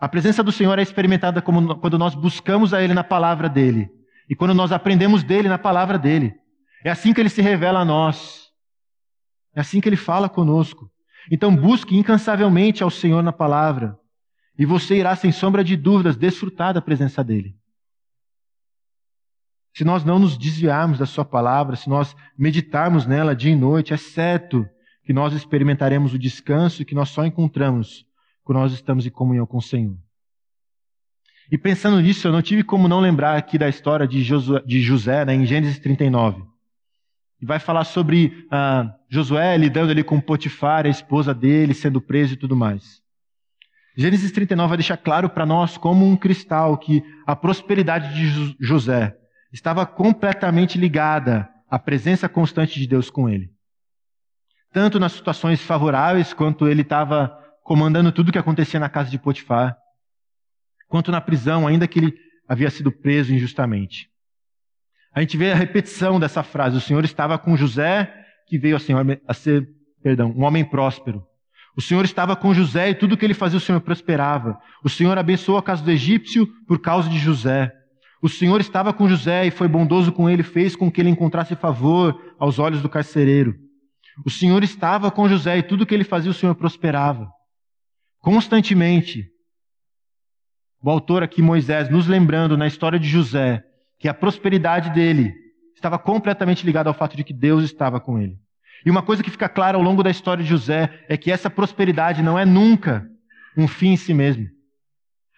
A 0.00 0.08
presença 0.08 0.42
do 0.42 0.50
Senhor 0.50 0.78
é 0.78 0.82
experimentada 0.82 1.40
como, 1.40 1.76
quando 1.76 1.98
nós 1.98 2.14
buscamos 2.14 2.74
a 2.74 2.82
Ele 2.82 2.94
na 2.94 3.04
palavra 3.04 3.48
dele 3.48 3.88
e 4.28 4.34
quando 4.34 4.54
nós 4.54 4.72
aprendemos 4.72 5.22
dele 5.22 5.48
na 5.48 5.58
palavra 5.58 5.98
dele. 5.98 6.34
É 6.84 6.90
assim 6.90 7.12
que 7.12 7.20
ele 7.20 7.28
se 7.28 7.42
revela 7.42 7.80
a 7.80 7.84
nós. 7.84 8.43
É 9.54 9.60
assim 9.60 9.80
que 9.80 9.88
ele 9.88 9.96
fala 9.96 10.28
conosco. 10.28 10.90
Então 11.30 11.54
busque 11.54 11.96
incansavelmente 11.96 12.82
ao 12.82 12.90
Senhor 12.90 13.22
na 13.22 13.32
palavra 13.32 13.98
e 14.58 14.64
você 14.64 14.96
irá, 14.96 15.16
sem 15.16 15.32
sombra 15.32 15.64
de 15.64 15.76
dúvidas, 15.76 16.16
desfrutar 16.16 16.72
da 16.72 16.80
presença 16.80 17.24
dele. 17.24 17.56
Se 19.76 19.84
nós 19.84 20.04
não 20.04 20.20
nos 20.20 20.38
desviarmos 20.38 20.98
da 20.98 21.06
Sua 21.06 21.24
palavra, 21.24 21.74
se 21.74 21.88
nós 21.88 22.14
meditarmos 22.38 23.06
nela 23.06 23.34
dia 23.34 23.52
e 23.52 23.56
noite, 23.56 23.92
é 23.92 23.96
certo 23.96 24.64
que 25.02 25.12
nós 25.12 25.32
experimentaremos 25.34 26.14
o 26.14 26.18
descanso 26.18 26.84
que 26.84 26.94
nós 26.94 27.08
só 27.08 27.26
encontramos 27.26 28.06
quando 28.44 28.58
nós 28.58 28.72
estamos 28.72 29.04
em 29.04 29.10
comunhão 29.10 29.46
com 29.46 29.58
o 29.58 29.62
Senhor. 29.62 29.96
E 31.50 31.58
pensando 31.58 32.00
nisso, 32.00 32.28
eu 32.28 32.32
não 32.32 32.40
tive 32.40 32.62
como 32.62 32.88
não 32.88 33.00
lembrar 33.00 33.36
aqui 33.36 33.58
da 33.58 33.68
história 33.68 34.06
de, 34.06 34.22
Josué, 34.22 34.62
de 34.64 34.80
José, 34.80 35.24
né, 35.24 35.34
em 35.34 35.44
Gênesis 35.44 35.78
39. 35.78 36.42
E 37.40 37.44
vai 37.44 37.58
falar 37.58 37.84
sobre 37.84 38.46
ah, 38.50 38.94
Josué 39.14 39.56
lidando 39.56 39.92
ali 39.92 40.02
com 40.02 40.20
Potifar, 40.20 40.86
a 40.86 40.88
esposa 40.88 41.32
dele, 41.32 41.72
sendo 41.72 42.00
preso 42.00 42.34
e 42.34 42.36
tudo 42.36 42.56
mais. 42.56 43.00
Gênesis 43.96 44.32
39 44.32 44.68
vai 44.68 44.76
deixar 44.76 44.96
claro 44.96 45.30
para 45.30 45.46
nós, 45.46 45.78
como 45.78 46.04
um 46.04 46.16
cristal, 46.16 46.76
que 46.76 47.00
a 47.24 47.36
prosperidade 47.36 48.12
de 48.12 48.56
José 48.58 49.16
estava 49.52 49.86
completamente 49.86 50.76
ligada 50.76 51.48
à 51.70 51.78
presença 51.78 52.28
constante 52.28 52.80
de 52.80 52.88
Deus 52.88 53.08
com 53.08 53.28
ele. 53.28 53.52
Tanto 54.72 54.98
nas 54.98 55.12
situações 55.12 55.60
favoráveis, 55.60 56.32
quanto 56.32 56.66
ele 56.66 56.82
estava 56.82 57.32
comandando 57.62 58.10
tudo 58.10 58.30
o 58.30 58.32
que 58.32 58.38
acontecia 58.38 58.80
na 58.80 58.88
casa 58.88 59.10
de 59.10 59.18
Potifar, 59.18 59.76
quanto 60.88 61.12
na 61.12 61.20
prisão, 61.20 61.68
ainda 61.68 61.86
que 61.86 62.00
ele 62.00 62.14
havia 62.48 62.68
sido 62.68 62.90
preso 62.90 63.32
injustamente. 63.32 64.10
A 65.14 65.20
gente 65.20 65.36
vê 65.36 65.52
a 65.52 65.56
repetição 65.56 66.18
dessa 66.18 66.42
frase: 66.42 66.76
o 66.76 66.80
Senhor 66.80 67.04
estava 67.04 67.38
com 67.38 67.56
José, 67.56 68.23
que 68.46 68.58
veio 68.58 68.76
a, 68.76 68.80
Senhor, 68.80 69.04
a 69.26 69.34
ser, 69.34 69.68
perdão, 70.02 70.32
um 70.36 70.44
homem 70.44 70.64
próspero. 70.64 71.22
O 71.76 71.82
Senhor 71.82 72.04
estava 72.04 72.36
com 72.36 72.54
José 72.54 72.90
e 72.90 72.94
tudo 72.94 73.16
que 73.16 73.24
ele 73.24 73.34
fazia 73.34 73.58
o 73.58 73.60
Senhor 73.60 73.80
prosperava. 73.80 74.58
O 74.82 74.88
Senhor 74.88 75.18
abençoou 75.18 75.58
a 75.58 75.62
casa 75.62 75.82
do 75.82 75.90
egípcio 75.90 76.46
por 76.66 76.80
causa 76.80 77.08
de 77.08 77.18
José. 77.18 77.72
O 78.22 78.28
Senhor 78.28 78.60
estava 78.60 78.92
com 78.92 79.08
José 79.08 79.46
e 79.46 79.50
foi 79.50 79.68
bondoso 79.68 80.12
com 80.12 80.30
ele, 80.30 80.42
fez 80.42 80.76
com 80.76 80.90
que 80.90 81.00
ele 81.00 81.10
encontrasse 81.10 81.56
favor 81.56 82.34
aos 82.38 82.58
olhos 82.58 82.80
do 82.80 82.88
carcereiro. 82.88 83.54
O 84.24 84.30
Senhor 84.30 84.62
estava 84.62 85.10
com 85.10 85.28
José 85.28 85.58
e 85.58 85.62
tudo 85.62 85.84
que 85.84 85.94
ele 85.94 86.04
fazia 86.04 86.30
o 86.30 86.34
Senhor 86.34 86.54
prosperava. 86.54 87.28
Constantemente. 88.20 89.26
O 90.80 90.88
autor 90.88 91.22
aqui, 91.22 91.42
Moisés, 91.42 91.90
nos 91.90 92.06
lembrando 92.06 92.56
na 92.56 92.66
história 92.66 92.98
de 92.98 93.08
José 93.08 93.64
que 93.98 94.08
a 94.08 94.14
prosperidade 94.14 94.90
dele 94.90 95.34
estava 95.84 95.98
completamente 95.98 96.64
ligada 96.64 96.88
ao 96.88 96.94
fato 96.94 97.14
de 97.14 97.22
que 97.22 97.34
Deus 97.34 97.62
estava 97.62 98.00
com 98.00 98.18
ele. 98.18 98.38
E 98.86 98.90
uma 98.90 99.02
coisa 99.02 99.22
que 99.22 99.30
fica 99.30 99.48
clara 99.48 99.76
ao 99.76 99.82
longo 99.82 100.02
da 100.02 100.10
história 100.10 100.42
de 100.42 100.48
José 100.48 101.04
é 101.08 101.16
que 101.16 101.30
essa 101.30 101.50
prosperidade 101.50 102.22
não 102.22 102.38
é 102.38 102.46
nunca 102.46 103.06
um 103.56 103.68
fim 103.68 103.88
em 103.88 103.96
si 103.96 104.14
mesmo. 104.14 104.48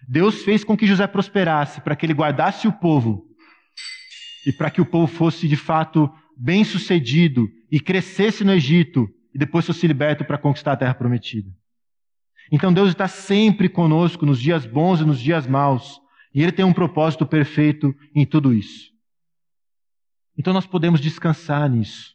Deus 0.08 0.44
fez 0.44 0.62
com 0.62 0.76
que 0.76 0.86
José 0.86 1.06
prosperasse 1.08 1.80
para 1.80 1.96
que 1.96 2.06
ele 2.06 2.14
guardasse 2.14 2.68
o 2.68 2.72
povo 2.72 3.24
e 4.46 4.52
para 4.52 4.70
que 4.70 4.80
o 4.80 4.86
povo 4.86 5.08
fosse 5.08 5.48
de 5.48 5.56
fato 5.56 6.08
bem 6.36 6.62
sucedido 6.62 7.48
e 7.70 7.80
crescesse 7.80 8.44
no 8.44 8.52
Egito 8.52 9.08
e 9.34 9.38
depois 9.38 9.66
fosse 9.66 9.84
liberto 9.86 10.24
para 10.24 10.38
conquistar 10.38 10.72
a 10.72 10.76
terra 10.76 10.94
prometida. 10.94 11.50
Então 12.52 12.72
Deus 12.72 12.90
está 12.90 13.08
sempre 13.08 13.68
conosco 13.68 14.24
nos 14.24 14.40
dias 14.40 14.64
bons 14.64 15.00
e 15.00 15.04
nos 15.04 15.18
dias 15.18 15.44
maus, 15.44 16.00
e 16.32 16.40
Ele 16.40 16.52
tem 16.52 16.64
um 16.64 16.72
propósito 16.72 17.26
perfeito 17.26 17.92
em 18.14 18.24
tudo 18.24 18.54
isso. 18.54 18.95
Então 20.38 20.52
nós 20.52 20.66
podemos 20.66 21.00
descansar 21.00 21.68
nisso. 21.70 22.14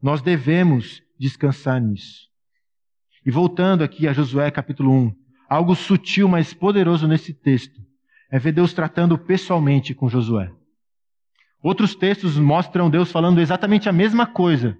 Nós 0.00 0.20
devemos 0.20 1.02
descansar 1.18 1.80
nisso. 1.80 2.28
E 3.24 3.30
voltando 3.30 3.84
aqui 3.84 4.08
a 4.08 4.12
Josué 4.12 4.50
capítulo 4.50 4.90
1, 4.90 5.22
Algo 5.52 5.74
sutil, 5.74 6.28
mas 6.28 6.54
poderoso 6.54 7.06
nesse 7.06 7.34
texto 7.34 7.78
é 8.30 8.38
ver 8.38 8.52
Deus 8.52 8.72
tratando 8.72 9.18
pessoalmente 9.18 9.92
com 9.92 10.08
Josué. 10.08 10.50
Outros 11.62 11.94
textos 11.94 12.38
mostram 12.38 12.88
Deus 12.88 13.12
falando 13.12 13.38
exatamente 13.38 13.86
a 13.86 13.92
mesma 13.92 14.24
coisa, 14.24 14.74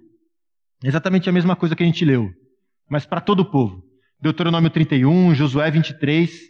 exatamente 0.83 1.29
a 1.29 1.31
mesma 1.31 1.55
coisa 1.55 1.75
que 1.75 1.83
a 1.83 1.85
gente 1.85 2.03
leu, 2.03 2.33
mas 2.89 3.05
para 3.05 3.21
todo 3.21 3.41
o 3.41 3.45
povo. 3.45 3.83
Deuteronômio 4.19 4.71
31, 4.71 5.35
Josué 5.35 5.69
23, 5.69 6.41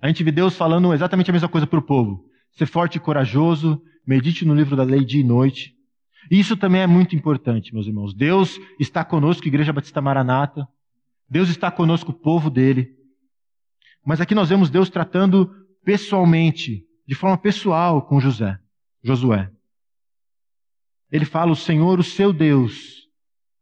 a 0.00 0.08
gente 0.08 0.24
vê 0.24 0.32
Deus 0.32 0.56
falando 0.56 0.92
exatamente 0.92 1.30
a 1.30 1.32
mesma 1.32 1.48
coisa 1.48 1.64
para 1.64 1.78
o 1.78 1.82
povo. 1.82 2.24
Ser 2.52 2.66
forte 2.66 2.96
e 2.96 3.00
corajoso, 3.00 3.82
medite 4.06 4.44
no 4.44 4.54
livro 4.54 4.76
da 4.76 4.82
lei 4.82 5.04
dia 5.04 5.20
e 5.20 5.24
noite. 5.24 5.74
Isso 6.30 6.56
também 6.56 6.82
é 6.82 6.86
muito 6.86 7.16
importante, 7.16 7.74
meus 7.74 7.86
irmãos. 7.86 8.14
Deus 8.14 8.58
está 8.78 9.04
conosco, 9.04 9.46
Igreja 9.46 9.72
Batista 9.72 10.00
Maranata. 10.00 10.66
Deus 11.28 11.48
está 11.48 11.70
conosco, 11.70 12.10
o 12.10 12.14
povo 12.14 12.50
dele. 12.50 12.94
Mas 14.04 14.20
aqui 14.20 14.34
nós 14.34 14.48
vemos 14.48 14.70
Deus 14.70 14.90
tratando 14.90 15.50
pessoalmente, 15.84 16.84
de 17.06 17.14
forma 17.14 17.36
pessoal 17.38 18.06
com 18.06 18.20
José, 18.20 18.58
Josué. 19.02 19.50
Ele 21.10 21.24
fala: 21.24 21.52
"O 21.52 21.56
Senhor, 21.56 21.98
o 21.98 22.04
seu 22.04 22.32
Deus, 22.32 23.08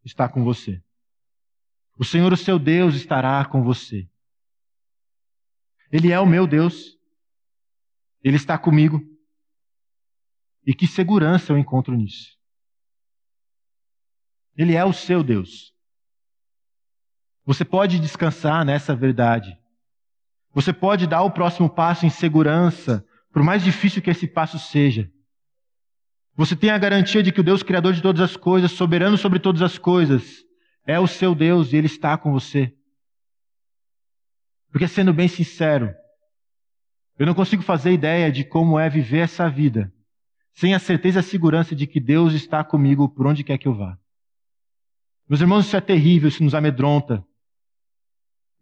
está 0.05 0.29
com 0.29 0.45
você. 0.45 0.83
O 1.99 2.05
Senhor, 2.05 2.33
o 2.33 2.37
seu 2.37 2.59
Deus, 2.59 2.95
estará 2.95 3.45
com 3.45 3.63
você. 3.63 4.09
Ele 5.93 6.13
é 6.13 6.19
o 6.19 6.27
meu 6.27 6.47
Deus. 6.47 6.97
Ele 8.23 8.37
está 8.37 8.59
comigo. 8.59 9.01
E 10.67 10.75
que 10.75 10.87
segurança 10.87 11.53
eu 11.53 11.59
encontro 11.59 11.97
nisso. 11.97 12.37
Ele 14.57 14.75
é 14.75 14.85
o 14.85 14.93
seu 14.93 15.23
Deus. 15.23 15.73
Você 17.45 17.65
pode 17.65 17.99
descansar 17.99 18.65
nessa 18.65 18.95
verdade. 18.95 19.59
Você 20.53 20.73
pode 20.73 21.07
dar 21.07 21.23
o 21.23 21.31
próximo 21.31 21.71
passo 21.71 22.05
em 22.05 22.11
segurança, 22.11 23.05
por 23.33 23.43
mais 23.43 23.63
difícil 23.63 24.03
que 24.03 24.11
esse 24.11 24.27
passo 24.27 24.59
seja. 24.59 25.11
Você 26.37 26.57
tem 26.57 26.71
a 26.71 26.79
garantia 26.79 27.23
de 27.23 27.33
que 27.33 27.41
o 27.41 27.45
Deus 27.45 27.63
Criador 27.63 27.93
de 27.93 28.03
todas 28.03 28.21
as 28.21 28.37
coisas, 28.37 28.73
soberano 28.73 29.17
sobre 29.17 29.39
todas 29.39 29.63
as 29.63 29.79
coisas, 29.79 30.45
é 30.87 30.99
o 30.99 31.07
seu 31.07 31.35
Deus 31.35 31.73
e 31.73 31.77
Ele 31.77 31.87
está 31.87 32.17
com 32.17 32.33
você. 32.33 32.75
Porque, 34.71 34.87
sendo 34.87 35.13
bem 35.13 35.29
sincero, 35.29 35.95
eu 37.21 37.27
não 37.27 37.35
consigo 37.35 37.63
fazer 37.63 37.93
ideia 37.93 38.33
de 38.33 38.43
como 38.43 38.79
é 38.79 38.89
viver 38.89 39.19
essa 39.19 39.47
vida 39.47 39.93
sem 40.55 40.73
a 40.75 40.79
certeza 40.79 41.19
e 41.19 41.21
a 41.21 41.23
segurança 41.23 41.77
de 41.77 41.87
que 41.87 42.01
Deus 42.01 42.33
está 42.33 42.65
comigo 42.65 43.11
por 43.11 43.27
onde 43.27 43.45
quer 43.45 43.59
que 43.59 43.69
eu 43.69 43.75
vá. 43.75 43.99
Meus 45.29 45.43
irmãos, 45.43 45.67
isso 45.67 45.77
é 45.77 45.83
terrível, 45.83 46.31
isso 46.31 46.43
nos 46.43 46.55
amedronta. 46.55 47.23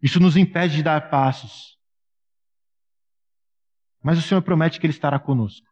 Isso 0.01 0.19
nos 0.19 0.35
impede 0.35 0.75
de 0.75 0.83
dar 0.83 1.09
passos. 1.09 1.77
Mas 4.03 4.19
o 4.19 4.21
Senhor 4.21 4.41
promete 4.41 4.77
que 4.77 4.85
Ele 4.85 4.93
estará 4.93 5.17
conosco. 5.17 5.65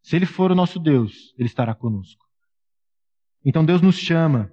Se 0.00 0.16
Ele 0.16 0.24
for 0.24 0.50
o 0.50 0.54
nosso 0.54 0.80
Deus, 0.80 1.34
Ele 1.36 1.48
estará 1.48 1.74
conosco. 1.74 2.24
Então 3.44 3.62
Deus 3.62 3.82
nos 3.82 3.98
chama, 3.98 4.50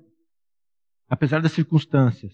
apesar 1.07 1.41
das 1.41 1.53
circunstâncias, 1.53 2.33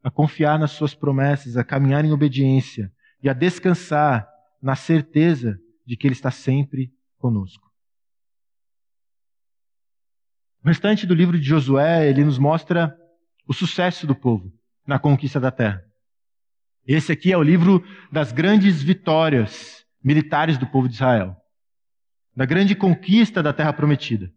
a 0.00 0.12
confiar 0.12 0.60
nas 0.60 0.70
Suas 0.70 0.94
promessas, 0.94 1.56
a 1.56 1.64
caminhar 1.64 2.04
em 2.04 2.12
obediência 2.12 2.92
e 3.22 3.28
a 3.28 3.32
descansar 3.32 4.28
na 4.62 4.76
certeza 4.76 5.58
de 5.86 5.96
que 5.96 6.06
Ele 6.06 6.14
está 6.14 6.30
sempre 6.30 6.92
conosco. 7.18 7.70
O 10.62 10.68
restante 10.68 11.06
do 11.06 11.14
livro 11.14 11.38
de 11.38 11.46
Josué, 11.46 12.06
ele 12.08 12.22
nos 12.22 12.38
mostra 12.38 12.94
o 13.46 13.54
sucesso 13.54 14.06
do 14.06 14.14
povo 14.14 14.52
na 14.86 14.98
conquista 14.98 15.40
da 15.40 15.50
terra. 15.50 15.82
Esse 16.86 17.12
aqui 17.12 17.32
é 17.32 17.36
o 17.36 17.42
livro 17.42 17.82
das 18.12 18.30
grandes 18.30 18.82
vitórias 18.82 19.86
militares 20.02 20.58
do 20.58 20.66
povo 20.66 20.88
de 20.88 20.94
Israel, 20.94 21.36
da 22.36 22.44
grande 22.44 22.74
conquista 22.74 23.42
da 23.42 23.52
terra 23.52 23.72
prometida. 23.72 24.30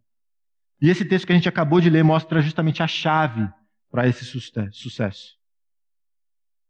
E 0.81 0.89
esse 0.89 1.05
texto 1.05 1.25
que 1.25 1.33
a 1.33 1.35
gente 1.35 1.49
acabou 1.49 1.81
de 1.81 1.89
ler 1.89 2.03
mostra 2.03 2.41
justamente 2.41 2.81
a 2.81 2.87
chave 2.87 3.49
para 3.89 4.07
esse 4.07 4.25
sucesso. 4.25 5.37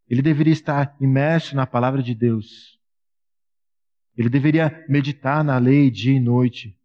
Ele 0.08 0.22
deveria 0.22 0.52
estar 0.52 0.96
imerso 1.00 1.56
na 1.56 1.66
palavra 1.66 2.02
de 2.02 2.14
Deus. 2.14 2.78
Ele 4.16 4.28
deveria 4.28 4.84
meditar 4.88 5.42
na 5.42 5.58
lei 5.58 5.90
dia 5.90 6.16
e 6.16 6.20
noite. 6.20 6.78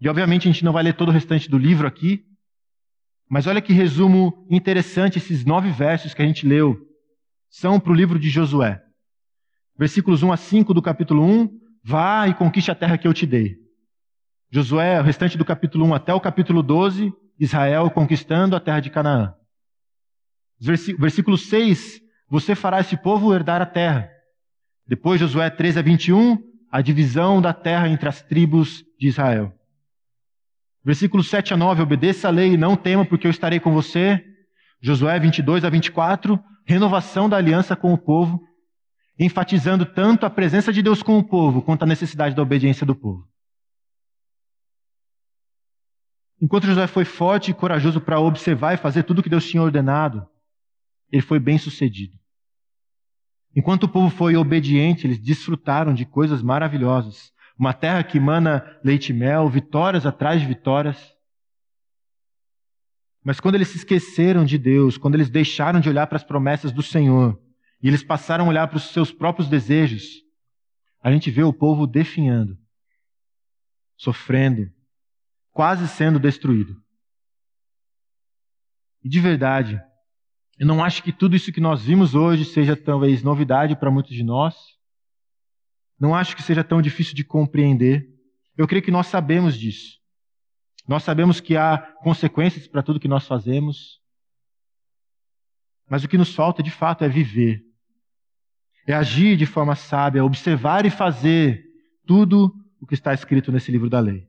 E 0.00 0.08
obviamente 0.08 0.48
a 0.48 0.52
gente 0.52 0.64
não 0.64 0.72
vai 0.72 0.82
ler 0.82 0.94
todo 0.94 1.10
o 1.10 1.12
restante 1.12 1.50
do 1.50 1.58
livro 1.58 1.86
aqui, 1.86 2.24
mas 3.28 3.46
olha 3.46 3.62
que 3.62 3.72
resumo 3.72 4.46
interessante 4.50 5.18
esses 5.18 5.44
nove 5.44 5.70
versos 5.70 6.12
que 6.12 6.22
a 6.22 6.26
gente 6.26 6.46
leu 6.46 6.76
são 7.48 7.78
para 7.78 7.92
o 7.92 7.94
livro 7.94 8.18
de 8.18 8.28
Josué. 8.28 8.82
Versículos 9.78 10.22
1 10.22 10.32
a 10.32 10.36
5 10.36 10.74
do 10.74 10.82
capítulo 10.82 11.24
1, 11.24 11.60
vá 11.82 12.26
e 12.28 12.34
conquiste 12.34 12.70
a 12.70 12.74
terra 12.74 12.98
que 12.98 13.06
eu 13.06 13.14
te 13.14 13.26
dei. 13.26 13.56
Josué, 14.50 15.00
o 15.00 15.02
restante 15.02 15.38
do 15.38 15.44
capítulo 15.44 15.86
1 15.86 15.94
até 15.94 16.12
o 16.12 16.20
capítulo 16.20 16.62
12, 16.62 17.12
Israel 17.38 17.90
conquistando 17.90 18.54
a 18.54 18.60
terra 18.60 18.80
de 18.80 18.90
Canaã. 18.90 19.34
Versículo 20.64 21.36
6, 21.36 22.00
você 22.28 22.54
fará 22.54 22.78
esse 22.78 22.96
povo 22.96 23.34
herdar 23.34 23.60
a 23.60 23.66
terra. 23.66 24.08
Depois, 24.86 25.18
Josué 25.18 25.50
13 25.50 25.80
a 25.80 25.82
21, 25.82 26.38
a 26.70 26.80
divisão 26.80 27.42
da 27.42 27.52
terra 27.52 27.88
entre 27.88 28.08
as 28.08 28.22
tribos 28.22 28.84
de 28.96 29.08
Israel. 29.08 29.52
Versículos 30.84 31.28
7 31.28 31.54
a 31.54 31.56
9, 31.56 31.82
obedeça 31.82 32.28
a 32.28 32.30
lei 32.30 32.52
e 32.52 32.56
não 32.56 32.76
tema, 32.76 33.04
porque 33.04 33.26
eu 33.26 33.30
estarei 33.30 33.58
com 33.58 33.72
você. 33.72 34.24
Josué 34.80 35.18
22 35.18 35.64
a 35.64 35.70
24, 35.70 36.38
renovação 36.64 37.28
da 37.28 37.36
aliança 37.36 37.74
com 37.74 37.92
o 37.92 37.98
povo, 37.98 38.40
enfatizando 39.18 39.84
tanto 39.84 40.26
a 40.26 40.30
presença 40.30 40.72
de 40.72 40.80
Deus 40.80 41.02
com 41.02 41.18
o 41.18 41.24
povo, 41.24 41.60
quanto 41.60 41.82
a 41.82 41.86
necessidade 41.86 42.36
da 42.36 42.42
obediência 42.42 42.86
do 42.86 42.94
povo. 42.94 43.28
Enquanto 46.40 46.66
Josué 46.66 46.86
foi 46.86 47.04
forte 47.04 47.50
e 47.50 47.54
corajoso 47.54 48.00
para 48.00 48.20
observar 48.20 48.74
e 48.74 48.76
fazer 48.76 49.02
tudo 49.02 49.18
o 49.18 49.22
que 49.22 49.28
Deus 49.28 49.48
tinha 49.48 49.62
ordenado, 49.62 50.28
ele 51.12 51.22
foi 51.22 51.38
bem 51.38 51.58
sucedido. 51.58 52.18
Enquanto 53.54 53.84
o 53.84 53.88
povo 53.88 54.08
foi 54.08 54.34
obediente, 54.34 55.06
eles 55.06 55.18
desfrutaram 55.18 55.92
de 55.92 56.06
coisas 56.06 56.40
maravilhosas. 56.42 57.30
Uma 57.58 57.74
terra 57.74 58.02
que 58.02 58.16
emana 58.16 58.64
leite 58.82 59.10
e 59.10 59.12
mel, 59.12 59.46
vitórias 59.50 60.06
atrás 60.06 60.40
de 60.40 60.46
vitórias. 60.46 61.14
Mas 63.22 63.38
quando 63.38 63.56
eles 63.56 63.68
se 63.68 63.76
esqueceram 63.76 64.42
de 64.42 64.56
Deus, 64.56 64.96
quando 64.96 65.14
eles 65.14 65.28
deixaram 65.28 65.78
de 65.78 65.88
olhar 65.88 66.06
para 66.06 66.16
as 66.16 66.24
promessas 66.24 66.72
do 66.72 66.82
Senhor, 66.82 67.38
e 67.82 67.88
eles 67.88 68.02
passaram 68.02 68.46
a 68.46 68.48
olhar 68.48 68.66
para 68.68 68.78
os 68.78 68.90
seus 68.90 69.12
próprios 69.12 69.48
desejos, 69.48 70.22
a 71.02 71.12
gente 71.12 71.30
vê 71.30 71.42
o 71.42 71.52
povo 71.52 71.86
definhando, 71.86 72.56
sofrendo, 73.96 74.72
quase 75.50 75.86
sendo 75.88 76.18
destruído. 76.18 76.80
E 79.04 79.08
de 79.08 79.20
verdade, 79.20 79.80
eu 80.62 80.66
não 80.66 80.80
acho 80.80 81.02
que 81.02 81.12
tudo 81.12 81.34
isso 81.34 81.50
que 81.50 81.60
nós 81.60 81.82
vimos 81.82 82.14
hoje 82.14 82.44
seja 82.44 82.76
talvez 82.76 83.20
novidade 83.20 83.74
para 83.74 83.90
muitos 83.90 84.14
de 84.14 84.22
nós. 84.22 84.54
Não 85.98 86.14
acho 86.14 86.36
que 86.36 86.42
seja 86.42 86.62
tão 86.62 86.80
difícil 86.80 87.16
de 87.16 87.24
compreender. 87.24 88.08
Eu 88.56 88.68
creio 88.68 88.84
que 88.84 88.92
nós 88.92 89.08
sabemos 89.08 89.58
disso. 89.58 89.98
Nós 90.86 91.02
sabemos 91.02 91.40
que 91.40 91.56
há 91.56 91.78
consequências 92.04 92.68
para 92.68 92.80
tudo 92.80 93.00
que 93.00 93.08
nós 93.08 93.26
fazemos. 93.26 94.00
Mas 95.90 96.04
o 96.04 96.08
que 96.08 96.16
nos 96.16 96.32
falta 96.32 96.62
de 96.62 96.70
fato 96.70 97.02
é 97.02 97.08
viver. 97.08 97.60
É 98.86 98.94
agir 98.94 99.36
de 99.36 99.46
forma 99.46 99.74
sábia, 99.74 100.24
observar 100.24 100.86
e 100.86 100.90
fazer 100.90 101.60
tudo 102.06 102.54
o 102.80 102.86
que 102.86 102.94
está 102.94 103.12
escrito 103.12 103.50
nesse 103.50 103.72
livro 103.72 103.90
da 103.90 103.98
lei. 103.98 104.28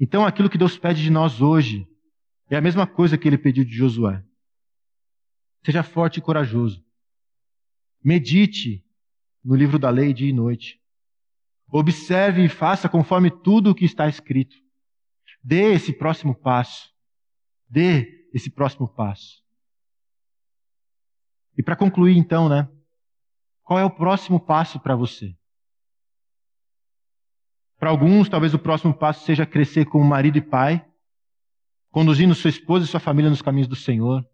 Então, 0.00 0.24
aquilo 0.24 0.48
que 0.48 0.56
Deus 0.56 0.78
pede 0.78 1.02
de 1.02 1.10
nós 1.10 1.42
hoje 1.42 1.86
é 2.48 2.56
a 2.56 2.62
mesma 2.62 2.86
coisa 2.86 3.18
que 3.18 3.28
ele 3.28 3.36
pediu 3.36 3.66
de 3.66 3.74
Josué. 3.74 4.24
Seja 5.66 5.82
forte 5.82 6.18
e 6.18 6.22
corajoso. 6.22 6.80
Medite 8.00 8.86
no 9.42 9.56
livro 9.56 9.80
da 9.80 9.90
lei 9.90 10.12
dia 10.12 10.30
e 10.30 10.32
noite. 10.32 10.80
Observe 11.68 12.44
e 12.44 12.48
faça 12.48 12.88
conforme 12.88 13.32
tudo 13.32 13.70
o 13.70 13.74
que 13.74 13.84
está 13.84 14.08
escrito. 14.08 14.54
Dê 15.42 15.72
esse 15.72 15.92
próximo 15.92 16.36
passo. 16.36 16.88
Dê 17.68 18.28
esse 18.32 18.48
próximo 18.48 18.86
passo. 18.86 19.42
E 21.58 21.64
para 21.64 21.74
concluir, 21.74 22.16
então, 22.16 22.48
né? 22.48 22.70
Qual 23.64 23.76
é 23.76 23.84
o 23.84 23.90
próximo 23.90 24.38
passo 24.38 24.78
para 24.78 24.94
você? 24.94 25.36
Para 27.76 27.90
alguns, 27.90 28.28
talvez 28.28 28.54
o 28.54 28.58
próximo 28.60 28.94
passo 28.94 29.24
seja 29.24 29.44
crescer 29.44 29.86
como 29.86 30.04
marido 30.04 30.38
e 30.38 30.42
pai, 30.42 30.88
conduzindo 31.90 32.36
sua 32.36 32.50
esposa 32.50 32.84
e 32.84 32.88
sua 32.88 33.00
família 33.00 33.28
nos 33.28 33.42
caminhos 33.42 33.66
do 33.66 33.74
Senhor. 33.74 34.24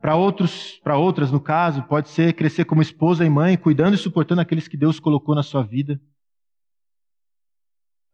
Para 0.00 0.14
outros, 0.14 0.78
para 0.84 0.96
outras, 0.96 1.32
no 1.32 1.40
caso, 1.40 1.82
pode 1.84 2.08
ser 2.08 2.34
crescer 2.34 2.64
como 2.64 2.82
esposa 2.82 3.24
e 3.24 3.30
mãe, 3.30 3.56
cuidando 3.56 3.94
e 3.94 3.98
suportando 3.98 4.40
aqueles 4.40 4.68
que 4.68 4.76
Deus 4.76 5.00
colocou 5.00 5.34
na 5.34 5.42
sua 5.42 5.62
vida. 5.62 6.00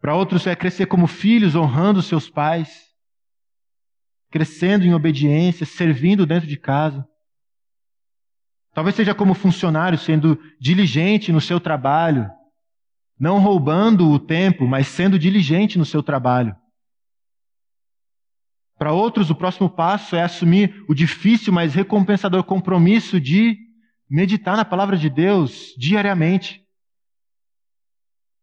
Para 0.01 0.15
outros 0.17 0.47
é 0.47 0.57
crescer 0.57 0.87
como 0.87 1.07
filhos, 1.07 1.55
honrando 1.55 2.03
seus 2.03 2.29
pais, 2.29 2.91
crescendo 4.31 4.85
em 4.85 4.95
obediência, 4.95 5.67
servindo 5.67 6.27
dentro 6.27 6.49
de 6.49 6.57
casa. 6.57 7.07
Talvez 8.75 8.97
seja 8.97 9.15
como 9.15 9.35
funcionário, 9.35 9.99
sendo 9.99 10.39
diligente 10.59 11.31
no 11.31 11.41
seu 11.41 11.61
trabalho, 11.61 12.31
não 13.19 13.39
roubando 13.39 14.11
o 14.11 14.19
tempo, 14.19 14.67
mas 14.67 14.89
sendo 14.89 15.19
diligente 15.19 15.79
no 15.79 15.85
seu 15.85 16.03
trabalho. 16.03 16.57
Para 18.83 18.93
outros, 18.93 19.31
o 19.31 19.35
próximo 19.37 19.71
passo 19.71 20.17
é 20.17 20.23
assumir 20.25 20.85
o 20.89 20.93
difícil, 20.93 21.53
mas 21.53 21.73
recompensador 21.73 22.43
compromisso 22.43 23.21
de 23.21 23.57
meditar 24.11 24.57
na 24.57 24.65
palavra 24.65 24.97
de 24.97 25.09
Deus 25.09 25.73
diariamente. 25.79 26.67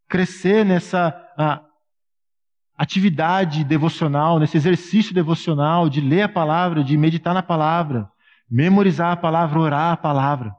Crescer 0.08 0.64
nessa 0.64 1.14
atividade 2.74 3.66
devocional, 3.66 4.40
nesse 4.40 4.56
exercício 4.56 5.14
devocional 5.14 5.90
de 5.90 6.00
ler 6.00 6.22
a 6.22 6.30
palavra, 6.30 6.86
de 6.86 6.96
meditar 6.96 7.34
na 7.34 7.44
palavra, 7.44 8.10
memorizar 8.50 9.12
a 9.12 9.18
palavra, 9.18 9.60
orar 9.60 9.92
a 9.92 9.98
palavra. 9.98 10.56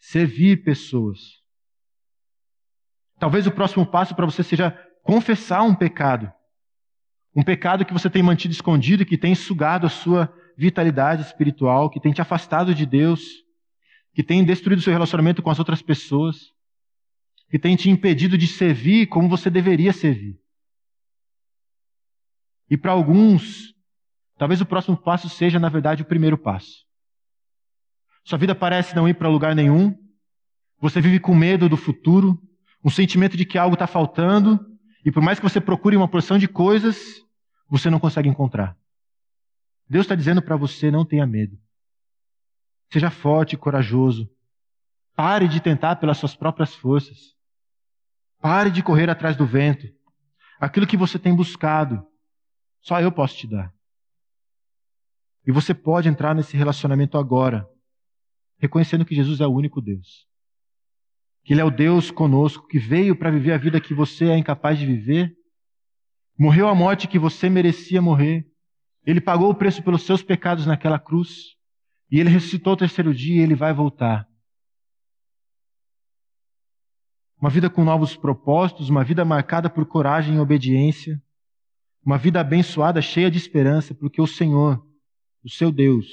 Servir 0.00 0.64
pessoas. 0.64 1.20
Talvez 3.20 3.46
o 3.46 3.52
próximo 3.52 3.86
passo 3.86 4.16
para 4.16 4.26
você 4.26 4.42
seja 4.42 4.72
confessar 5.04 5.62
um 5.62 5.76
pecado. 5.76 6.32
Um 7.36 7.42
pecado 7.42 7.84
que 7.84 7.92
você 7.92 8.08
tem 8.08 8.22
mantido 8.22 8.54
escondido, 8.54 9.04
que 9.04 9.18
tem 9.18 9.34
sugado 9.34 9.86
a 9.86 9.90
sua 9.90 10.32
vitalidade 10.56 11.20
espiritual, 11.20 11.90
que 11.90 12.00
tem 12.00 12.10
te 12.10 12.22
afastado 12.22 12.74
de 12.74 12.86
Deus, 12.86 13.20
que 14.14 14.22
tem 14.22 14.42
destruído 14.42 14.78
o 14.78 14.82
seu 14.82 14.92
relacionamento 14.92 15.42
com 15.42 15.50
as 15.50 15.58
outras 15.58 15.82
pessoas, 15.82 16.54
que 17.50 17.58
tem 17.58 17.76
te 17.76 17.90
impedido 17.90 18.38
de 18.38 18.46
servir 18.46 19.08
como 19.08 19.28
você 19.28 19.50
deveria 19.50 19.92
servir. 19.92 20.40
E 22.70 22.76
para 22.78 22.92
alguns, 22.92 23.74
talvez 24.38 24.62
o 24.62 24.66
próximo 24.66 24.96
passo 24.96 25.28
seja, 25.28 25.58
na 25.60 25.68
verdade, 25.68 26.02
o 26.02 26.06
primeiro 26.06 26.38
passo. 26.38 26.86
Sua 28.24 28.38
vida 28.38 28.54
parece 28.54 28.96
não 28.96 29.06
ir 29.06 29.14
para 29.14 29.28
lugar 29.28 29.54
nenhum, 29.54 29.94
você 30.80 31.02
vive 31.02 31.20
com 31.20 31.34
medo 31.34 31.68
do 31.68 31.76
futuro, 31.76 32.40
um 32.82 32.88
sentimento 32.88 33.36
de 33.36 33.44
que 33.44 33.58
algo 33.58 33.74
está 33.74 33.86
faltando, 33.86 34.58
e 35.04 35.12
por 35.12 35.22
mais 35.22 35.38
que 35.38 35.46
você 35.48 35.60
procure 35.60 35.96
uma 35.96 36.08
porção 36.08 36.38
de 36.38 36.48
coisas, 36.48 37.25
você 37.68 37.90
não 37.90 38.00
consegue 38.00 38.28
encontrar. 38.28 38.76
Deus 39.88 40.04
está 40.04 40.14
dizendo 40.14 40.42
para 40.42 40.56
você: 40.56 40.90
não 40.90 41.04
tenha 41.04 41.26
medo. 41.26 41.58
Seja 42.92 43.10
forte 43.10 43.54
e 43.54 43.58
corajoso. 43.58 44.30
Pare 45.14 45.48
de 45.48 45.60
tentar 45.60 45.96
pelas 45.96 46.18
suas 46.18 46.36
próprias 46.36 46.74
forças. 46.74 47.34
Pare 48.38 48.70
de 48.70 48.82
correr 48.82 49.08
atrás 49.08 49.36
do 49.36 49.46
vento. 49.46 49.86
Aquilo 50.60 50.86
que 50.86 50.96
você 50.96 51.18
tem 51.18 51.34
buscado, 51.34 52.06
só 52.80 53.00
eu 53.00 53.10
posso 53.10 53.36
te 53.36 53.46
dar. 53.46 53.72
E 55.46 55.52
você 55.52 55.74
pode 55.74 56.08
entrar 56.08 56.34
nesse 56.34 56.56
relacionamento 56.56 57.18
agora, 57.18 57.68
reconhecendo 58.58 59.04
que 59.04 59.14
Jesus 59.14 59.40
é 59.40 59.46
o 59.46 59.52
único 59.52 59.80
Deus 59.80 60.26
que 61.46 61.52
Ele 61.52 61.60
é 61.60 61.64
o 61.64 61.70
Deus 61.70 62.10
conosco, 62.10 62.66
que 62.66 62.76
veio 62.76 63.14
para 63.14 63.30
viver 63.30 63.52
a 63.52 63.56
vida 63.56 63.80
que 63.80 63.94
você 63.94 64.30
é 64.30 64.36
incapaz 64.36 64.76
de 64.80 64.84
viver, 64.84 65.32
morreu 66.38 66.68
a 66.68 66.74
morte 66.74 67.08
que 67.08 67.18
você 67.18 67.48
merecia 67.48 68.02
morrer, 68.02 68.46
Ele 69.04 69.20
pagou 69.20 69.50
o 69.50 69.54
preço 69.54 69.82
pelos 69.82 70.02
seus 70.02 70.22
pecados 70.22 70.66
naquela 70.66 70.98
cruz, 70.98 71.56
e 72.10 72.20
Ele 72.20 72.30
ressuscitou 72.30 72.74
o 72.74 72.76
terceiro 72.76 73.14
dia 73.14 73.36
e 73.36 73.40
Ele 73.40 73.54
vai 73.54 73.72
voltar. 73.72 74.28
Uma 77.40 77.50
vida 77.50 77.68
com 77.68 77.84
novos 77.84 78.16
propósitos, 78.16 78.88
uma 78.88 79.04
vida 79.04 79.24
marcada 79.24 79.68
por 79.68 79.86
coragem 79.86 80.36
e 80.36 80.38
obediência, 80.38 81.22
uma 82.04 82.16
vida 82.16 82.40
abençoada, 82.40 83.02
cheia 83.02 83.30
de 83.30 83.36
esperança, 83.36 83.94
porque 83.94 84.20
o 84.20 84.26
Senhor, 84.26 84.84
o 85.42 85.50
seu 85.50 85.70
Deus, 85.72 86.06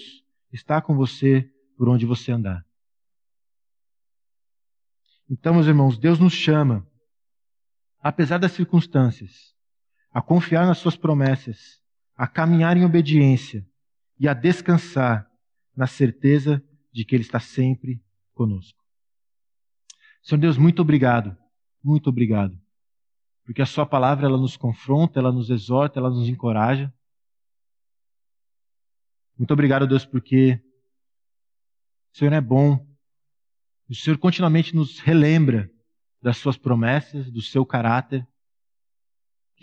está 0.52 0.82
com 0.82 0.96
você 0.96 1.50
por 1.78 1.88
onde 1.88 2.06
você 2.06 2.32
andar. 2.32 2.66
Então, 5.30 5.54
meus 5.54 5.68
irmãos, 5.68 5.98
Deus 5.98 6.20
nos 6.20 6.34
chama, 6.34 6.86
apesar 8.00 8.38
das 8.38 8.52
circunstâncias, 8.52 9.54
a 10.14 10.22
confiar 10.22 10.66
nas 10.68 10.78
Suas 10.78 10.96
promessas, 10.96 11.82
a 12.16 12.28
caminhar 12.28 12.78
em 12.78 12.86
obediência 12.86 13.68
e 14.20 14.28
a 14.28 14.34
descansar 14.34 15.28
na 15.76 15.88
certeza 15.88 16.64
de 16.92 17.04
que 17.04 17.16
Ele 17.16 17.24
está 17.24 17.40
sempre 17.40 18.02
conosco. 18.34 18.82
Senhor 20.22 20.40
Deus, 20.40 20.58
muito 20.58 20.82
obrigado, 20.82 21.36
muito 21.84 22.10
obrigado, 22.10 22.58
porque 23.44 23.62
a 23.62 23.66
Sua 23.66 23.86
palavra 23.86 24.28
ela 24.28 24.38
nos 24.38 24.56
confronta, 24.56 25.20
ela 25.20 25.32
nos 25.32 25.50
exorta, 25.50 26.00
ela 26.00 26.10
nos 26.10 26.30
encoraja. 26.30 26.94
Muito 29.38 29.52
obrigado, 29.52 29.88
Deus, 29.88 30.06
porque 30.06 30.62
o 32.14 32.18
Senhor 32.18 32.34
é 32.34 32.40
bom 32.40 32.86
O 33.90 33.96
Senhor 33.96 34.18
continuamente 34.18 34.76
nos 34.76 35.00
relembra 35.00 35.70
das 36.22 36.38
suas 36.38 36.58
promessas, 36.58 37.30
do 37.30 37.42
seu 37.42 37.66
caráter. 37.66 38.26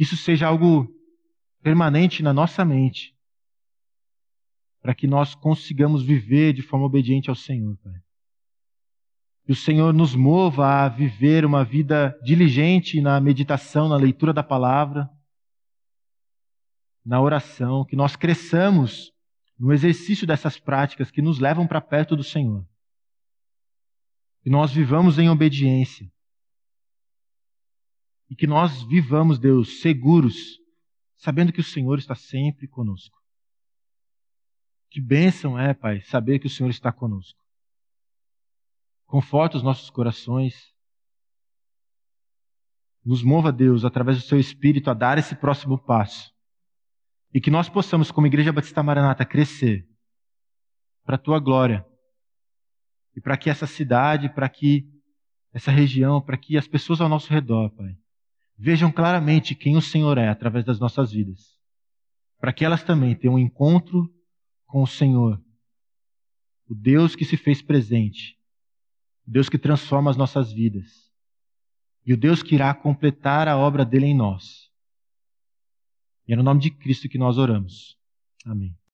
Que 0.01 0.05
isso 0.05 0.17
seja 0.17 0.47
algo 0.47 0.89
permanente 1.63 2.23
na 2.23 2.33
nossa 2.33 2.65
mente, 2.65 3.15
para 4.81 4.95
que 4.95 5.07
nós 5.07 5.35
consigamos 5.35 6.03
viver 6.03 6.55
de 6.55 6.63
forma 6.63 6.87
obediente 6.87 7.29
ao 7.29 7.37
Senhor, 7.37 7.77
Pai. 7.85 8.01
Que 9.45 9.53
o 9.53 9.55
Senhor 9.55 9.93
nos 9.93 10.15
mova 10.15 10.67
a 10.67 10.89
viver 10.89 11.45
uma 11.45 11.63
vida 11.67 12.19
diligente 12.25 12.99
na 13.03 13.21
meditação, 13.21 13.91
na 13.91 13.97
leitura 13.97 14.33
da 14.33 14.43
palavra, 14.43 15.07
na 17.05 17.21
oração, 17.21 17.85
que 17.85 17.95
nós 17.95 18.17
cresçamos 18.17 19.13
no 19.59 19.71
exercício 19.71 20.27
dessas 20.27 20.59
práticas 20.59 21.11
que 21.11 21.21
nos 21.21 21.39
levam 21.39 21.67
para 21.67 21.79
perto 21.79 22.17
do 22.17 22.25
Senhor. 22.25 22.67
Que 24.43 24.49
nós 24.49 24.73
vivamos 24.73 25.19
em 25.19 25.29
obediência. 25.29 26.11
E 28.31 28.35
que 28.35 28.47
nós 28.47 28.83
vivamos, 28.85 29.39
Deus, 29.39 29.81
seguros, 29.81 30.59
sabendo 31.17 31.53
que 31.53 31.61
o 31.61 31.65
Senhor 31.65 31.99
está 31.99 32.15
sempre 32.15 32.67
conosco. 32.67 33.19
Que 34.89 35.01
bênção 35.01 35.59
é, 35.59 35.75
Pai, 35.75 36.01
saber 36.03 36.39
que 36.39 36.47
o 36.47 36.51
Senhor 36.51 36.71
está 36.71 36.91
conosco. 36.91 37.39
Conforta 39.05 39.57
os 39.57 39.63
nossos 39.63 39.91
corações. 39.91 40.73
Nos 43.05 43.23
mova, 43.23 43.53
Deus, 43.53 43.85
através 43.85 44.17
do 44.17 44.23
seu 44.23 44.39
Espírito, 44.39 44.91
a 44.91 44.95
dar 44.95 45.19
esse 45.19 45.35
próximo 45.35 45.77
passo 45.79 46.33
e 47.33 47.41
que 47.41 47.51
nós 47.51 47.69
possamos, 47.69 48.11
como 48.11 48.27
Igreja 48.27 48.53
Batista 48.53 48.83
Maranata, 48.83 49.25
crescer 49.25 49.89
para 51.05 51.15
a 51.15 51.19
tua 51.19 51.39
glória. 51.39 51.87
E 53.17 53.21
para 53.21 53.37
que 53.37 53.49
essa 53.49 53.67
cidade, 53.67 54.29
para 54.29 54.49
que 54.49 54.89
essa 55.53 55.71
região, 55.71 56.21
para 56.21 56.37
que 56.37 56.57
as 56.57 56.67
pessoas 56.67 57.01
ao 57.01 57.09
nosso 57.09 57.33
redor, 57.33 57.71
Pai, 57.71 57.97
vejam 58.61 58.93
claramente 58.93 59.55
quem 59.55 59.75
o 59.75 59.81
Senhor 59.81 60.19
é 60.19 60.29
através 60.29 60.67
das 60.67 60.79
nossas 60.79 61.11
vidas. 61.11 61.59
Para 62.39 62.53
que 62.53 62.63
elas 62.63 62.85
também 62.85 63.15
tenham 63.15 63.35
um 63.35 63.39
encontro 63.39 64.13
com 64.67 64.83
o 64.83 64.87
Senhor, 64.87 65.43
o 66.69 66.75
Deus 66.75 67.17
que 67.17 67.25
se 67.25 67.39
fez 67.39 67.63
presente, 67.63 68.39
o 69.27 69.31
Deus 69.31 69.49
que 69.49 69.59
transforma 69.59 70.11
as 70.11 70.17
nossas 70.17 70.53
vidas, 70.53 71.11
e 72.05 72.13
o 72.13 72.17
Deus 72.17 72.43
que 72.43 72.55
irá 72.55 72.75
completar 72.75 73.49
a 73.49 73.57
obra 73.57 73.85
dele 73.85 74.07
em 74.07 74.15
nós. 74.15 74.71
E 76.29 76.33
é 76.33 76.37
no 76.37 76.43
nome 76.43 76.61
de 76.61 76.71
Cristo 76.71 77.09
que 77.09 77.19
nós 77.19 77.39
oramos. 77.39 77.99
Amém. 78.45 78.77